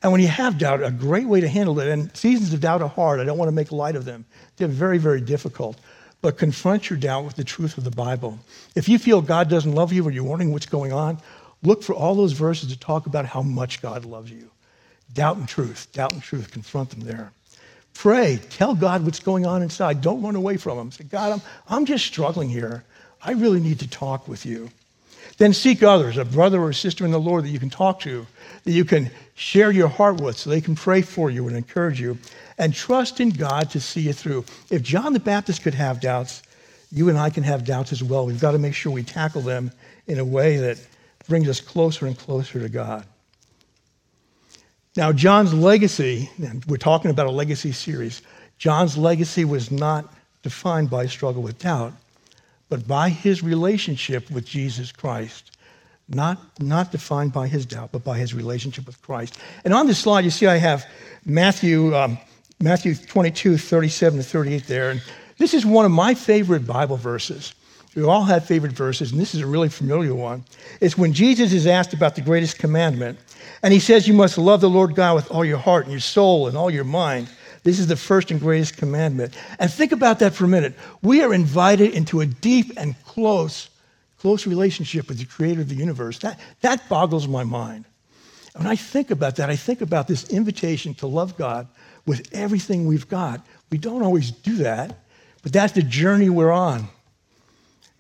And 0.03 0.11
when 0.11 0.19
you 0.19 0.27
have 0.27 0.57
doubt, 0.57 0.83
a 0.83 0.91
great 0.91 1.25
way 1.25 1.39
to 1.39 1.47
handle 1.47 1.79
it, 1.79 1.87
and 1.87 2.13
seasons 2.17 2.51
of 2.51 2.59
doubt 2.59 2.81
are 2.81 2.89
hard, 2.89 3.21
I 3.21 3.23
don't 3.23 3.37
want 3.37 3.47
to 3.47 3.55
make 3.55 3.71
light 3.71 3.95
of 3.95 4.03
them. 4.03 4.25
They're 4.57 4.67
very, 4.67 4.97
very 4.97 5.21
difficult. 5.21 5.77
But 6.21 6.37
confront 6.37 6.89
your 6.89 6.99
doubt 6.99 7.23
with 7.23 7.35
the 7.35 7.43
truth 7.45 7.77
of 7.77 7.85
the 7.85 7.91
Bible. 7.91 8.39
If 8.75 8.89
you 8.89 8.97
feel 8.99 9.21
God 9.21 9.49
doesn't 9.49 9.73
love 9.73 9.93
you 9.93 10.05
or 10.05 10.11
you're 10.11 10.23
wondering 10.23 10.51
what's 10.51 10.65
going 10.65 10.91
on, 10.91 11.19
Look 11.65 11.83
for 11.83 11.93
all 11.93 12.15
those 12.15 12.33
verses 12.33 12.71
to 12.71 12.79
talk 12.79 13.07
about 13.07 13.25
how 13.25 13.41
much 13.41 13.81
God 13.81 14.05
loves 14.05 14.31
you. 14.31 14.49
Doubt 15.13 15.37
and 15.37 15.47
truth, 15.47 15.87
doubt 15.93 16.13
and 16.13 16.21
truth, 16.21 16.51
confront 16.51 16.91
them 16.91 17.01
there. 17.01 17.31
Pray, 17.93 18.39
tell 18.49 18.75
God 18.75 19.03
what's 19.03 19.19
going 19.19 19.45
on 19.45 19.61
inside. 19.61 20.01
Don't 20.01 20.21
run 20.21 20.35
away 20.35 20.57
from 20.57 20.77
Him. 20.77 20.91
Say, 20.91 21.05
God, 21.05 21.33
I'm, 21.33 21.41
I'm 21.67 21.85
just 21.85 22.05
struggling 22.05 22.49
here. 22.49 22.83
I 23.21 23.31
really 23.31 23.59
need 23.59 23.79
to 23.79 23.89
talk 23.89 24.27
with 24.27 24.45
you. 24.45 24.69
Then 25.37 25.53
seek 25.53 25.81
others, 25.81 26.17
a 26.17 26.25
brother 26.25 26.61
or 26.61 26.69
a 26.69 26.73
sister 26.73 27.03
in 27.05 27.11
the 27.11 27.19
Lord 27.19 27.45
that 27.45 27.49
you 27.49 27.59
can 27.59 27.69
talk 27.69 27.99
to, 28.01 28.27
that 28.63 28.71
you 28.71 28.85
can 28.85 29.09
share 29.35 29.71
your 29.71 29.87
heart 29.87 30.21
with 30.21 30.37
so 30.37 30.49
they 30.49 30.61
can 30.61 30.75
pray 30.75 31.01
for 31.01 31.29
you 31.29 31.47
and 31.47 31.57
encourage 31.57 31.99
you. 31.99 32.17
And 32.57 32.73
trust 32.73 33.19
in 33.19 33.31
God 33.31 33.69
to 33.71 33.81
see 33.81 34.01
you 34.01 34.13
through. 34.13 34.45
If 34.69 34.81
John 34.81 35.13
the 35.13 35.19
Baptist 35.19 35.63
could 35.63 35.73
have 35.73 35.99
doubts, 35.99 36.43
you 36.91 37.09
and 37.09 37.17
I 37.17 37.29
can 37.29 37.43
have 37.43 37.65
doubts 37.65 37.91
as 37.91 38.03
well. 38.03 38.25
We've 38.25 38.39
got 38.39 38.51
to 38.51 38.59
make 38.59 38.75
sure 38.75 38.91
we 38.91 39.03
tackle 39.03 39.41
them 39.41 39.71
in 40.07 40.19
a 40.19 40.25
way 40.25 40.57
that 40.57 40.79
brings 41.27 41.49
us 41.49 41.59
closer 41.59 42.05
and 42.05 42.17
closer 42.17 42.59
to 42.59 42.69
God. 42.69 43.05
Now, 44.95 45.11
John's 45.11 45.53
legacy, 45.53 46.29
and 46.37 46.63
we're 46.65 46.77
talking 46.77 47.11
about 47.11 47.27
a 47.27 47.31
legacy 47.31 47.73
series, 47.73 48.21
John's 48.57 48.97
legacy 48.97 49.43
was 49.43 49.69
not 49.69 50.13
defined 50.41 50.89
by 50.89 51.07
struggle 51.07 51.41
with 51.41 51.59
doubt, 51.59 51.93
but 52.69 52.87
by 52.87 53.09
his 53.09 53.43
relationship 53.43 54.29
with 54.31 54.45
Jesus 54.45 54.91
Christ. 54.91 55.51
Not, 56.07 56.37
not 56.61 56.91
defined 56.91 57.33
by 57.33 57.47
his 57.47 57.65
doubt, 57.65 57.91
but 57.91 58.03
by 58.03 58.17
his 58.17 58.33
relationship 58.33 58.85
with 58.85 59.01
Christ. 59.01 59.37
And 59.63 59.73
on 59.73 59.87
this 59.87 59.99
slide, 59.99 60.23
you 60.23 60.29
see 60.29 60.45
I 60.45 60.57
have 60.57 60.85
Matthew, 61.25 61.95
um, 61.95 62.17
Matthew 62.59 62.95
22, 62.95 63.57
37 63.57 64.19
to 64.19 64.23
38 64.23 64.67
there. 64.67 64.91
And 64.91 65.01
this 65.39 65.53
is 65.53 65.65
one 65.65 65.83
of 65.83 65.91
my 65.91 66.13
favorite 66.13 66.67
Bible 66.67 66.95
verses. 66.95 67.53
We 67.95 68.03
all 68.03 68.23
have 68.25 68.45
favorite 68.45 68.73
verses, 68.73 69.13
and 69.13 69.21
this 69.21 69.33
is 69.33 69.41
a 69.41 69.47
really 69.47 69.69
familiar 69.69 70.13
one. 70.13 70.43
It's 70.81 70.97
when 70.97 71.13
Jesus 71.13 71.53
is 71.53 71.65
asked 71.65 71.93
about 71.93 72.15
the 72.15 72.21
greatest 72.21 72.59
commandment, 72.59 73.17
and 73.63 73.73
he 73.73 73.79
says, 73.79 74.05
You 74.05 74.13
must 74.13 74.37
love 74.37 74.59
the 74.59 74.69
Lord 74.69 74.95
God 74.95 75.15
with 75.15 75.31
all 75.31 75.45
your 75.45 75.57
heart 75.57 75.85
and 75.85 75.91
your 75.91 76.01
soul 76.01 76.47
and 76.47 76.57
all 76.57 76.69
your 76.69 76.83
mind. 76.83 77.29
This 77.63 77.79
is 77.79 77.87
the 77.87 77.95
first 77.95 78.31
and 78.31 78.39
greatest 78.39 78.75
commandment. 78.75 79.35
And 79.59 79.71
think 79.71 79.93
about 79.93 80.19
that 80.19 80.35
for 80.35 80.43
a 80.43 80.47
minute. 80.47 80.75
We 81.01 81.23
are 81.23 81.33
invited 81.33 81.93
into 81.93 82.19
a 82.19 82.25
deep 82.25 82.73
and 82.77 83.01
close, 83.05 83.69
close 84.19 84.45
relationship 84.45 85.07
with 85.07 85.17
the 85.17 85.25
creator 85.25 85.61
of 85.61 85.69
the 85.69 85.75
universe. 85.75 86.19
That, 86.19 86.39
that 86.61 86.87
boggles 86.89 87.27
my 87.27 87.43
mind. 87.43 87.85
When 88.55 88.67
I 88.67 88.75
think 88.75 89.09
about 89.09 89.37
that, 89.37 89.49
I 89.49 89.55
think 89.55 89.81
about 89.81 90.07
this 90.07 90.29
invitation 90.29 90.93
to 90.95 91.07
love 91.07 91.37
God 91.37 91.67
with 92.05 92.29
everything 92.33 92.85
we've 92.85 93.07
got. 93.07 93.45
We 93.71 93.77
don't 93.77 94.03
always 94.03 94.31
do 94.31 94.57
that, 94.57 94.99
but 95.43 95.51
that's 95.53 95.73
the 95.73 95.81
journey 95.81 96.29
we're 96.29 96.51
on. 96.51 96.87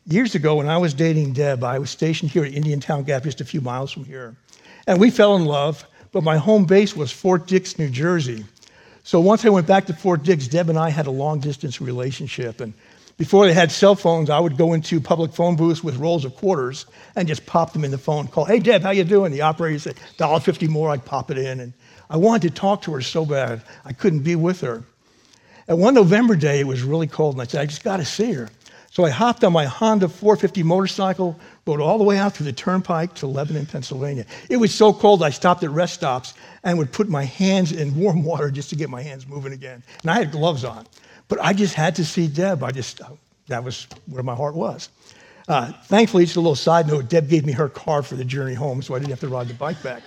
Years 0.05 0.35
ago 0.35 0.55
when 0.55 0.69
I 0.69 0.77
was 0.77 0.93
dating 0.93 1.33
Deb, 1.33 1.63
I 1.63 1.79
was 1.79 1.89
stationed 1.89 2.31
here 2.31 2.45
at 2.45 2.53
Indiantown 2.53 3.03
Gap, 3.03 3.23
just 3.23 3.41
a 3.41 3.45
few 3.45 3.61
miles 3.61 3.91
from 3.91 4.05
here. 4.05 4.35
And 4.87 4.99
we 4.99 5.09
fell 5.09 5.35
in 5.35 5.45
love, 5.45 5.85
but 6.11 6.23
my 6.23 6.37
home 6.37 6.65
base 6.65 6.95
was 6.95 7.11
Fort 7.11 7.47
Dix, 7.47 7.79
New 7.79 7.89
Jersey. 7.89 8.45
So 9.03 9.19
once 9.19 9.45
I 9.45 9.49
went 9.49 9.67
back 9.67 9.85
to 9.87 9.93
Fort 9.93 10.23
Dix, 10.23 10.47
Deb 10.47 10.69
and 10.69 10.77
I 10.77 10.89
had 10.89 11.07
a 11.07 11.11
long 11.11 11.39
distance 11.39 11.81
relationship. 11.81 12.61
And 12.61 12.73
before 13.17 13.45
they 13.45 13.53
had 13.53 13.71
cell 13.71 13.95
phones, 13.95 14.29
I 14.29 14.39
would 14.39 14.57
go 14.57 14.73
into 14.73 14.99
public 14.99 15.33
phone 15.33 15.55
booths 15.55 15.83
with 15.83 15.97
rolls 15.97 16.25
of 16.25 16.35
quarters 16.35 16.85
and 17.15 17.27
just 17.27 17.45
pop 17.45 17.73
them 17.73 17.83
in 17.83 17.91
the 17.91 17.97
phone. 17.97 18.27
Call, 18.27 18.45
hey 18.45 18.59
Deb, 18.59 18.83
how 18.83 18.91
you 18.91 19.03
doing? 19.03 19.31
The 19.31 19.41
operator 19.41 19.79
said, 19.79 19.95
$1.50 20.17 20.69
more, 20.69 20.89
I'd 20.89 21.05
pop 21.05 21.31
it 21.31 21.37
in. 21.37 21.59
And 21.59 21.73
I 22.09 22.17
wanted 22.17 22.49
to 22.49 22.55
talk 22.55 22.83
to 22.83 22.93
her 22.93 23.01
so 23.01 23.25
bad, 23.25 23.63
I 23.83 23.93
couldn't 23.93 24.21
be 24.21 24.35
with 24.35 24.61
her. 24.61 24.83
And 25.67 25.79
one 25.79 25.95
November 25.95 26.35
day, 26.35 26.59
it 26.59 26.67
was 26.67 26.83
really 26.83 27.07
cold, 27.07 27.35
and 27.35 27.41
I 27.41 27.45
said, 27.45 27.61
I 27.61 27.65
just 27.65 27.83
got 27.83 27.97
to 27.97 28.05
see 28.05 28.33
her. 28.33 28.49
So 28.95 29.03
I 29.03 29.09
hopped 29.09 29.43
on 29.43 29.51
my 29.51 29.65
Honda 29.65 30.07
450 30.07 30.63
motorcycle, 30.63 31.37
rode 31.65 31.81
all 31.81 31.97
the 31.97 32.05
way 32.05 32.17
out 32.17 32.33
through 32.33 32.45
the 32.45 32.53
turnpike 32.53 33.13
to 33.15 33.27
Lebanon, 33.27 33.65
Pennsylvania. 33.65 34.25
It 34.49 34.55
was 34.55 34.73
so 34.73 34.93
cold, 34.93 35.21
I 35.21 35.31
stopped 35.31 35.65
at 35.65 35.69
rest 35.71 35.95
stops 35.95 36.33
and 36.63 36.77
would 36.77 36.93
put 36.93 37.09
my 37.09 37.25
hands 37.25 37.73
in 37.73 37.93
warm 37.99 38.23
water 38.23 38.49
just 38.49 38.69
to 38.69 38.77
get 38.77 38.89
my 38.89 39.01
hands 39.01 39.27
moving 39.27 39.51
again. 39.51 39.83
And 40.01 40.11
I 40.11 40.19
had 40.19 40.31
gloves 40.31 40.63
on. 40.63 40.87
But 41.27 41.41
I 41.41 41.51
just 41.51 41.73
had 41.73 41.93
to 41.97 42.05
see 42.05 42.27
Deb. 42.27 42.63
I 42.63 42.71
just, 42.71 43.01
that 43.49 43.65
was 43.65 43.85
where 44.05 44.23
my 44.23 44.33
heart 44.33 44.55
was. 44.55 44.87
Uh, 45.49 45.73
thankfully, 45.87 46.23
just 46.23 46.37
a 46.37 46.39
little 46.39 46.55
side 46.55 46.87
note, 46.87 47.09
Deb 47.09 47.27
gave 47.27 47.45
me 47.45 47.51
her 47.51 47.67
car 47.67 48.01
for 48.01 48.15
the 48.15 48.23
journey 48.23 48.53
home, 48.53 48.81
so 48.81 48.95
I 48.95 48.99
didn't 48.99 49.11
have 49.11 49.19
to 49.19 49.27
ride 49.27 49.49
the 49.49 49.55
bike 49.55 49.83
back. 49.83 50.03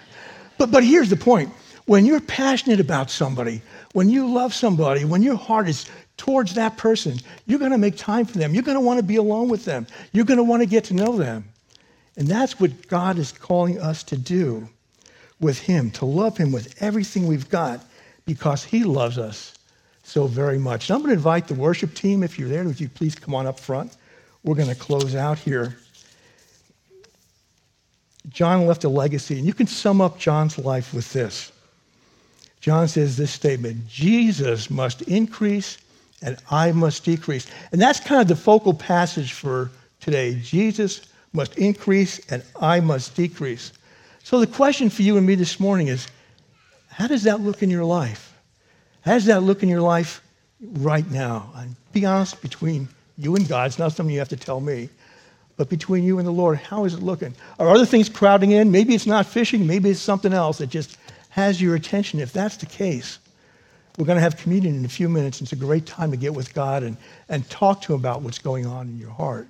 But, 0.57 0.71
but 0.71 0.83
here's 0.83 1.11
the 1.11 1.17
point 1.17 1.53
when 1.85 2.07
you're 2.07 2.21
passionate 2.21 2.81
about 2.81 3.11
somebody, 3.11 3.61
when 3.93 4.09
you 4.09 4.33
love 4.33 4.55
somebody, 4.55 5.05
when 5.05 5.23
your 5.23 5.37
heart 5.37 5.69
is 5.69 5.91
towards 6.19 6.55
that 6.55 6.77
person, 6.77 7.19
you're 7.47 7.59
going 7.59 7.71
to 7.71 7.79
make 7.79 7.97
time 7.97 8.27
for 8.27 8.37
them. 8.37 8.53
You're 8.53 8.63
going 8.63 8.77
to 8.77 8.83
want 8.83 8.99
to 8.99 9.05
be 9.05 9.17
alone 9.17 9.49
with 9.49 9.65
them. 9.65 9.87
You're 10.13 10.27
going 10.27 10.37
to 10.37 10.45
want 10.45 10.61
to 10.63 10.67
get 10.67 10.85
to 10.85 10.95
know 10.95 11.17
them. 11.17 11.45
And 12.17 12.29
that's 12.29 12.61
what 12.61 12.89
God 12.89 13.17
is 13.19 13.33
calling 13.33 13.81
us 13.81 14.03
to 14.05 14.19
do 14.19 14.69
with 15.41 15.59
Him, 15.61 15.91
to 15.93 16.05
love 16.05 16.37
Him 16.37 16.53
with 16.53 16.83
everything 16.83 17.27
we've 17.27 17.49
got 17.49 17.81
because 18.27 18.65
He 18.65 18.85
loves 18.85 19.17
us 19.17 19.55
so 20.03 20.27
very 20.27 20.59
much. 20.59 20.91
And 20.91 20.97
I'm 20.97 21.03
going 21.03 21.11
to 21.11 21.17
invite 21.17 21.47
the 21.49 21.55
worship 21.55 21.95
team, 21.95 22.23
if 22.23 22.39
you're 22.39 22.49
there, 22.49 22.65
would 22.65 22.81
you 22.81 22.89
please 22.89 23.15
come 23.15 23.35
on 23.35 23.47
up 23.47 23.59
front? 23.59 23.97
We're 24.43 24.57
going 24.57 24.69
to 24.69 24.75
close 24.75 25.15
out 25.15 25.39
here. 25.39 25.79
John 28.29 28.67
left 28.67 28.85
a 28.85 28.89
legacy, 28.89 29.39
and 29.39 29.47
you 29.47 29.55
can 29.55 29.67
sum 29.67 30.01
up 30.01 30.19
John's 30.19 30.59
life 30.59 30.93
with 30.93 31.13
this. 31.13 31.53
John 32.61 32.89
says 32.89 33.17
this 33.17 33.31
statement 33.31 33.87
Jesus 33.89 34.69
must 34.69 35.03
increase 35.03 35.79
and 36.23 36.37
I 36.51 36.73
must 36.73 37.05
decrease. 37.05 37.47
And 37.73 37.81
that's 37.81 38.01
kind 38.01 38.21
of 38.21 38.29
the 38.29 38.37
focal 38.37 38.75
passage 38.75 39.33
for 39.33 39.71
today. 40.01 40.35
Jesus 40.43 41.03
must 41.33 41.57
increase 41.59 42.19
and 42.31 42.43
I 42.61 42.81
must 42.81 43.15
decrease. 43.15 43.73
So 44.23 44.41
the 44.41 44.47
question 44.47 44.91
for 44.91 45.03
you 45.03 45.17
and 45.17 45.27
me 45.27 45.35
this 45.35 45.61
morning 45.61 45.89
is 45.89 46.09
how 46.89 47.07
does 47.07 47.23
that 47.25 47.41
look 47.41 47.63
in 47.63 47.71
your 47.71 47.85
life? 47.85 48.35
How 49.03 49.13
does 49.13 49.27
that 49.27 49.43
look 49.43 49.63
in 49.63 49.69
your 49.69 49.81
life 49.81 50.23
right 50.61 51.09
now? 51.11 51.51
And 51.57 51.77
be 51.93 52.05
honest 52.05 52.43
between 52.43 52.89
you 53.17 53.37
and 53.37 53.49
God. 53.49 53.67
It's 53.67 53.79
not 53.79 53.93
something 53.93 54.13
you 54.13 54.19
have 54.19 54.29
to 54.31 54.37
tell 54.37 54.61
me. 54.61 54.89
But 55.57 55.69
between 55.69 56.05
you 56.05 56.19
and 56.19 56.27
the 56.27 56.33
Lord, 56.33 56.59
how 56.59 56.85
is 56.85 56.95
it 56.95 57.03
looking? 57.03 57.35
Are 57.59 57.69
other 57.69 57.85
things 57.85 58.09
crowding 58.09 58.53
in? 58.53 58.71
Maybe 58.71 58.95
it's 58.95 59.07
not 59.07 59.27
fishing. 59.27 59.67
Maybe 59.67 59.91
it's 59.91 60.01
something 60.01 60.33
else 60.33 60.59
that 60.59 60.71
just 60.71 60.97
has 61.31 61.61
your 61.61 61.75
attention. 61.75 62.21
If 62.21 62.33
that's 62.33 62.57
the 62.57 62.67
case, 62.67 63.19
we're 63.99 64.07
going 64.07 64.17
to 64.17 64.23
have 64.23 64.37
communion 64.37 64.77
in 64.77 64.85
a 64.85 64.89
few 64.89 65.09
minutes. 65.09 65.43
It's 65.43 65.53
a 65.53 65.57
great 65.57 65.85
time 65.85 66.13
to 66.13 66.17
get 66.17 66.33
with 66.33 66.55
God 66.55 66.85
and, 66.85 66.97
and 67.29 67.49
talk 67.51 67.83
to 67.83 67.95
Him 67.95 68.01
about 68.01 68.23
what's 68.23 68.39
going 68.39 68.65
on 68.65 68.89
in 68.89 68.97
your 68.97 69.11
heart. 69.11 69.49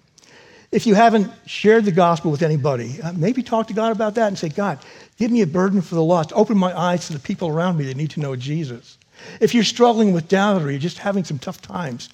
If 0.73 0.87
you 0.87 0.95
haven't 0.95 1.31
shared 1.47 1.85
the 1.85 1.93
gospel 1.93 2.31
with 2.31 2.43
anybody, 2.43 3.01
uh, 3.03 3.13
maybe 3.13 3.43
talk 3.43 3.67
to 3.69 3.75
God 3.75 3.93
about 3.93 4.15
that 4.15 4.29
and 4.29 4.39
say, 4.39 4.49
God, 4.49 4.79
give 5.19 5.31
me 5.31 5.43
a 5.43 5.47
burden 5.47 5.83
for 5.83 5.95
the 5.95 6.03
lost. 6.03 6.33
Open 6.33 6.57
my 6.57 6.77
eyes 6.77 7.07
to 7.07 7.13
the 7.13 7.19
people 7.19 7.49
around 7.49 7.77
me 7.77 7.85
that 7.87 7.97
need 7.97 8.11
to 8.11 8.21
know 8.21 8.37
Jesus. 8.37 8.97
If 9.41 9.55
you're 9.55 9.65
struggling 9.65 10.13
with 10.13 10.29
doubt 10.29 10.63
or 10.63 10.71
you're 10.71 10.81
just 10.81 10.99
having 10.99 11.25
some 11.25 11.39
tough 11.39 11.61
times, 11.61 12.09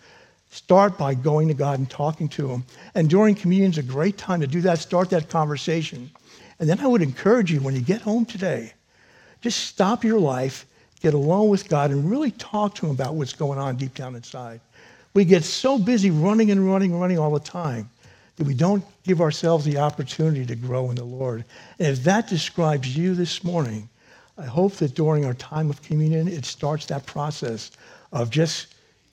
start 0.50 0.98
by 0.98 1.14
going 1.14 1.48
to 1.48 1.54
God 1.54 1.78
and 1.78 1.88
talking 1.88 2.28
to 2.30 2.48
Him. 2.48 2.64
And 2.96 3.08
during 3.08 3.36
communion 3.36 3.70
is 3.70 3.78
a 3.78 3.82
great 3.82 4.18
time 4.18 4.40
to 4.40 4.46
do 4.48 4.60
that, 4.62 4.80
start 4.80 5.10
that 5.10 5.28
conversation. 5.28 6.10
And 6.58 6.68
then 6.68 6.80
I 6.80 6.86
would 6.88 7.02
encourage 7.02 7.52
you 7.52 7.60
when 7.60 7.74
you 7.76 7.80
get 7.80 8.02
home 8.02 8.24
today, 8.24 8.72
just 9.40 9.66
stop 9.66 10.02
your 10.02 10.18
life, 10.18 10.66
get 11.04 11.12
alone 11.12 11.50
with 11.50 11.68
God, 11.68 11.90
and 11.90 12.10
really 12.10 12.30
talk 12.30 12.74
to 12.76 12.86
Him 12.86 12.92
about 12.92 13.14
what's 13.14 13.34
going 13.34 13.58
on 13.58 13.76
deep 13.76 13.94
down 13.94 14.16
inside. 14.16 14.58
We 15.12 15.26
get 15.26 15.44
so 15.44 15.78
busy 15.78 16.10
running 16.10 16.50
and 16.50 16.66
running 16.66 16.92
and 16.92 17.00
running 17.00 17.18
all 17.18 17.30
the 17.30 17.40
time 17.40 17.90
that 18.36 18.46
we 18.46 18.54
don't 18.54 18.82
give 19.04 19.20
ourselves 19.20 19.66
the 19.66 19.76
opportunity 19.76 20.46
to 20.46 20.56
grow 20.56 20.88
in 20.88 20.96
the 20.96 21.04
Lord. 21.04 21.44
And 21.78 21.88
if 21.88 22.02
that 22.04 22.26
describes 22.26 22.96
you 22.96 23.14
this 23.14 23.44
morning, 23.44 23.88
I 24.38 24.46
hope 24.46 24.72
that 24.76 24.94
during 24.94 25.26
our 25.26 25.34
time 25.34 25.68
of 25.68 25.82
communion, 25.82 26.26
it 26.26 26.46
starts 26.46 26.86
that 26.86 27.04
process 27.04 27.70
of 28.10 28.30
just 28.30 28.68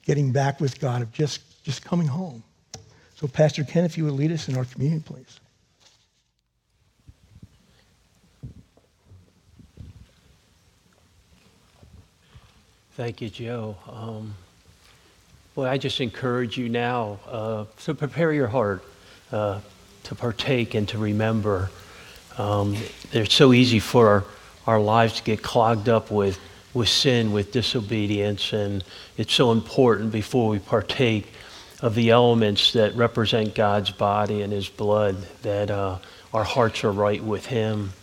getting 0.06 0.32
back 0.32 0.62
with 0.62 0.80
God, 0.80 1.01
of 1.01 1.12
just, 1.12 1.62
just 1.63 1.84
coming 1.84 2.08
home. 2.08 2.41
So, 3.15 3.27
Pastor 3.27 3.65
Ken, 3.65 3.84
if 3.84 3.97
you 3.97 4.06
would 4.06 4.13
lead 4.13 4.32
us 4.32 4.47
in 4.47 4.56
our 4.56 4.65
communion, 4.65 5.01
please. 5.01 5.40
Thank 13.02 13.20
you, 13.20 13.30
Joe. 13.30 13.76
Um, 13.92 14.36
boy, 15.56 15.66
I 15.66 15.80
just 15.80 16.00
encourage 16.02 16.56
you 16.56 16.70
now 16.70 17.18
uh, 17.28 17.66
to 17.80 17.96
prepare 17.96 18.32
your 18.32 18.46
heart 18.46 18.84
uh, 19.32 19.60
to 20.04 20.14
partake 20.14 20.76
and 20.76 20.88
to 20.90 21.00
remember. 21.00 21.72
Um, 22.38 22.78
it's 23.12 23.34
so 23.34 23.54
easy 23.54 23.80
for 23.80 24.08
our, 24.08 24.24
our 24.68 24.80
lives 24.80 25.16
to 25.16 25.24
get 25.24 25.42
clogged 25.42 25.90
up 25.90 26.12
with, 26.12 26.40
with 26.76 26.90
sin, 26.90 27.32
with 27.32 27.52
disobedience, 27.52 28.54
and 28.54 28.84
it's 29.18 29.34
so 29.34 29.52
important 29.52 30.12
before 30.12 30.50
we 30.50 30.60
partake 30.60 31.34
of 31.82 31.96
the 31.96 32.12
elements 32.12 32.72
that 32.74 32.94
represent 32.96 33.56
God's 33.56 33.90
body 33.90 34.44
and 34.44 34.54
His 34.54 34.70
blood 34.70 35.18
that 35.42 35.72
uh, 35.72 35.98
our 36.36 36.44
hearts 36.44 36.84
are 36.84 36.92
right 36.92 37.24
with 37.24 37.48
Him. 37.48 37.94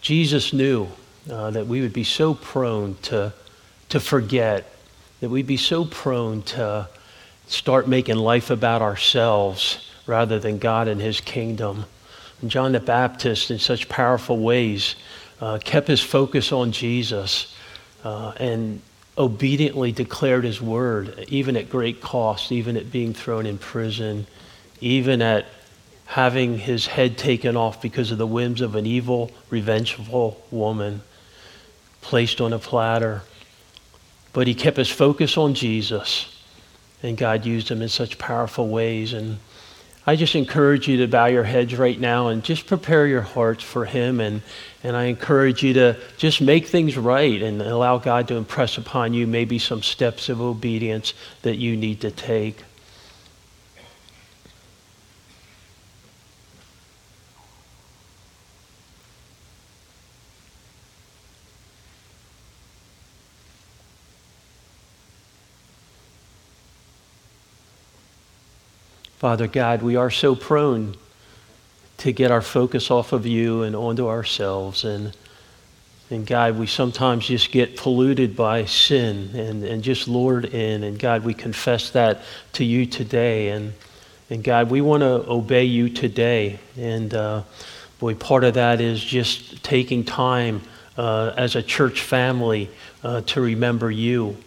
Jesus 0.00 0.54
knew 0.54 0.88
uh, 1.30 1.50
that 1.50 1.66
we 1.66 1.82
would 1.82 1.92
be 1.92 2.04
so 2.04 2.32
prone 2.32 2.96
to, 3.02 3.34
to 3.90 4.00
forget, 4.00 4.72
that 5.20 5.28
we'd 5.28 5.46
be 5.46 5.56
so 5.56 5.84
prone 5.84 6.42
to 6.42 6.88
start 7.46 7.86
making 7.86 8.16
life 8.16 8.50
about 8.50 8.82
ourselves 8.82 9.90
rather 10.06 10.38
than 10.38 10.58
God 10.58 10.88
and 10.88 11.00
His 11.00 11.20
kingdom. 11.20 11.84
And 12.40 12.50
John 12.50 12.72
the 12.72 12.80
Baptist, 12.80 13.50
in 13.50 13.58
such 13.58 13.88
powerful 13.88 14.38
ways, 14.38 14.94
uh, 15.40 15.58
kept 15.58 15.88
his 15.88 16.00
focus 16.00 16.52
on 16.52 16.72
Jesus 16.72 17.54
uh, 18.04 18.32
and 18.36 18.80
obediently 19.18 19.92
declared 19.92 20.44
his 20.44 20.60
word, 20.60 21.24
even 21.28 21.56
at 21.56 21.68
great 21.68 22.00
cost, 22.00 22.52
even 22.52 22.76
at 22.76 22.90
being 22.90 23.12
thrown 23.12 23.46
in 23.46 23.58
prison, 23.58 24.26
even 24.80 25.20
at 25.20 25.46
having 26.06 26.58
his 26.58 26.86
head 26.86 27.16
taken 27.16 27.56
off 27.56 27.82
because 27.82 28.10
of 28.10 28.18
the 28.18 28.26
whims 28.26 28.60
of 28.60 28.74
an 28.74 28.86
evil, 28.86 29.30
revengeful 29.50 30.40
woman 30.50 31.02
placed 32.00 32.40
on 32.40 32.52
a 32.52 32.58
platter. 32.58 33.22
But 34.32 34.46
he 34.46 34.54
kept 34.54 34.76
his 34.76 34.90
focus 34.90 35.36
on 35.36 35.54
Jesus, 35.54 36.26
and 37.02 37.16
God 37.16 37.44
used 37.44 37.68
him 37.68 37.82
in 37.82 37.88
such 37.88 38.18
powerful 38.18 38.68
ways. 38.68 39.12
And 39.12 39.38
I 40.06 40.16
just 40.16 40.34
encourage 40.34 40.88
you 40.88 40.98
to 40.98 41.08
bow 41.08 41.26
your 41.26 41.44
heads 41.44 41.76
right 41.76 41.98
now 41.98 42.28
and 42.28 42.42
just 42.42 42.66
prepare 42.66 43.06
your 43.06 43.22
hearts 43.22 43.64
for 43.64 43.84
him. 43.84 44.20
And, 44.20 44.42
and 44.84 44.96
I 44.96 45.04
encourage 45.04 45.62
you 45.62 45.74
to 45.74 45.96
just 46.16 46.40
make 46.40 46.66
things 46.66 46.96
right 46.96 47.42
and 47.42 47.60
allow 47.60 47.98
God 47.98 48.28
to 48.28 48.36
impress 48.36 48.78
upon 48.78 49.14
you 49.14 49.26
maybe 49.26 49.58
some 49.58 49.82
steps 49.82 50.28
of 50.28 50.40
obedience 50.40 51.12
that 51.42 51.56
you 51.56 51.76
need 51.76 52.00
to 52.02 52.10
take. 52.10 52.62
Father 69.20 69.48
God, 69.48 69.82
we 69.82 69.96
are 69.96 70.10
so 70.10 70.34
prone 70.34 70.94
to 71.98 72.10
get 72.10 72.30
our 72.30 72.40
focus 72.40 72.90
off 72.90 73.12
of 73.12 73.26
you 73.26 73.64
and 73.64 73.76
onto 73.76 74.08
ourselves. 74.08 74.82
And, 74.82 75.14
and 76.08 76.26
God, 76.26 76.58
we 76.58 76.66
sometimes 76.66 77.26
just 77.26 77.52
get 77.52 77.76
polluted 77.76 78.34
by 78.34 78.64
sin 78.64 79.28
and, 79.34 79.62
and 79.62 79.82
just 79.82 80.08
lured 80.08 80.46
in. 80.46 80.84
And 80.84 80.98
God, 80.98 81.22
we 81.22 81.34
confess 81.34 81.90
that 81.90 82.22
to 82.54 82.64
you 82.64 82.86
today. 82.86 83.50
And, 83.50 83.74
and 84.30 84.42
God, 84.42 84.70
we 84.70 84.80
want 84.80 85.02
to 85.02 85.30
obey 85.30 85.64
you 85.64 85.90
today. 85.90 86.58
And 86.78 87.12
uh, 87.12 87.42
boy, 87.98 88.14
part 88.14 88.42
of 88.42 88.54
that 88.54 88.80
is 88.80 89.04
just 89.04 89.62
taking 89.62 90.02
time 90.02 90.62
uh, 90.96 91.34
as 91.36 91.56
a 91.56 91.62
church 91.62 92.00
family 92.00 92.70
uh, 93.04 93.20
to 93.26 93.42
remember 93.42 93.90
you 93.90 94.38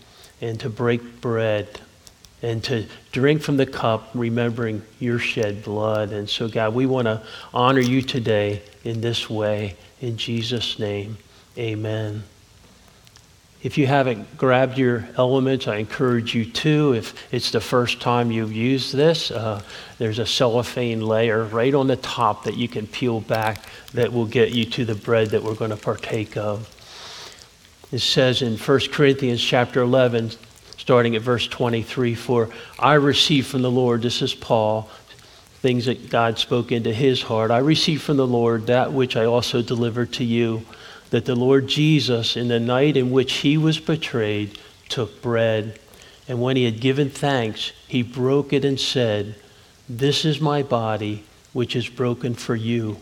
and 0.42 0.60
to 0.62 0.70
break 0.72 1.22
bread 1.22 1.80
and 2.44 2.62
to 2.66 2.86
drink 3.14 3.42
from 3.42 3.56
the 3.56 3.66
cup, 3.66 4.10
remembering 4.14 4.84
your 5.00 5.18
shed 5.18 5.64
blood. 5.64 6.12
And 6.12 6.30
so, 6.30 6.50
God, 6.50 6.76
we 6.76 6.86
want 6.86 7.06
to 7.06 7.24
honor 7.54 7.80
you 7.80 8.02
today 8.02 8.62
in 8.84 9.00
this 9.00 9.30
way. 9.30 9.78
In 10.02 10.18
Jesus' 10.18 10.78
name, 10.78 11.18
amen. 11.58 12.24
If 13.64 13.78
you 13.78 13.88
haven't 13.88 14.38
grabbed 14.38 14.78
your 14.78 15.08
elements, 15.16 15.70
I 15.70 15.78
encourage 15.78 16.36
you 16.36 16.44
to. 16.44 16.94
If 16.96 17.34
it's 17.34 17.50
the 17.52 17.62
first 17.62 18.02
time 18.02 18.30
you've 18.30 18.52
used 18.52 18.94
this, 18.94 19.32
uh, 19.32 19.62
there's 19.98 20.20
a 20.20 20.26
cellophane 20.26 21.00
layer 21.00 21.46
right 21.46 21.74
on 21.74 21.88
the 21.88 21.96
top 21.96 22.44
that 22.44 22.58
you 22.58 22.68
can 22.68 22.88
peel 22.88 23.22
back 23.22 23.64
that 23.94 24.12
will 24.12 24.26
get 24.26 24.52
you 24.52 24.66
to 24.66 24.84
the 24.84 24.96
bread 24.96 25.30
that 25.30 25.42
we're 25.42 25.56
going 25.56 25.72
to 25.72 25.78
partake 25.78 26.36
of. 26.36 26.70
It 27.94 28.00
says 28.00 28.42
in 28.42 28.58
1 28.58 28.80
Corinthians 28.92 29.42
chapter 29.42 29.82
11, 29.82 30.32
starting 30.78 31.16
at 31.16 31.22
verse 31.22 31.48
23 31.48 32.16
For 32.16 32.50
I 32.80 32.94
received 32.96 33.48
from 33.48 33.62
the 33.62 33.72
Lord, 33.72 34.02
this 34.02 34.22
is 34.22 34.34
Paul, 34.34 34.90
things 35.56 35.86
that 35.86 36.10
God 36.10 36.38
spoke 36.38 36.72
into 36.72 36.94
his 36.94 37.22
heart. 37.22 37.52
I 37.52 37.60
received 37.60 38.02
from 38.02 38.18
the 38.18 38.28
Lord 38.28 38.68
that 38.68 38.92
which 38.92 39.16
I 39.16 39.26
also 39.26 39.62
delivered 39.62 40.12
to 40.14 40.24
you, 40.24 40.66
that 41.10 41.26
the 41.26 41.36
Lord 41.36 41.68
Jesus, 41.68 42.36
in 42.36 42.48
the 42.48 42.60
night 42.60 42.98
in 42.98 43.12
which 43.12 43.34
he 43.34 43.58
was 43.58 43.80
betrayed, 43.80 44.58
took 44.90 45.22
bread. 45.22 45.80
And 46.28 46.42
when 46.42 46.56
he 46.56 46.66
had 46.66 46.80
given 46.80 47.10
thanks, 47.10 47.72
he 47.88 48.02
broke 48.02 48.54
it 48.54 48.66
and 48.66 48.80
said, 48.80 49.36
This 49.88 50.26
is 50.26 50.42
my 50.42 50.64
body, 50.64 51.24
which 51.54 51.76
is 51.76 51.88
broken 51.88 52.34
for 52.34 52.56
you 52.56 52.98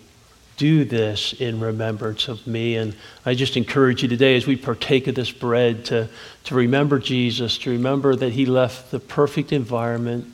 do 0.61 0.85
this 0.85 1.33
in 1.33 1.59
remembrance 1.59 2.27
of 2.27 2.45
me. 2.45 2.75
And 2.75 2.95
I 3.25 3.33
just 3.33 3.57
encourage 3.57 4.03
you 4.03 4.07
today 4.07 4.35
as 4.35 4.45
we 4.45 4.55
partake 4.55 5.07
of 5.07 5.15
this 5.15 5.31
bread 5.31 5.85
to, 5.85 6.07
to 6.43 6.53
remember 6.53 6.99
Jesus, 6.99 7.57
to 7.59 7.71
remember 7.71 8.15
that 8.15 8.33
he 8.33 8.45
left 8.45 8.91
the 8.91 8.99
perfect 8.99 9.51
environment, 9.51 10.27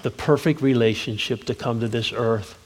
the 0.00 0.10
perfect 0.10 0.62
relationship 0.62 1.44
to 1.44 1.54
come 1.54 1.80
to 1.80 1.88
this 1.88 2.14
earth, 2.14 2.58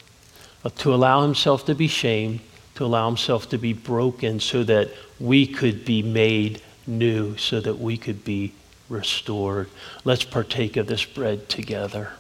uh, 0.64 0.68
to 0.76 0.94
allow 0.94 1.22
himself 1.22 1.64
to 1.66 1.74
be 1.74 1.88
shamed, 1.88 2.38
to 2.76 2.84
allow 2.84 3.08
himself 3.08 3.48
to 3.48 3.58
be 3.58 3.72
broken 3.72 4.38
so 4.38 4.62
that 4.62 4.92
we 5.18 5.48
could 5.48 5.84
be 5.84 6.04
made 6.04 6.62
new, 6.86 7.36
so 7.36 7.58
that 7.58 7.80
we 7.80 7.96
could 7.96 8.24
be 8.24 8.52
restored. 8.88 9.68
Let's 10.04 10.22
partake 10.22 10.76
of 10.76 10.86
this 10.86 11.04
bread 11.04 11.48
together. 11.48 12.12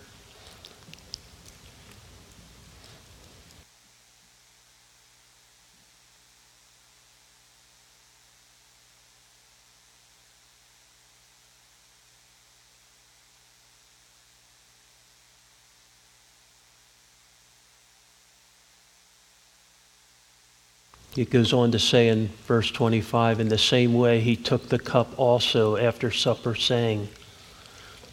It 21.20 21.28
goes 21.28 21.52
on 21.52 21.70
to 21.72 21.78
say 21.78 22.08
in 22.08 22.28
verse 22.46 22.70
25, 22.70 23.40
in 23.40 23.50
the 23.50 23.58
same 23.58 23.92
way 23.92 24.20
he 24.20 24.36
took 24.36 24.70
the 24.70 24.78
cup 24.78 25.12
also 25.18 25.76
after 25.76 26.10
supper, 26.10 26.54
saying, 26.54 27.08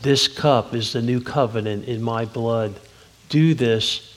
This 0.01 0.27
cup 0.27 0.75
is 0.75 0.91
the 0.91 1.01
new 1.01 1.21
covenant 1.21 1.85
in 1.85 2.01
my 2.01 2.25
blood. 2.25 2.77
Do 3.29 3.53
this 3.53 4.13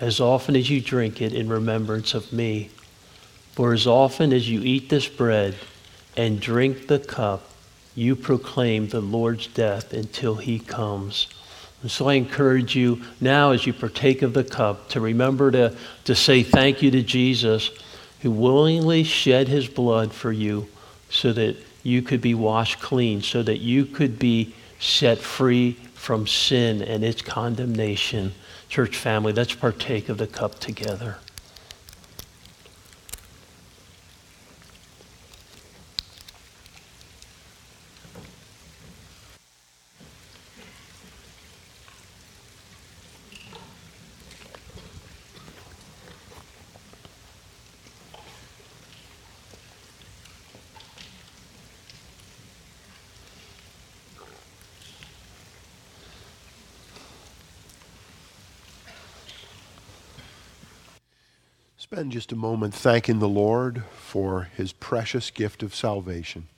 as 0.00 0.18
often 0.18 0.56
as 0.56 0.68
you 0.68 0.80
drink 0.80 1.22
it 1.22 1.32
in 1.32 1.48
remembrance 1.48 2.14
of 2.14 2.32
me. 2.32 2.70
For 3.52 3.72
as 3.72 3.86
often 3.86 4.32
as 4.32 4.50
you 4.50 4.60
eat 4.62 4.88
this 4.88 5.06
bread 5.06 5.54
and 6.16 6.40
drink 6.40 6.88
the 6.88 6.98
cup, 6.98 7.48
you 7.94 8.16
proclaim 8.16 8.88
the 8.88 9.00
Lord's 9.00 9.46
death 9.46 9.92
until 9.92 10.34
he 10.34 10.58
comes. 10.58 11.28
And 11.80 11.92
so 11.92 12.08
I 12.08 12.14
encourage 12.14 12.74
you 12.74 13.02
now, 13.20 13.52
as 13.52 13.68
you 13.68 13.72
partake 13.72 14.22
of 14.22 14.34
the 14.34 14.42
cup, 14.42 14.88
to 14.88 15.00
remember 15.00 15.52
to, 15.52 15.76
to 16.06 16.14
say 16.16 16.42
thank 16.42 16.82
you 16.82 16.90
to 16.90 17.04
Jesus 17.04 17.70
who 18.22 18.30
willingly 18.30 19.02
shed 19.02 19.48
his 19.48 19.68
blood 19.68 20.12
for 20.12 20.32
you 20.32 20.68
so 21.10 21.32
that 21.32 21.56
you 21.82 22.00
could 22.00 22.20
be 22.20 22.34
washed 22.34 22.80
clean, 22.80 23.20
so 23.20 23.42
that 23.42 23.58
you 23.58 23.84
could 23.84 24.18
be 24.18 24.54
set 24.78 25.18
free 25.18 25.72
from 25.94 26.26
sin 26.26 26.80
and 26.82 27.04
its 27.04 27.20
condemnation. 27.20 28.32
Church 28.68 28.96
family, 28.96 29.32
let's 29.32 29.54
partake 29.54 30.08
of 30.08 30.18
the 30.18 30.26
cup 30.26 30.58
together. 30.58 31.18
Spend 61.92 62.12
just 62.12 62.32
a 62.32 62.36
moment 62.36 62.72
thanking 62.72 63.18
the 63.18 63.28
Lord 63.28 63.82
for 63.92 64.48
his 64.56 64.72
precious 64.72 65.30
gift 65.30 65.62
of 65.62 65.74
salvation. 65.74 66.48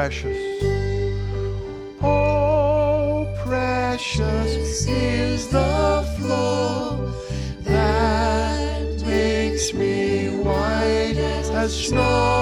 Precious. 0.00 0.64
Oh, 2.00 3.28
precious 3.44 4.86
is 4.86 5.48
the 5.48 6.02
flow 6.16 7.12
that 7.64 9.02
makes 9.04 9.74
me 9.74 10.38
white 10.38 11.18
as 11.18 11.88
snow. 11.88 12.39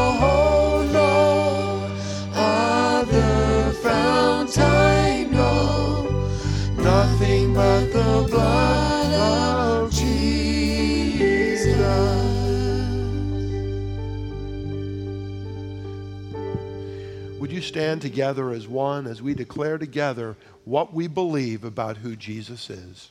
Stand 17.69 18.01
together 18.01 18.51
as 18.51 18.67
one 18.67 19.07
as 19.07 19.21
we 19.21 19.35
declare 19.35 19.77
together 19.77 20.37
what 20.65 20.95
we 20.95 21.07
believe 21.07 21.65
about 21.65 21.99
who 21.99 22.17
Jesus 22.17 22.71
is? 22.71 23.11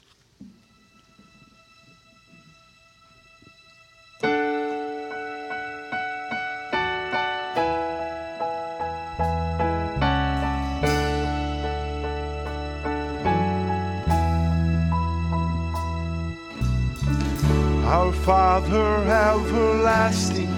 Our 17.86 18.12
Father 18.12 19.04
everlasting, 19.06 20.50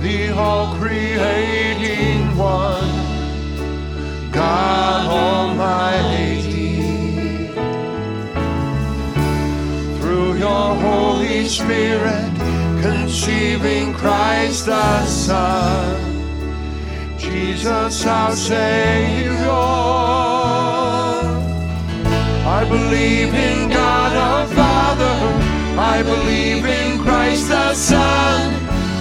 the 0.00 0.34
all 0.36 0.74
creating 0.76 2.36
one, 2.36 2.85
Holy 10.80 11.46
Spirit, 11.46 12.32
conceiving 12.82 13.92
Christ 13.94 14.66
the 14.66 15.04
Son, 15.06 15.96
Jesus 17.18 18.06
our 18.06 18.32
Savior. 18.36 19.46
I 22.58 22.64
believe 22.68 23.34
in 23.34 23.68
God 23.68 24.12
our 24.16 24.46
Father. 24.46 25.16
I 25.78 26.02
believe 26.02 26.64
in 26.64 26.98
Christ 27.00 27.48
the 27.48 27.74
Son. 27.74 28.54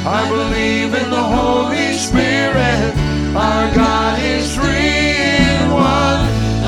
I 0.05 0.27
believe 0.29 0.93
in 0.93 1.09
the 1.09 1.23
Holy 1.23 1.93
Spirit. 1.93 2.93
Our 3.35 3.73
God 3.73 4.19
is 4.19 4.53
three 4.55 5.15
in 5.45 5.71
one. 5.71 6.25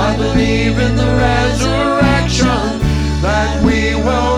I 0.08 0.16
believe 0.18 0.78
in 0.78 0.95
the 0.95 1.12
resurrection 1.28 2.80
that 3.22 3.64
we 3.64 3.95
will 3.95 4.37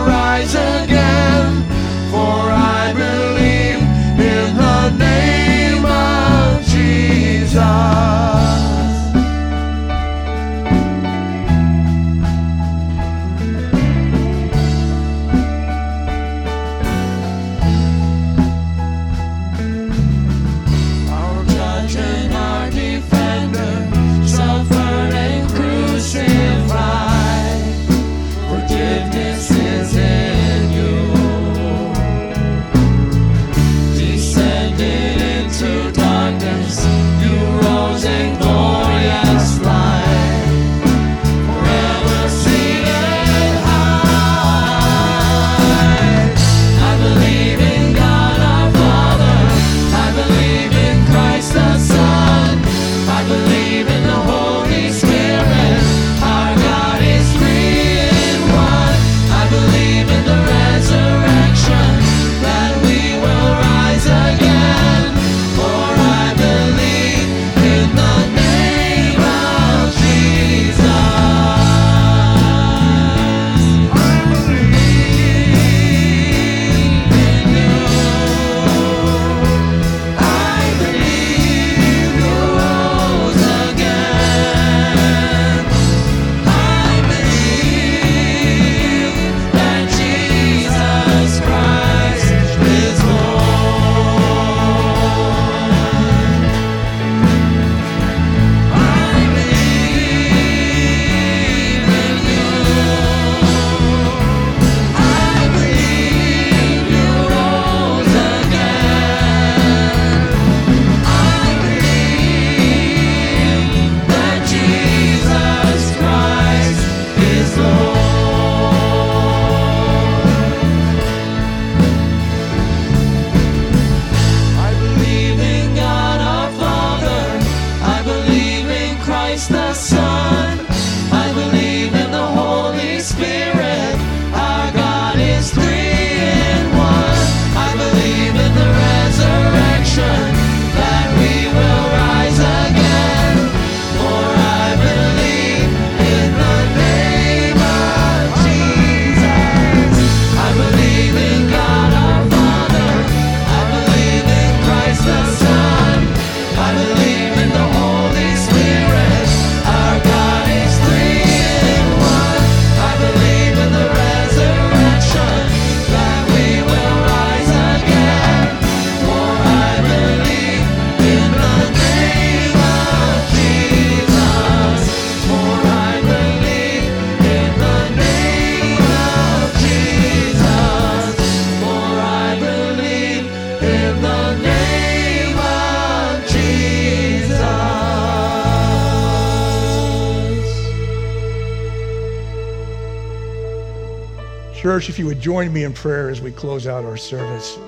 Church, 194.79 194.89
if 194.89 194.97
you 194.97 195.07
would 195.07 195.19
join 195.19 195.51
me 195.51 195.65
in 195.65 195.73
prayer 195.73 196.09
as 196.09 196.21
we 196.21 196.31
close 196.31 196.65
out 196.65 196.85
our 196.85 196.95
service. 196.95 197.59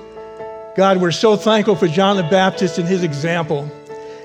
God, 0.74 0.96
we're 0.96 1.10
so 1.10 1.36
thankful 1.36 1.76
for 1.76 1.86
John 1.86 2.16
the 2.16 2.22
Baptist 2.22 2.78
and 2.78 2.88
his 2.88 3.02
example. 3.02 3.70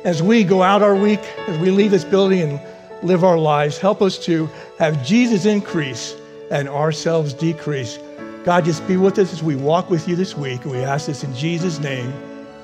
As 0.06 0.24
we 0.24 0.46
go 0.46 0.64
out 0.64 0.82
our 0.82 0.96
week, 0.96 1.20
as 1.50 1.58
we 1.58 1.70
leave 1.70 1.92
this 1.92 2.06
building 2.06 2.44
and 2.44 2.62
live 3.04 3.26
our 3.26 3.38
lives, 3.38 3.78
help 3.78 4.02
us 4.02 4.18
to 4.20 4.50
have 4.80 5.06
Jesus 5.06 5.44
increase 5.44 6.16
and 6.50 6.70
ourselves 6.70 7.34
decrease. 7.34 8.00
God, 8.46 8.64
just 8.64 8.88
be 8.88 8.96
with 8.96 9.20
us 9.20 9.34
as 9.34 9.44
we 9.44 9.58
walk 9.58 9.90
with 9.90 10.08
you 10.08 10.16
this 10.16 10.38
week. 10.38 10.64
We 10.64 10.78
ask 10.78 11.08
this 11.08 11.26
in 11.26 11.36
Jesus' 11.36 11.80
name. 11.80 12.14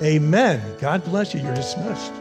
Amen. 0.02 0.62
God 0.80 1.04
bless 1.04 1.34
you. 1.34 1.42
You're 1.42 1.54
dismissed. 1.54 2.14